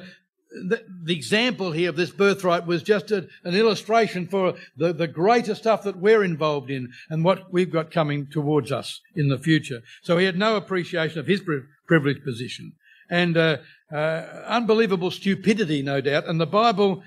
the, 0.50 0.84
the, 1.04 1.14
example 1.14 1.70
here 1.72 1.88
of 1.88 1.96
this 1.96 2.10
birthright 2.10 2.66
was 2.66 2.82
just 2.82 3.10
a, 3.10 3.28
an 3.44 3.54
illustration 3.54 4.26
for 4.26 4.54
the, 4.76 4.92
the 4.92 5.06
greater 5.06 5.54
stuff 5.54 5.84
that 5.84 5.96
we're 5.96 6.24
involved 6.24 6.70
in 6.70 6.88
and 7.08 7.24
what 7.24 7.52
we've 7.52 7.72
got 7.72 7.90
coming 7.90 8.26
towards 8.26 8.72
us 8.72 9.00
in 9.14 9.28
the 9.28 9.38
future. 9.38 9.80
So 10.02 10.18
he 10.18 10.26
had 10.26 10.36
no 10.36 10.56
appreciation 10.56 11.20
of 11.20 11.26
his 11.26 11.42
privileged 11.86 12.24
position 12.24 12.72
and 13.10 13.36
uh, 13.36 13.58
uh, 13.92 13.96
unbelievable 14.46 15.10
stupidity, 15.10 15.82
no 15.82 16.00
doubt. 16.00 16.26
And 16.26 16.40
the 16.40 16.46
Bible 16.46 17.02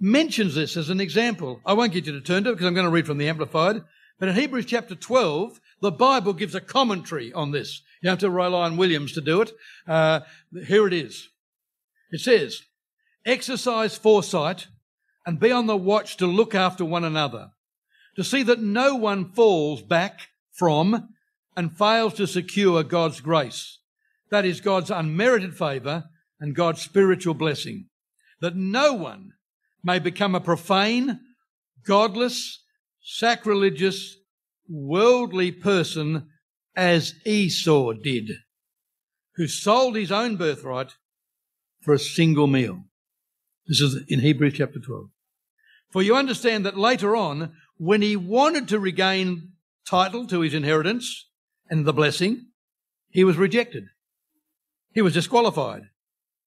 mentions 0.00 0.54
this 0.54 0.76
as 0.76 0.90
an 0.90 1.00
example. 1.00 1.60
I 1.64 1.74
won't 1.74 1.92
get 1.92 2.06
you 2.06 2.12
to 2.12 2.20
turn 2.20 2.44
to 2.44 2.50
it 2.50 2.54
because 2.54 2.66
I'm 2.66 2.74
going 2.74 2.86
to 2.86 2.92
read 2.92 3.06
from 3.06 3.18
the 3.18 3.28
Amplified. 3.28 3.82
But 4.18 4.28
in 4.28 4.34
Hebrews 4.34 4.66
chapter 4.66 4.94
12, 4.94 5.60
the 5.80 5.92
Bible 5.92 6.32
gives 6.32 6.54
a 6.54 6.60
commentary 6.60 7.32
on 7.32 7.50
this. 7.50 7.82
You 8.02 8.10
have 8.10 8.20
to 8.20 8.30
rely 8.30 8.66
on 8.66 8.76
Williams 8.76 9.12
to 9.12 9.20
do 9.20 9.42
it. 9.42 9.52
Uh, 9.86 10.20
here 10.66 10.86
it 10.86 10.92
is. 10.92 11.28
It 12.10 12.20
says, 12.20 12.62
exercise 13.24 13.96
foresight 13.96 14.66
and 15.24 15.38
be 15.38 15.52
on 15.52 15.66
the 15.66 15.76
watch 15.76 16.16
to 16.16 16.26
look 16.26 16.54
after 16.54 16.84
one 16.84 17.04
another, 17.04 17.50
to 18.16 18.24
see 18.24 18.42
that 18.42 18.60
no 18.60 18.94
one 18.94 19.32
falls 19.32 19.82
back 19.82 20.28
from 20.52 21.08
and 21.56 21.76
fails 21.76 22.14
to 22.14 22.26
secure 22.26 22.82
God's 22.82 23.20
grace. 23.20 23.78
That 24.30 24.44
is 24.44 24.60
God's 24.60 24.90
unmerited 24.90 25.56
favour 25.56 26.04
and 26.40 26.54
God's 26.54 26.82
spiritual 26.82 27.34
blessing. 27.34 27.86
That 28.40 28.56
no 28.56 28.94
one 28.94 29.32
may 29.84 29.98
become 29.98 30.34
a 30.34 30.40
profane, 30.40 31.20
godless, 31.86 32.62
sacrilegious, 33.02 34.16
worldly 34.68 35.52
person 35.52 36.28
as 36.74 37.14
Esau 37.26 37.92
did, 37.92 38.30
who 39.36 39.46
sold 39.46 39.96
his 39.96 40.10
own 40.10 40.36
birthright 40.36 40.94
for 41.82 41.92
a 41.94 41.98
single 41.98 42.46
meal. 42.46 42.84
This 43.72 43.80
is 43.80 44.04
in 44.06 44.20
Hebrews 44.20 44.52
chapter 44.58 44.78
12. 44.78 45.08
For 45.88 46.02
you 46.02 46.14
understand 46.14 46.66
that 46.66 46.76
later 46.76 47.16
on, 47.16 47.54
when 47.78 48.02
he 48.02 48.16
wanted 48.16 48.68
to 48.68 48.78
regain 48.78 49.52
title 49.88 50.26
to 50.26 50.40
his 50.40 50.52
inheritance 50.52 51.30
and 51.70 51.86
the 51.86 51.94
blessing, 51.94 52.48
he 53.08 53.24
was 53.24 53.38
rejected. 53.38 53.84
He 54.92 55.00
was 55.00 55.14
disqualified. 55.14 55.84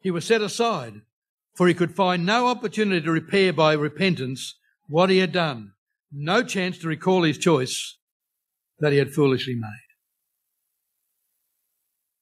He 0.01 0.11
was 0.11 0.23
set 0.23 0.43
aside, 0.43 1.01
for 1.55 1.67
he 1.67 1.73
could 1.73 1.95
find 1.95 2.27
no 2.27 2.45
opportunity 2.45 3.03
to 3.03 3.11
repair 3.11 3.51
by 3.51 3.73
repentance 3.73 4.59
what 4.87 5.09
he 5.09 5.17
had 5.17 5.31
done, 5.31 5.71
no 6.11 6.43
chance 6.43 6.77
to 6.77 6.87
recall 6.87 7.23
his 7.23 7.39
choice 7.39 7.97
that 8.77 8.91
he 8.91 8.99
had 8.99 9.15
foolishly 9.15 9.55
made. 9.55 9.95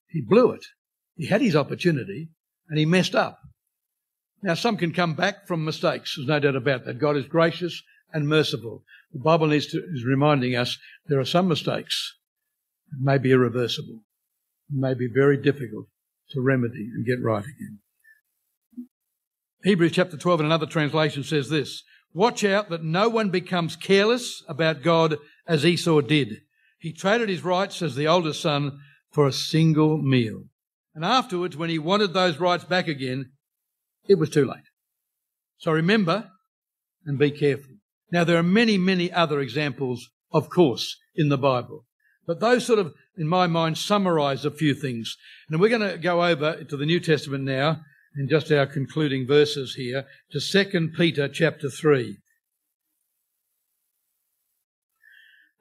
He 0.08 0.22
blew 0.22 0.52
it. 0.52 0.64
He 1.18 1.28
had 1.28 1.42
his 1.42 1.58
opportunity 1.58 2.30
and 2.70 2.80
he 2.80 2.86
messed 2.86 3.16
up. 3.16 3.42
Now, 4.44 4.56
some 4.56 4.76
can 4.76 4.92
come 4.92 5.16
back 5.16 5.48
from 5.48 5.64
mistakes. 5.64 6.16
There's 6.18 6.28
no 6.28 6.40
doubt 6.40 6.58
about 6.58 6.84
that. 6.86 7.00
God 7.00 7.16
is 7.16 7.26
gracious 7.26 7.82
and 8.12 8.28
merciful. 8.28 8.84
The 9.14 9.20
Bible 9.20 9.48
needs 9.48 9.68
to, 9.68 9.78
is 9.78 10.04
reminding 10.06 10.54
us 10.54 10.78
there 11.08 11.20
are 11.20 11.26
some 11.26 11.48
mistakes 11.48 12.18
that 12.92 13.00
may 13.02 13.18
be 13.18 13.32
irreversible, 13.32 14.02
may 14.70 14.96
be 14.96 15.08
very 15.08 15.38
difficult 15.38 15.88
to 16.32 16.42
remedy 16.42 16.90
and 16.94 17.06
get 17.06 17.24
right 17.24 17.44
again. 17.44 17.80
Hebrews 19.64 19.94
chapter 19.94 20.18
12 20.18 20.42
in 20.42 20.46
another 20.46 20.66
translation 20.66 21.24
says 21.24 21.50
this 21.50 21.84
Watch 22.14 22.44
out 22.44 22.70
that 22.70 22.84
no 22.84 23.08
one 23.08 23.30
becomes 23.30 23.78
careless 23.78 24.44
about 24.50 24.84
God 24.84 25.18
as 25.48 25.66
Esau 25.66 26.02
did. 26.02 26.42
He 26.80 26.92
traded 26.92 27.30
his 27.30 27.46
rights 27.46 27.82
as 27.82 27.96
the 27.96 28.08
oldest 28.08 28.42
son 28.42 28.80
for 29.14 29.26
a 29.26 29.32
single 29.32 30.02
meal. 30.02 30.44
And 30.94 31.06
afterwards, 31.06 31.56
when 31.56 31.70
he 31.70 31.80
wanted 31.80 32.14
those 32.14 32.42
rights 32.42 32.66
back 32.66 32.90
again, 32.90 33.32
it 34.08 34.20
was 34.20 34.30
too 34.30 34.46
late. 34.46 34.64
So 35.58 35.72
remember 35.72 36.30
and 37.06 37.18
be 37.18 37.32
careful. 37.32 37.76
Now, 38.12 38.24
there 38.24 38.38
are 38.38 38.44
many, 38.44 38.78
many 38.78 39.12
other 39.12 39.40
examples, 39.40 40.10
of 40.32 40.50
course, 40.50 40.98
in 41.16 41.30
the 41.30 41.38
Bible. 41.38 41.86
But 42.26 42.40
those 42.40 42.66
sort 42.66 42.80
of, 42.80 42.94
in 43.18 43.28
my 43.28 43.48
mind, 43.48 43.78
summarize 43.78 44.46
a 44.46 44.52
few 44.52 44.74
things. 44.74 45.16
And 45.50 45.60
we're 45.60 45.70
going 45.70 45.90
to 45.90 45.98
go 45.98 46.24
over 46.24 46.64
to 46.64 46.78
the 46.78 46.86
New 46.86 47.00
Testament 47.00 47.44
now 47.44 47.82
in 48.16 48.30
just 48.30 48.52
our 48.52 48.66
concluding 48.66 49.26
verses 49.28 49.76
here 49.76 50.06
to 50.32 50.40
2 50.40 50.92
Peter 50.96 51.28
chapter 51.28 51.70
3. 51.70 52.18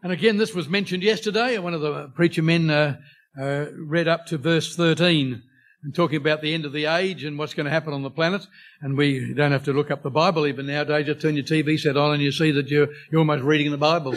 And 0.03 0.12
again, 0.12 0.36
this 0.36 0.55
was 0.55 0.68
mentioned 0.68 1.03
yesterday. 1.03 1.59
One 1.59 1.74
of 1.74 1.80
the 1.80 2.09
preacher 2.14 2.43
men 2.43 2.70
uh, 2.70 2.97
uh, 3.40 3.66
read 3.78 4.09
up 4.09 4.26
to 4.26 4.38
verse 4.38 4.74
13 4.74 5.43
and 5.83 5.95
talking 5.95 6.16
about 6.16 6.43
the 6.43 6.55
end 6.55 6.64
of 6.64 6.72
the 6.72 6.87
age 6.87 7.24
and 7.24 7.39
what's 7.39 7.55
going 7.55 7.64
to 7.64 7.70
happen 7.70 7.93
on 7.93 8.03
the 8.03 8.11
planet. 8.11 8.47
And 8.80 8.97
we 8.97 9.35
don't 9.35 9.53
have 9.53 9.64
to 9.64 9.72
look 9.72 9.91
up 9.91 10.03
the 10.03 10.11
Bible 10.11 10.47
even 10.47 10.66
nowadays. 10.66 11.07
Just 11.07 11.20
turn 11.20 11.35
your 11.35 11.45
TV 11.45 11.78
set 11.78 11.97
on 11.97 12.14
and 12.14 12.22
you 12.22 12.33
see 12.33 12.51
that 12.53 12.68
you're, 12.68 12.89
you're 13.11 13.18
almost 13.18 13.43
reading 13.43 13.70
the 13.70 13.78
Bible. 13.78 14.14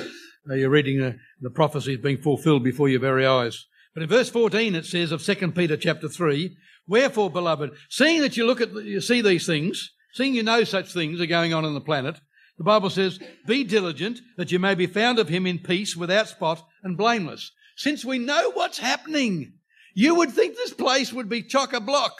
Uh, 0.49 0.53
you're 0.53 0.69
reading 0.69 0.99
the, 0.99 1.17
the 1.41 1.49
prophecies 1.49 1.97
being 1.97 2.17
fulfilled 2.17 2.63
before 2.63 2.87
your 2.87 2.99
very 2.99 3.25
eyes. 3.25 3.65
But 3.93 4.03
in 4.03 4.09
verse 4.09 4.29
14 4.29 4.75
it 4.75 4.85
says 4.85 5.11
of 5.11 5.23
2 5.23 5.51
Peter 5.51 5.77
chapter 5.77 6.07
3, 6.07 6.55
Wherefore, 6.87 7.31
beloved, 7.31 7.71
seeing 7.89 8.21
that 8.21 8.37
you 8.37 8.45
look 8.45 8.61
at, 8.61 8.71
you 8.71 9.01
see 9.01 9.21
these 9.21 9.47
things, 9.47 9.91
seeing 10.13 10.35
you 10.35 10.43
know 10.43 10.63
such 10.63 10.93
things 10.93 11.19
are 11.19 11.25
going 11.25 11.53
on 11.53 11.65
in 11.65 11.73
the 11.73 11.81
planet, 11.81 12.19
the 12.57 12.63
Bible 12.63 12.89
says, 12.89 13.19
Be 13.47 13.63
diligent 13.63 14.19
that 14.37 14.51
you 14.51 14.59
may 14.59 14.75
be 14.75 14.85
found 14.85 15.19
of 15.19 15.29
him 15.29 15.45
in 15.45 15.59
peace, 15.59 15.95
without 15.95 16.29
spot 16.29 16.63
and 16.83 16.97
blameless. 16.97 17.51
Since 17.75 18.05
we 18.05 18.19
know 18.19 18.51
what's 18.51 18.77
happening, 18.77 19.53
you 19.95 20.15
would 20.15 20.31
think 20.31 20.55
this 20.55 20.73
place 20.73 21.11
would 21.11 21.29
be 21.29 21.41
chock 21.41 21.73
a 21.73 21.79
block. 21.79 22.13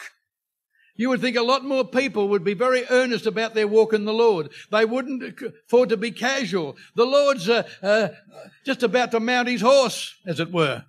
You 0.95 1.09
would 1.09 1.19
think 1.19 1.35
a 1.35 1.43
lot 1.43 1.65
more 1.65 1.83
people 1.83 2.29
would 2.29 2.45
be 2.45 2.53
very 2.53 2.85
earnest 2.89 3.25
about 3.25 3.53
their 3.53 3.67
walk 3.67 3.93
in 3.93 4.05
the 4.05 4.13
Lord. 4.13 4.49
They 4.71 4.85
wouldn't 4.85 5.41
afford 5.67 5.89
to 5.89 5.97
be 5.97 6.11
casual. 6.11 6.77
The 6.95 7.05
Lord's 7.05 7.49
uh, 7.49 7.67
uh, 7.83 8.09
just 8.65 8.81
about 8.81 9.11
to 9.11 9.19
mount 9.19 9.49
his 9.49 9.59
horse, 9.59 10.15
as 10.25 10.39
it 10.39 10.53
were. 10.53 10.85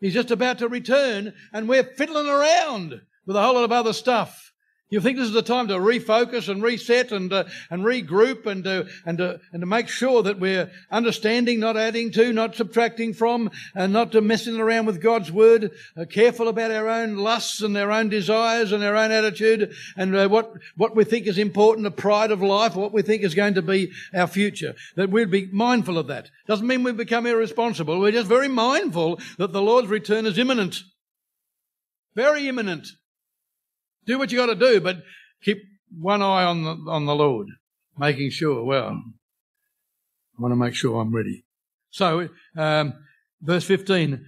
He's 0.00 0.14
just 0.14 0.30
about 0.30 0.58
to 0.58 0.68
return, 0.68 1.34
and 1.52 1.68
we're 1.68 1.84
fiddling 1.84 2.28
around 2.28 3.02
with 3.26 3.36
a 3.36 3.42
whole 3.42 3.54
lot 3.54 3.64
of 3.64 3.72
other 3.72 3.92
stuff. 3.92 4.49
You 4.90 5.00
think 5.00 5.18
this 5.18 5.28
is 5.28 5.32
the 5.32 5.42
time 5.42 5.68
to 5.68 5.74
refocus 5.74 6.48
and 6.48 6.60
reset 6.64 7.12
and 7.12 7.32
uh, 7.32 7.44
and 7.70 7.84
regroup 7.84 8.46
and 8.46 8.66
uh, 8.66 8.84
and 9.06 9.18
to, 9.18 9.40
and 9.52 9.60
to 9.62 9.66
make 9.66 9.86
sure 9.86 10.20
that 10.24 10.40
we're 10.40 10.68
understanding, 10.90 11.60
not 11.60 11.76
adding 11.76 12.10
to, 12.12 12.32
not 12.32 12.56
subtracting 12.56 13.14
from, 13.14 13.52
and 13.76 13.92
not 13.92 14.10
to 14.12 14.20
messing 14.20 14.58
around 14.58 14.86
with 14.86 15.00
God's 15.00 15.30
word. 15.30 15.70
Uh, 15.96 16.06
careful 16.06 16.48
about 16.48 16.72
our 16.72 16.88
own 16.88 17.16
lusts 17.16 17.60
and 17.60 17.76
our 17.76 17.92
own 17.92 18.08
desires 18.08 18.72
and 18.72 18.82
our 18.82 18.96
own 18.96 19.12
attitude 19.12 19.72
and 19.96 20.16
uh, 20.16 20.28
what 20.28 20.54
what 20.76 20.96
we 20.96 21.04
think 21.04 21.28
is 21.28 21.38
important, 21.38 21.84
the 21.84 21.92
pride 21.92 22.32
of 22.32 22.42
life, 22.42 22.74
what 22.74 22.92
we 22.92 23.02
think 23.02 23.22
is 23.22 23.36
going 23.36 23.54
to 23.54 23.62
be 23.62 23.92
our 24.12 24.26
future. 24.26 24.74
That 24.96 25.10
we'd 25.10 25.30
be 25.30 25.46
mindful 25.52 25.98
of 25.98 26.08
that. 26.08 26.30
Doesn't 26.48 26.66
mean 26.66 26.82
we 26.82 26.90
become 26.90 27.26
irresponsible. 27.26 28.00
We're 28.00 28.10
just 28.10 28.26
very 28.26 28.48
mindful 28.48 29.20
that 29.38 29.52
the 29.52 29.62
Lord's 29.62 29.86
return 29.86 30.26
is 30.26 30.36
imminent. 30.36 30.82
Very 32.16 32.48
imminent. 32.48 32.88
Do 34.06 34.18
what 34.18 34.32
you 34.32 34.38
got 34.38 34.46
to 34.46 34.54
do, 34.54 34.80
but 34.80 35.02
keep 35.42 35.58
one 35.96 36.22
eye 36.22 36.44
on 36.44 36.64
the, 36.64 36.90
on 36.90 37.06
the 37.06 37.14
Lord, 37.14 37.48
making 37.98 38.30
sure, 38.30 38.64
well, 38.64 39.02
I 40.38 40.42
want 40.42 40.52
to 40.52 40.56
make 40.56 40.74
sure 40.74 41.00
I'm 41.00 41.14
ready. 41.14 41.44
So, 41.90 42.28
um, 42.56 42.94
verse 43.40 43.64
15, 43.64 44.24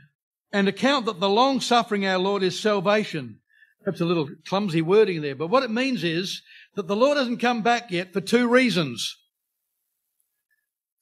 and 0.53 0.69
account 0.69 1.07
that 1.07 1.21
the 1.21 1.29
long 1.29 1.61
suffering 1.61 2.07
our 2.07 2.19
Lord 2.19 2.43
is 2.43 2.59
salvation. 2.59 3.39
Perhaps 3.83 4.01
a 4.01 4.05
little 4.05 4.29
clumsy 4.47 4.83
wording 4.83 5.23
there, 5.23 5.35
but 5.35 5.49
what 5.49 5.63
it 5.63 5.71
means 5.71 6.05
is 6.05 6.43
that 6.75 6.87
the 6.87 6.97
Lord 6.97 7.19
hasn't 7.19 7.41
come 7.41 7.63
back 7.63 7.91
yet 7.91 8.13
for 8.13 8.21
two 8.21 8.49
reasons. 8.49 9.17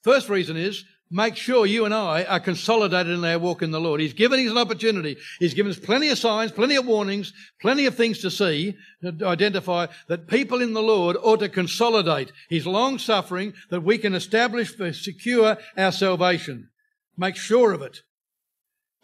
First 0.02 0.28
reason 0.28 0.56
is 0.56 0.84
make 1.10 1.36
sure 1.36 1.66
you 1.66 1.84
and 1.84 1.92
I 1.92 2.24
are 2.24 2.40
consolidated 2.40 3.12
in 3.12 3.24
our 3.24 3.38
walk 3.38 3.62
in 3.62 3.70
the 3.70 3.80
Lord. 3.80 4.00
He's 4.00 4.12
given 4.12 4.44
us 4.44 4.50
an 4.50 4.58
opportunity. 4.58 5.16
He's 5.38 5.54
given 5.54 5.70
us 5.70 5.78
plenty 5.78 6.08
of 6.08 6.18
signs, 6.18 6.52
plenty 6.52 6.76
of 6.76 6.86
warnings, 6.86 7.32
plenty 7.60 7.86
of 7.86 7.96
things 7.96 8.20
to 8.20 8.30
see, 8.30 8.76
to 9.02 9.26
identify 9.26 9.86
that 10.08 10.28
people 10.28 10.62
in 10.62 10.72
the 10.72 10.82
Lord 10.82 11.16
ought 11.20 11.40
to 11.40 11.48
consolidate 11.48 12.32
His 12.48 12.66
long 12.66 12.98
suffering 12.98 13.54
that 13.70 13.82
we 13.82 13.98
can 13.98 14.14
establish, 14.14 14.74
for 14.74 14.92
secure 14.92 15.56
our 15.76 15.92
salvation. 15.92 16.68
Make 17.16 17.36
sure 17.36 17.72
of 17.72 17.82
it. 17.82 17.98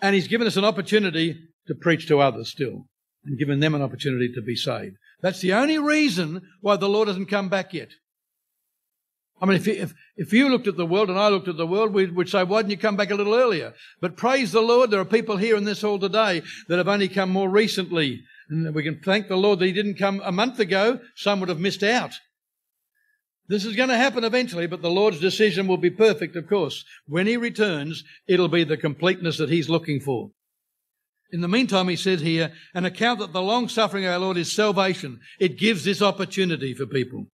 And 0.00 0.14
He's 0.14 0.28
given 0.28 0.46
us 0.46 0.56
an 0.56 0.64
opportunity 0.64 1.36
to 1.66 1.74
preach 1.74 2.06
to 2.08 2.20
others 2.20 2.50
still 2.50 2.86
and 3.24 3.38
given 3.38 3.60
them 3.60 3.74
an 3.74 3.82
opportunity 3.82 4.32
to 4.32 4.40
be 4.40 4.54
saved. 4.54 4.96
That's 5.20 5.40
the 5.40 5.54
only 5.54 5.78
reason 5.78 6.42
why 6.60 6.76
the 6.76 6.88
Lord 6.88 7.08
hasn't 7.08 7.28
come 7.28 7.48
back 7.48 7.74
yet. 7.74 7.88
I 9.40 9.46
mean, 9.46 9.56
if 9.56 9.68
if, 9.68 9.94
if 10.16 10.32
you 10.32 10.48
looked 10.48 10.66
at 10.66 10.76
the 10.76 10.86
world 10.86 11.10
and 11.10 11.18
I 11.18 11.28
looked 11.28 11.48
at 11.48 11.56
the 11.56 11.66
world, 11.66 11.92
we 11.92 12.06
would 12.06 12.28
say, 12.28 12.42
why 12.42 12.62
didn't 12.62 12.70
you 12.70 12.78
come 12.78 12.96
back 12.96 13.10
a 13.10 13.14
little 13.14 13.34
earlier? 13.34 13.74
But 14.00 14.16
praise 14.16 14.52
the 14.52 14.62
Lord, 14.62 14.90
there 14.90 15.00
are 15.00 15.04
people 15.04 15.36
here 15.36 15.56
in 15.56 15.64
this 15.64 15.82
hall 15.82 15.98
today 15.98 16.42
that 16.68 16.78
have 16.78 16.88
only 16.88 17.08
come 17.08 17.30
more 17.30 17.48
recently. 17.48 18.22
And 18.48 18.74
we 18.74 18.82
can 18.82 19.00
thank 19.00 19.28
the 19.28 19.36
Lord 19.36 19.58
that 19.58 19.66
He 19.66 19.72
didn't 19.72 19.98
come 19.98 20.22
a 20.24 20.32
month 20.32 20.58
ago. 20.58 21.00
Some 21.16 21.40
would 21.40 21.50
have 21.50 21.60
missed 21.60 21.82
out. 21.82 22.12
This 23.48 23.64
is 23.64 23.76
going 23.76 23.90
to 23.90 23.96
happen 23.96 24.24
eventually, 24.24 24.66
but 24.66 24.82
the 24.82 24.90
Lord's 24.90 25.20
decision 25.20 25.68
will 25.68 25.76
be 25.76 25.90
perfect, 25.90 26.34
of 26.34 26.48
course. 26.48 26.84
When 27.06 27.26
He 27.26 27.36
returns, 27.36 28.04
it'll 28.26 28.48
be 28.48 28.64
the 28.64 28.76
completeness 28.76 29.38
that 29.38 29.50
He's 29.50 29.68
looking 29.68 30.00
for. 30.00 30.30
In 31.32 31.40
the 31.40 31.48
meantime, 31.48 31.88
he 31.88 31.96
said 31.96 32.20
here, 32.20 32.52
an 32.72 32.84
account 32.84 33.18
that 33.18 33.32
the 33.32 33.42
long 33.42 33.68
suffering 33.68 34.04
of 34.04 34.12
our 34.12 34.18
Lord 34.18 34.36
is 34.36 34.52
salvation. 34.52 35.20
It 35.40 35.58
gives 35.58 35.84
this 35.84 36.00
opportunity 36.00 36.72
for 36.72 36.86
people. 36.86 37.26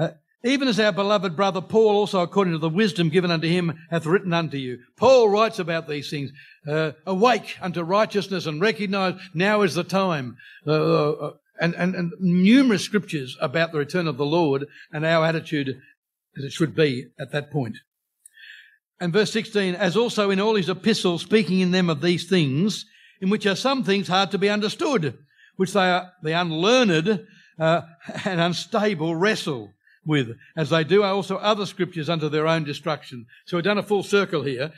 Uh, 0.00 0.10
even 0.44 0.68
as 0.68 0.78
our 0.78 0.92
beloved 0.92 1.34
brother 1.34 1.60
Paul, 1.60 1.96
also 1.96 2.20
according 2.20 2.52
to 2.52 2.58
the 2.58 2.68
wisdom 2.68 3.08
given 3.08 3.30
unto 3.30 3.48
him, 3.48 3.76
hath 3.90 4.06
written 4.06 4.32
unto 4.32 4.56
you. 4.56 4.78
Paul 4.96 5.28
writes 5.28 5.58
about 5.58 5.88
these 5.88 6.10
things. 6.10 6.30
Uh, 6.66 6.92
awake 7.06 7.56
unto 7.60 7.82
righteousness 7.82 8.46
and 8.46 8.60
recognize 8.60 9.14
now 9.34 9.62
is 9.62 9.74
the 9.74 9.84
time. 9.84 10.36
Uh, 10.66 11.12
uh, 11.12 11.30
and, 11.60 11.74
and, 11.74 11.94
and 11.96 12.12
numerous 12.20 12.84
scriptures 12.84 13.36
about 13.40 13.72
the 13.72 13.78
return 13.78 14.06
of 14.06 14.16
the 14.16 14.26
Lord 14.26 14.66
and 14.92 15.04
our 15.04 15.26
attitude 15.26 15.80
as 16.36 16.44
it 16.44 16.52
should 16.52 16.76
be 16.76 17.06
at 17.18 17.32
that 17.32 17.50
point. 17.50 17.76
And 19.00 19.12
verse 19.12 19.32
16, 19.32 19.74
as 19.74 19.96
also 19.96 20.30
in 20.30 20.40
all 20.40 20.54
his 20.54 20.68
epistles, 20.68 21.22
speaking 21.22 21.60
in 21.60 21.72
them 21.72 21.90
of 21.90 22.00
these 22.00 22.28
things, 22.28 22.84
in 23.20 23.30
which 23.30 23.46
are 23.46 23.56
some 23.56 23.82
things 23.82 24.06
hard 24.06 24.30
to 24.30 24.38
be 24.38 24.48
understood, 24.48 25.18
which 25.56 25.72
they 25.72 25.90
are, 25.90 26.12
the 26.22 26.32
unlearned 26.32 27.26
uh, 27.58 27.80
and 28.24 28.40
unstable 28.40 29.16
wrestle 29.16 29.72
with, 30.08 30.30
as 30.56 30.70
they 30.70 30.82
do 30.82 31.04
also 31.04 31.36
other 31.36 31.66
scriptures 31.66 32.08
unto 32.08 32.28
their 32.28 32.48
own 32.48 32.64
destruction. 32.64 33.26
So 33.46 33.56
we've 33.56 33.64
done 33.64 33.78
a 33.78 33.82
full 33.82 34.02
circle 34.02 34.42
here. 34.42 34.72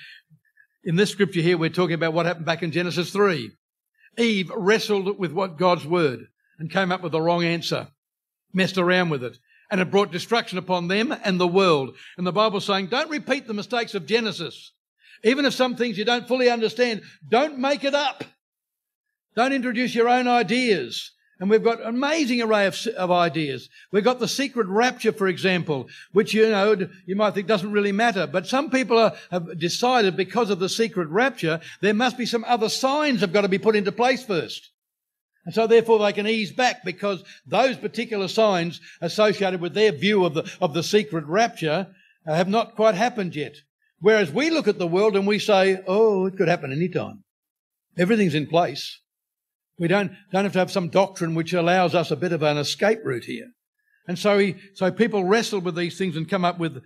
In 0.85 0.97
this 0.97 1.11
scripture 1.11 1.41
here, 1.41 1.57
we're 1.57 1.71
talking 1.71 1.95
about 1.95 2.13
what 2.13 2.27
happened 2.27 2.47
back 2.47 2.63
in 2.63 2.73
Genesis 2.73 3.11
3. 3.13 3.53
Eve 4.19 4.51
wrestled 4.55 5.19
with 5.19 5.33
what 5.33 5.57
God's 5.57 5.87
word 5.87 6.27
and 6.59 6.71
came 6.71 6.91
up 6.91 7.01
with 7.01 7.13
the 7.13 7.23
wrong 7.23 7.45
answer, 7.45 7.89
messed 8.53 8.77
around 8.77 9.09
with 9.09 9.23
it, 9.23 9.39
and 9.71 9.81
it 9.81 9.91
brought 9.91 10.11
destruction 10.11 10.59
upon 10.59 10.89
them 10.89 11.15
and 11.25 11.39
the 11.39 11.47
world. 11.47 11.97
And 12.19 12.27
the 12.27 12.33
Bible's 12.33 12.67
saying, 12.67 12.89
don't 12.89 13.09
repeat 13.09 13.47
the 13.47 13.55
mistakes 13.55 13.95
of 13.95 14.07
Genesis. 14.07 14.73
Even 15.23 15.45
if 15.45 15.55
some 15.55 15.77
things 15.77 15.97
you 15.97 16.05
don't 16.05 16.27
fully 16.27 16.51
understand, 16.51 17.03
don't 17.29 17.59
make 17.59 17.85
it 17.85 17.95
up. 17.95 18.25
Don't 19.37 19.53
introduce 19.53 19.95
your 19.95 20.09
own 20.09 20.27
ideas. 20.27 21.13
And 21.41 21.49
we've 21.49 21.65
got 21.65 21.81
an 21.81 21.87
amazing 21.87 22.43
array 22.43 22.67
of, 22.67 22.87
of, 22.99 23.11
ideas. 23.11 23.71
We've 23.91 24.05
got 24.05 24.21
the 24.21 24.29
secret 24.29 24.67
rapture, 24.67 25.11
for 25.11 25.27
example, 25.27 25.89
which, 26.13 26.35
you 26.35 26.51
know, 26.51 26.77
you 27.07 27.17
might 27.17 27.33
think 27.33 27.47
doesn't 27.47 27.73
really 27.73 27.93
matter. 27.93 28.27
But 28.27 28.47
some 28.47 28.69
people 28.71 28.99
are, 28.99 29.15
have 29.31 29.59
decided 29.59 30.19
because 30.19 30.51
of 30.51 30.59
the 30.59 30.69
secret 30.69 31.09
rapture, 31.09 31.61
there 31.81 31.95
must 31.95 32.19
be 32.19 32.27
some 32.27 32.45
other 32.47 32.69
signs 32.69 33.23
have 33.23 33.33
got 33.33 33.41
to 33.41 33.49
be 33.49 33.59
put 33.59 33.75
into 33.75 33.91
place 33.91 34.23
first. 34.23 34.71
And 35.47 35.55
so 35.55 35.67
therefore 35.67 35.99
they 35.99 36.13
can 36.13 36.27
ease 36.27 36.53
back 36.53 36.85
because 36.85 37.25
those 37.47 37.79
particular 37.79 38.29
signs 38.29 38.79
associated 39.01 39.63
with 39.63 39.73
their 39.73 39.93
view 39.93 40.27
of 40.27 40.35
the, 40.35 40.51
of 40.61 40.75
the 40.75 40.83
secret 40.83 41.25
rapture 41.25 41.87
uh, 42.27 42.35
have 42.35 42.49
not 42.49 42.77
quite 42.77 42.95
happened 42.95 43.35
yet. 43.35 43.57
Whereas 44.01 44.31
we 44.31 44.51
look 44.51 44.69
at 44.69 44.79
the 44.79 44.87
world 44.87 45.17
and 45.17 45.27
we 45.27 45.39
say, 45.39 45.83
oh, 45.87 46.27
it 46.27 46.37
could 46.37 46.49
happen 46.49 46.71
any 46.71 46.91
time. 46.91 47.25
Everything's 47.97 48.35
in 48.35 48.47
place. 48.47 49.01
We 49.81 49.89
don't, 49.89 50.13
don't 50.31 50.45
have 50.45 50.53
to 50.53 50.59
have 50.59 50.71
some 50.71 50.91
doctrine 50.91 51.35
which 51.35 51.55
allows 51.55 51.95
us 51.95 52.11
a 52.11 52.17
bit 52.17 52.33
of 52.33 52.43
an 52.43 52.59
escape 52.59 52.99
route 53.03 53.25
here. 53.25 53.47
And 54.07 54.19
so 54.19 54.39
he, 54.39 54.57
so 54.75 54.93
people 54.93 55.25
wrestle 55.25 55.61
with 55.61 55.75
these 55.75 55.97
things 55.97 56.17
and 56.17 56.29
come 56.29 56.45
up 56.45 56.59
with 56.59 56.83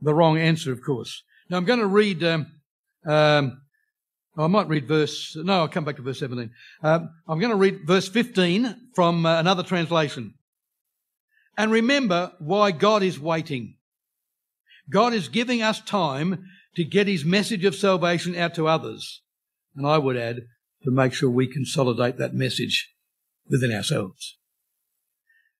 the 0.00 0.12
wrong 0.12 0.36
answer, 0.38 0.72
of 0.72 0.82
course. 0.82 1.22
Now 1.48 1.56
I'm 1.56 1.64
going 1.64 1.78
to 1.78 1.86
read, 1.86 2.24
um, 2.24 2.46
um, 3.06 3.62
I 4.36 4.48
might 4.48 4.66
read 4.66 4.88
verse, 4.88 5.36
no, 5.36 5.60
I'll 5.60 5.68
come 5.68 5.84
back 5.84 5.96
to 5.96 6.02
verse 6.02 6.18
17. 6.18 6.50
Um, 6.82 7.10
I'm 7.28 7.38
going 7.38 7.52
to 7.52 7.56
read 7.56 7.86
verse 7.86 8.08
15 8.08 8.88
from 8.96 9.24
uh, 9.24 9.38
another 9.38 9.62
translation. 9.62 10.34
And 11.56 11.70
remember 11.70 12.32
why 12.40 12.72
God 12.72 13.04
is 13.04 13.20
waiting. 13.20 13.76
God 14.90 15.14
is 15.14 15.28
giving 15.28 15.62
us 15.62 15.80
time 15.80 16.44
to 16.74 16.82
get 16.82 17.06
his 17.06 17.24
message 17.24 17.64
of 17.64 17.76
salvation 17.76 18.34
out 18.34 18.56
to 18.56 18.66
others. 18.66 19.22
And 19.76 19.86
I 19.86 19.98
would 19.98 20.16
add, 20.16 20.40
to 20.84 20.90
make 20.90 21.12
sure 21.12 21.30
we 21.30 21.46
consolidate 21.46 22.18
that 22.18 22.34
message 22.34 22.92
within 23.48 23.72
ourselves. 23.72 24.38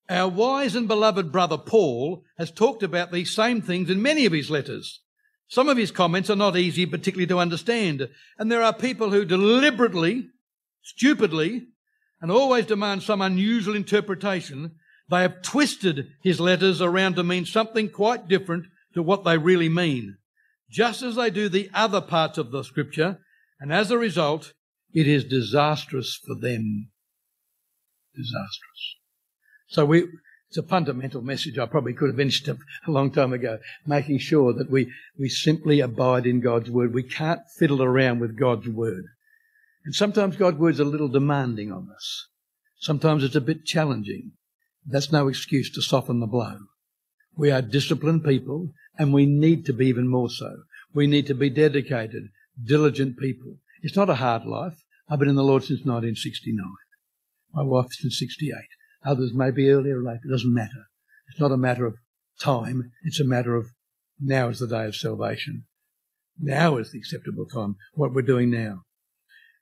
Our 0.08 0.28
wise 0.28 0.74
and 0.74 0.88
beloved 0.88 1.32
brother 1.32 1.56
Paul 1.56 2.24
has 2.36 2.50
talked 2.50 2.82
about 2.82 3.12
these 3.12 3.34
same 3.34 3.62
things 3.62 3.88
in 3.88 4.02
many 4.02 4.26
of 4.26 4.32
his 4.32 4.50
letters. 4.50 5.00
Some 5.48 5.68
of 5.68 5.76
his 5.76 5.90
comments 5.90 6.30
are 6.30 6.36
not 6.36 6.56
easy 6.56 6.86
particularly 6.86 7.26
to 7.28 7.38
understand, 7.38 8.08
and 8.38 8.50
there 8.50 8.62
are 8.62 8.72
people 8.72 9.10
who 9.10 9.24
deliberately, 9.24 10.28
stupidly, 10.82 11.68
and 12.20 12.30
always 12.30 12.66
demand 12.66 13.02
some 13.02 13.20
unusual 13.20 13.74
interpretation. 13.74 14.76
They 15.10 15.22
have 15.22 15.42
twisted 15.42 16.08
his 16.22 16.40
letters 16.40 16.80
around 16.80 17.16
to 17.16 17.22
mean 17.22 17.44
something 17.44 17.88
quite 17.90 18.28
different 18.28 18.66
to 18.94 19.02
what 19.02 19.24
they 19.24 19.38
really 19.38 19.68
mean, 19.68 20.16
just 20.70 21.02
as 21.02 21.16
they 21.16 21.30
do 21.30 21.48
the 21.48 21.70
other 21.74 22.00
parts 22.00 22.38
of 22.38 22.50
the 22.50 22.62
scripture, 22.64 23.18
and 23.60 23.72
as 23.72 23.90
a 23.90 23.98
result, 23.98 24.54
it 24.94 25.06
is 25.06 25.24
disastrous 25.24 26.20
for 26.24 26.34
them. 26.34 26.90
Disastrous. 28.14 28.96
So 29.68 29.84
we, 29.86 30.06
it's 30.48 30.58
a 30.58 30.62
fundamental 30.62 31.22
message 31.22 31.58
I 31.58 31.64
probably 31.64 31.94
could 31.94 32.08
have 32.08 32.16
finished 32.16 32.46
a 32.46 32.58
long 32.86 33.10
time 33.10 33.32
ago, 33.32 33.58
making 33.86 34.18
sure 34.18 34.52
that 34.52 34.70
we, 34.70 34.92
we 35.18 35.30
simply 35.30 35.80
abide 35.80 36.26
in 36.26 36.40
God's 36.40 36.70
word. 36.70 36.92
We 36.92 37.04
can't 37.04 37.40
fiddle 37.58 37.82
around 37.82 38.20
with 38.20 38.38
God's 38.38 38.68
word. 38.68 39.04
And 39.84 39.94
sometimes 39.94 40.36
God's 40.36 40.58
word's 40.58 40.78
a 40.78 40.84
little 40.84 41.08
demanding 41.08 41.72
on 41.72 41.88
us. 41.94 42.28
Sometimes 42.78 43.24
it's 43.24 43.34
a 43.34 43.40
bit 43.40 43.64
challenging. 43.64 44.32
That's 44.84 45.10
no 45.10 45.28
excuse 45.28 45.72
to 45.72 45.80
soften 45.80 46.20
the 46.20 46.26
blow. 46.26 46.58
We 47.34 47.50
are 47.50 47.62
disciplined 47.62 48.24
people 48.24 48.72
and 48.98 49.14
we 49.14 49.24
need 49.24 49.64
to 49.66 49.72
be 49.72 49.86
even 49.86 50.08
more 50.08 50.28
so. 50.28 50.64
We 50.92 51.06
need 51.06 51.26
to 51.28 51.34
be 51.34 51.48
dedicated, 51.48 52.24
diligent 52.62 53.18
people. 53.18 53.56
It's 53.82 53.96
not 53.96 54.10
a 54.10 54.16
hard 54.16 54.44
life. 54.44 54.81
I've 55.08 55.18
been 55.18 55.28
in 55.28 55.36
the 55.36 55.42
Lord 55.42 55.62
since 55.62 55.80
1969. 55.80 56.64
My 57.52 57.62
wife 57.62 57.88
since 57.90 58.18
68. 58.18 58.54
Others 59.04 59.32
may 59.34 59.50
be 59.50 59.70
earlier 59.70 59.98
or 59.98 60.02
later. 60.02 60.20
It 60.24 60.30
doesn't 60.30 60.54
matter. 60.54 60.88
It's 61.28 61.40
not 61.40 61.52
a 61.52 61.56
matter 61.56 61.86
of 61.86 61.96
time. 62.40 62.92
It's 63.04 63.20
a 63.20 63.24
matter 63.24 63.56
of 63.56 63.70
now 64.20 64.48
is 64.48 64.60
the 64.60 64.66
day 64.66 64.86
of 64.86 64.96
salvation. 64.96 65.64
Now 66.38 66.76
is 66.76 66.92
the 66.92 66.98
acceptable 66.98 67.46
time. 67.46 67.76
What 67.94 68.12
we're 68.12 68.22
doing 68.22 68.50
now. 68.50 68.82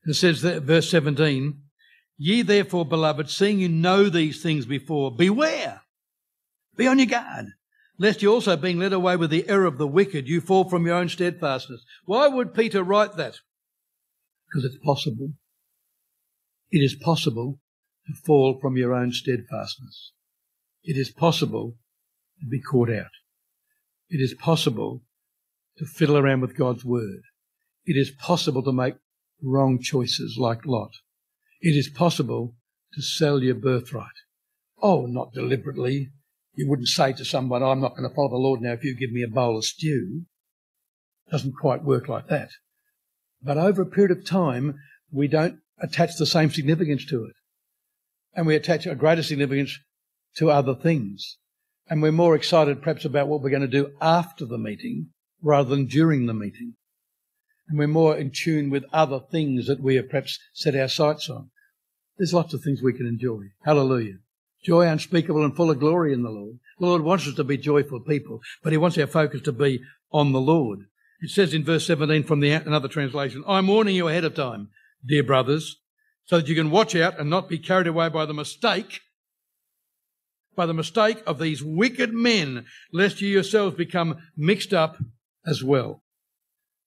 It 0.07 0.15
says 0.15 0.43
that, 0.43 0.63
verse 0.63 0.91
17, 0.91 1.61
Ye 2.17 2.43
therefore, 2.43 2.85
beloved, 2.85 3.31
seeing 3.31 3.61
you 3.61 3.69
know 3.69 4.09
these 4.09 4.43
things 4.43 4.67
before, 4.67 5.15
beware. 5.15 5.83
Be 6.77 6.87
on 6.87 6.99
your 6.99 7.07
guard 7.07 7.47
lest 8.01 8.23
you 8.23 8.33
also 8.33 8.57
being 8.57 8.79
led 8.79 8.95
away 8.95 9.15
with 9.15 9.31
the 9.31 9.47
error 9.49 9.67
of 9.67 9.77
the 9.77 9.87
wicked, 9.87 10.27
you 10.27 10.41
fall 10.41 10.69
from 10.69 10.87
your 10.87 10.97
own 10.97 11.09
steadfastness. 11.09 11.85
Why 12.07 12.27
would 12.27 12.55
Peter 12.55 12.83
write 12.83 13.17
that? 13.17 13.37
Because 14.51 14.65
it's 14.65 14.85
possible. 14.85 15.33
It 16.71 16.79
is 16.79 16.95
possible 16.95 17.61
to 18.07 18.15
fall 18.25 18.59
from 18.61 18.77
your 18.77 18.95
own 18.95 19.13
steadfastness. 19.13 20.13
It 20.83 20.97
is 20.97 21.11
possible 21.11 21.77
to 22.41 22.47
be 22.47 22.61
caught 22.61 22.91
out. 22.91 23.11
It 24.09 24.19
is 24.19 24.35
possible 24.35 25.03
to 25.79 25.85
fiddle 25.85 26.17
around 26.17 26.41
with 26.41 26.57
God's 26.57 26.85
word. 26.85 27.23
It 27.85 27.97
is 27.97 28.11
possible 28.11 28.63
to 28.65 28.73
make 28.73 28.95
wrong 29.43 29.81
choices 29.81 30.37
like 30.39 30.67
Lot. 30.67 30.93
It 31.61 31.77
is 31.77 31.89
possible 31.89 32.57
to 32.95 33.03
sell 33.03 33.43
your 33.43 33.55
birthright. 33.55 34.07
Oh, 34.83 35.07
not 35.07 35.33
deliberately, 35.33 36.11
you 36.55 36.69
wouldn't 36.69 36.89
say 36.89 37.13
to 37.13 37.25
someone, 37.25 37.63
I'm 37.63 37.81
not 37.81 37.97
going 37.97 38.09
to 38.09 38.15
follow 38.15 38.31
the 38.31 38.37
Lord 38.37 38.61
now 38.61 38.73
if 38.73 38.85
you 38.85 38.97
give 38.97 39.13
me 39.13 39.23
a 39.23 39.29
bowl 39.29 39.59
of 39.59 39.65
stew. 39.65 40.23
It 41.27 41.31
doesn't 41.31 41.55
quite 41.61 41.85
work 41.85 42.09
like 42.09 42.29
that. 42.29 42.51
But 43.43 43.59
over 43.59 43.83
a 43.83 43.87
period 43.87 44.11
of 44.11 44.25
time, 44.25 44.79
we 45.11 45.29
don't 45.29 45.61
attach 45.81 46.17
the 46.17 46.27
same 46.27 46.51
significance 46.51 47.07
to 47.07 47.25
it. 47.25 47.35
And 48.35 48.47
we 48.47 48.55
attach 48.55 48.87
a 48.87 48.95
greater 48.95 49.23
significance 49.23 49.79
to 50.37 50.51
other 50.51 50.75
things. 50.75 51.39
And 51.89 52.01
we're 52.01 52.13
more 52.13 52.37
excited 52.37 52.83
perhaps 52.83 53.05
about 53.05 53.27
what 53.27 53.43
we're 53.43 53.51
going 53.51 53.63
to 53.63 53.69
do 53.69 53.93
after 54.01 54.47
the 54.47 54.59
meeting 54.59 55.09
rather 55.43 55.69
than 55.69 55.87
during 55.87 56.27
the 56.27 56.35
meeting. 56.35 56.75
And 57.69 57.79
we're 57.79 57.89
more 57.89 58.17
in 58.17 58.31
tune 58.31 58.71
with 58.71 58.85
other 58.93 59.21
things 59.21 59.67
that 59.67 59.81
we 59.81 59.97
have 59.97 60.09
perhaps 60.09 60.39
set 60.53 60.77
our 60.77 60.89
sights 60.89 61.29
on. 61.29 61.51
There's 62.19 62.35
lots 62.35 62.53
of 62.53 62.63
things 62.63 62.83
we 62.83 62.93
can 62.93 63.07
enjoy. 63.07 63.45
Hallelujah. 63.65 64.19
Joy 64.63 64.87
unspeakable 64.87 65.45
and 65.45 65.57
full 65.57 65.71
of 65.71 65.81
glory 65.81 66.13
in 66.13 66.23
the 66.23 66.31
Lord. 66.31 66.59
The 66.79 66.87
Lord 66.87 67.03
wants 67.03 67.27
us 67.27 67.35
to 67.35 67.45
be 67.45 67.57
joyful 67.57 68.01
people, 68.01 68.41
but 68.63 68.73
He 68.73 68.79
wants 68.79 68.99
our 68.99 69.07
focus 69.07 69.41
to 69.43 69.53
be 69.53 69.81
on 70.13 70.33
the 70.33 70.41
Lord. 70.41 70.81
It 71.23 71.31
says 71.31 71.53
in 71.53 71.65
verse 71.65 71.87
17 71.87 72.25
from 72.25 72.41
the 72.41 72.51
another 72.51 72.89
translation, 72.89 73.45
I'm 73.47 73.67
warning 73.67 73.95
you 73.95 74.09
ahead 74.09 74.25
of 74.25 74.35
time, 74.35 74.69
dear 75.05 75.23
brothers, 75.23 75.77
so 76.25 76.39
that 76.39 76.49
you 76.49 76.55
can 76.55 76.71
watch 76.71 76.97
out 76.97 77.19
and 77.19 77.29
not 77.29 77.49
be 77.49 77.59
carried 77.59 77.87
away 77.87 78.09
by 78.09 78.25
the 78.25 78.35
mistake, 78.35 79.01
by 80.57 80.67
the 80.67 80.75
mistake 80.75 81.23
of 81.27 81.39
these 81.39 81.63
wicked 81.63 82.13
men, 82.13 82.65
lest 82.93 83.21
you 83.21 83.29
yourselves 83.29 83.77
become 83.77 84.19
mixed 84.37 84.73
up 84.73 84.97
as 85.47 85.63
well. 85.63 86.03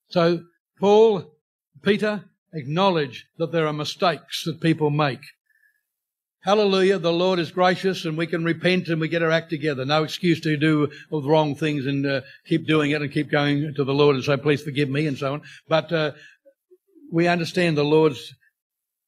So 0.09 0.43
Paul, 0.79 1.35
Peter, 1.81 2.25
acknowledge 2.53 3.27
that 3.37 3.51
there 3.51 3.67
are 3.67 3.73
mistakes 3.73 4.43
that 4.45 4.61
people 4.61 4.89
make. 4.89 5.21
Hallelujah, 6.43 6.99
the 6.99 7.13
Lord 7.13 7.39
is 7.39 7.51
gracious 7.51 8.03
and 8.03 8.17
we 8.17 8.27
can 8.27 8.43
repent 8.43 8.89
and 8.89 8.99
we 8.99 9.07
get 9.07 9.23
our 9.23 9.31
act 9.31 9.49
together. 9.49 9.85
No 9.85 10.03
excuse 10.03 10.41
to 10.41 10.57
do 10.57 10.89
the 11.09 11.21
wrong 11.21 11.55
things 11.55 11.85
and 11.85 12.05
uh, 12.05 12.19
keep 12.45 12.67
doing 12.67 12.91
it 12.91 13.01
and 13.01 13.09
keep 13.09 13.31
going 13.31 13.73
to 13.73 13.83
the 13.85 13.93
Lord 13.93 14.17
and 14.17 14.25
say, 14.25 14.35
please 14.35 14.61
forgive 14.61 14.89
me 14.89 15.07
and 15.07 15.17
so 15.17 15.35
on. 15.35 15.41
But 15.69 15.93
uh, 15.93 16.11
we 17.09 17.29
understand 17.29 17.77
the 17.77 17.85
Lord's 17.85 18.35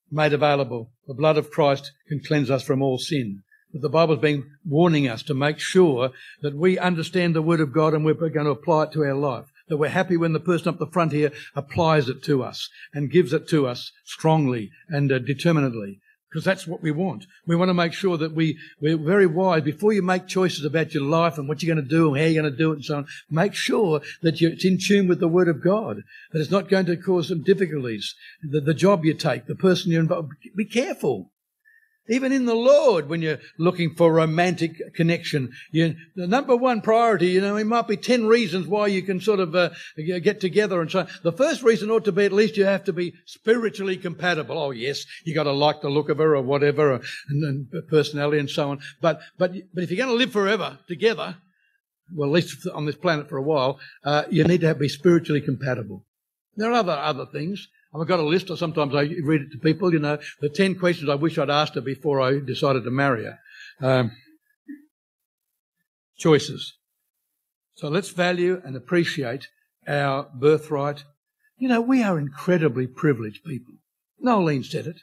made 0.09 0.31
available. 0.31 0.93
The 1.07 1.13
blood 1.13 1.37
of 1.37 1.51
Christ 1.51 1.91
can 2.07 2.21
cleanse 2.21 2.49
us 2.49 2.63
from 2.63 2.81
all 2.81 2.99
sin. 2.99 3.43
But 3.73 3.81
the 3.81 3.89
Bible's 3.89 4.19
been 4.19 4.51
warning 4.65 5.09
us 5.09 5.21
to 5.23 5.33
make 5.33 5.59
sure 5.59 6.11
that 6.41 6.55
we 6.55 6.79
understand 6.79 7.35
the 7.35 7.41
Word 7.41 7.59
of 7.59 7.73
God 7.73 7.93
and 7.93 8.05
we're 8.05 8.13
going 8.13 8.45
to 8.45 8.51
apply 8.51 8.83
it 8.83 8.91
to 8.93 9.03
our 9.03 9.13
life. 9.13 9.51
That 9.67 9.75
we're 9.75 9.89
happy 9.89 10.15
when 10.15 10.31
the 10.31 10.39
person 10.39 10.69
up 10.69 10.79
the 10.79 10.87
front 10.87 11.11
here 11.11 11.33
applies 11.53 12.07
it 12.07 12.23
to 12.23 12.43
us 12.43 12.69
and 12.93 13.11
gives 13.11 13.33
it 13.33 13.49
to 13.49 13.67
us 13.67 13.91
strongly 14.05 14.71
and 14.87 15.11
uh, 15.11 15.19
determinedly 15.19 15.99
because 16.35 16.43
that's 16.43 16.67
what 16.67 16.81
we 16.81 16.91
want. 16.91 17.25
We 17.47 17.55
want 17.55 17.69
to 17.69 17.73
make 17.73 17.93
sure 17.93 18.17
that 18.17 18.35
we, 18.35 18.59
we're 18.81 18.97
very 18.97 19.25
wise. 19.25 19.61
Before 19.61 19.93
you 19.93 20.01
make 20.01 20.27
choices 20.27 20.65
about 20.65 20.93
your 20.93 21.03
life 21.03 21.37
and 21.37 21.47
what 21.47 21.63
you're 21.63 21.73
going 21.73 21.87
to 21.87 21.89
do 21.89 22.13
and 22.13 22.17
how 22.21 22.27
you're 22.27 22.43
going 22.43 22.51
to 22.51 22.57
do 22.57 22.73
it 22.73 22.75
and 22.75 22.83
so 22.83 22.97
on, 22.97 23.07
make 23.29 23.53
sure 23.53 24.01
that 24.21 24.41
you, 24.41 24.49
it's 24.49 24.65
in 24.65 24.77
tune 24.77 25.07
with 25.07 25.21
the 25.21 25.29
Word 25.29 25.47
of 25.47 25.63
God, 25.63 26.01
that 26.33 26.41
it's 26.41 26.51
not 26.51 26.67
going 26.67 26.87
to 26.87 26.97
cause 26.97 27.29
some 27.29 27.41
difficulties. 27.41 28.13
The, 28.43 28.59
the 28.59 28.73
job 28.73 29.05
you 29.05 29.13
take, 29.13 29.45
the 29.45 29.55
person 29.55 29.93
you're 29.93 30.01
involved, 30.01 30.33
be 30.57 30.65
careful. 30.65 31.31
Even 32.07 32.31
in 32.31 32.45
the 32.45 32.55
Lord, 32.55 33.09
when 33.09 33.23
you're 33.23 33.39
looking 33.57 33.95
for 33.95 34.13
romantic 34.13 34.93
connection, 34.93 35.51
you, 35.71 35.95
the 36.15 36.27
number 36.27 36.55
one 36.55 36.81
priority, 36.81 37.27
you 37.27 37.41
know, 37.41 37.55
it 37.55 37.65
might 37.65 37.87
be 37.87 37.97
10 37.97 38.27
reasons 38.27 38.67
why 38.67 38.87
you 38.87 39.01
can 39.01 39.19
sort 39.19 39.39
of 39.39 39.55
uh, 39.55 39.71
get 40.21 40.39
together 40.39 40.81
and 40.81 40.91
so 40.91 40.99
on. 40.99 41.07
The 41.23 41.31
first 41.31 41.63
reason 41.63 41.89
ought 41.89 42.05
to 42.05 42.11
be 42.11 42.25
at 42.25 42.31
least 42.31 42.57
you 42.57 42.65
have 42.65 42.83
to 42.83 42.93
be 42.93 43.13
spiritually 43.25 43.97
compatible. 43.97 44.57
Oh, 44.57 44.69
yes, 44.69 45.05
you 45.25 45.33
got 45.33 45.43
to 45.43 45.51
like 45.51 45.81
the 45.81 45.89
look 45.89 46.09
of 46.09 46.19
her 46.19 46.35
or 46.35 46.43
whatever, 46.43 46.93
and, 46.93 47.43
and 47.43 47.87
personality 47.89 48.37
and 48.37 48.49
so 48.49 48.69
on. 48.69 48.79
But, 49.01 49.21
but, 49.39 49.53
but 49.73 49.83
if 49.83 49.89
you're 49.89 49.97
going 49.97 50.09
to 50.09 50.15
live 50.15 50.31
forever 50.31 50.77
together, 50.87 51.37
well, 52.13 52.29
at 52.29 52.33
least 52.33 52.67
on 52.73 52.85
this 52.85 52.95
planet 52.95 53.29
for 53.29 53.37
a 53.37 53.43
while, 53.43 53.79
uh, 54.03 54.25
you 54.29 54.43
need 54.43 54.61
to 54.61 54.75
be 54.75 54.89
spiritually 54.89 55.41
compatible. 55.41 56.05
There 56.55 56.69
are 56.69 56.73
other, 56.73 56.91
other 56.91 57.25
things. 57.25 57.67
I've 58.01 58.07
got 58.07 58.19
a 58.19 58.23
list, 58.23 58.49
or 58.49 58.57
sometimes 58.57 58.93
I 58.93 59.03
read 59.23 59.41
it 59.41 59.51
to 59.51 59.57
people, 59.57 59.93
you 59.93 59.99
know, 59.99 60.17
the 60.41 60.49
10 60.49 60.75
questions 60.75 61.09
I 61.09 61.15
wish 61.15 61.37
I'd 61.37 61.49
asked 61.49 61.75
her 61.75 61.81
before 61.81 62.19
I 62.21 62.39
decided 62.39 62.83
to 62.83 62.91
marry 62.91 63.25
her. 63.25 63.39
Um, 63.81 64.11
choices. 66.17 66.73
So 67.75 67.89
let's 67.89 68.09
value 68.09 68.61
and 68.63 68.75
appreciate 68.75 69.47
our 69.87 70.29
birthright. 70.33 71.03
You 71.57 71.67
know, 71.69 71.81
we 71.81 72.03
are 72.03 72.19
incredibly 72.19 72.87
privileged 72.87 73.43
people. 73.43 73.75
Nolene 74.23 74.63
said 74.63 74.87
it. 74.87 75.01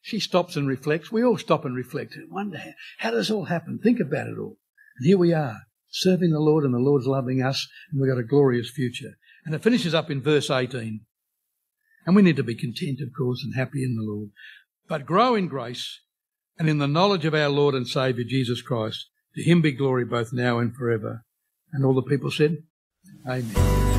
She 0.00 0.20
stops 0.20 0.56
and 0.56 0.68
reflects. 0.68 1.10
We 1.10 1.24
all 1.24 1.38
stop 1.38 1.64
and 1.64 1.74
reflect 1.74 2.14
and 2.14 2.30
wonder, 2.30 2.60
how 2.98 3.10
does 3.10 3.28
this 3.28 3.30
all 3.30 3.46
happen? 3.46 3.78
Think 3.82 4.00
about 4.00 4.28
it 4.28 4.38
all. 4.38 4.58
And 4.98 5.06
here 5.06 5.18
we 5.18 5.32
are, 5.32 5.60
serving 5.90 6.30
the 6.30 6.40
Lord 6.40 6.64
and 6.64 6.74
the 6.74 6.78
Lord's 6.78 7.06
loving 7.06 7.42
us, 7.42 7.66
and 7.90 8.00
we've 8.00 8.10
got 8.10 8.20
a 8.20 8.24
glorious 8.24 8.70
future. 8.70 9.14
And 9.44 9.54
it 9.54 9.62
finishes 9.62 9.94
up 9.94 10.10
in 10.10 10.22
verse 10.22 10.50
18. 10.50 11.00
And 12.06 12.14
we 12.14 12.22
need 12.22 12.36
to 12.36 12.42
be 12.42 12.54
content, 12.54 13.00
of 13.00 13.08
course, 13.16 13.42
and 13.42 13.54
happy 13.54 13.82
in 13.82 13.96
the 13.96 14.02
Lord. 14.02 14.30
But 14.88 15.06
grow 15.06 15.34
in 15.34 15.48
grace 15.48 16.00
and 16.58 16.68
in 16.68 16.78
the 16.78 16.86
knowledge 16.86 17.24
of 17.24 17.34
our 17.34 17.48
Lord 17.48 17.74
and 17.74 17.88
Saviour 17.88 18.26
Jesus 18.28 18.62
Christ. 18.62 19.08
To 19.36 19.42
him 19.42 19.62
be 19.62 19.72
glory 19.72 20.04
both 20.04 20.32
now 20.32 20.58
and 20.58 20.74
forever. 20.74 21.24
And 21.72 21.84
all 21.84 21.94
the 21.94 22.02
people 22.02 22.30
said, 22.30 22.58
Amen. 23.26 23.93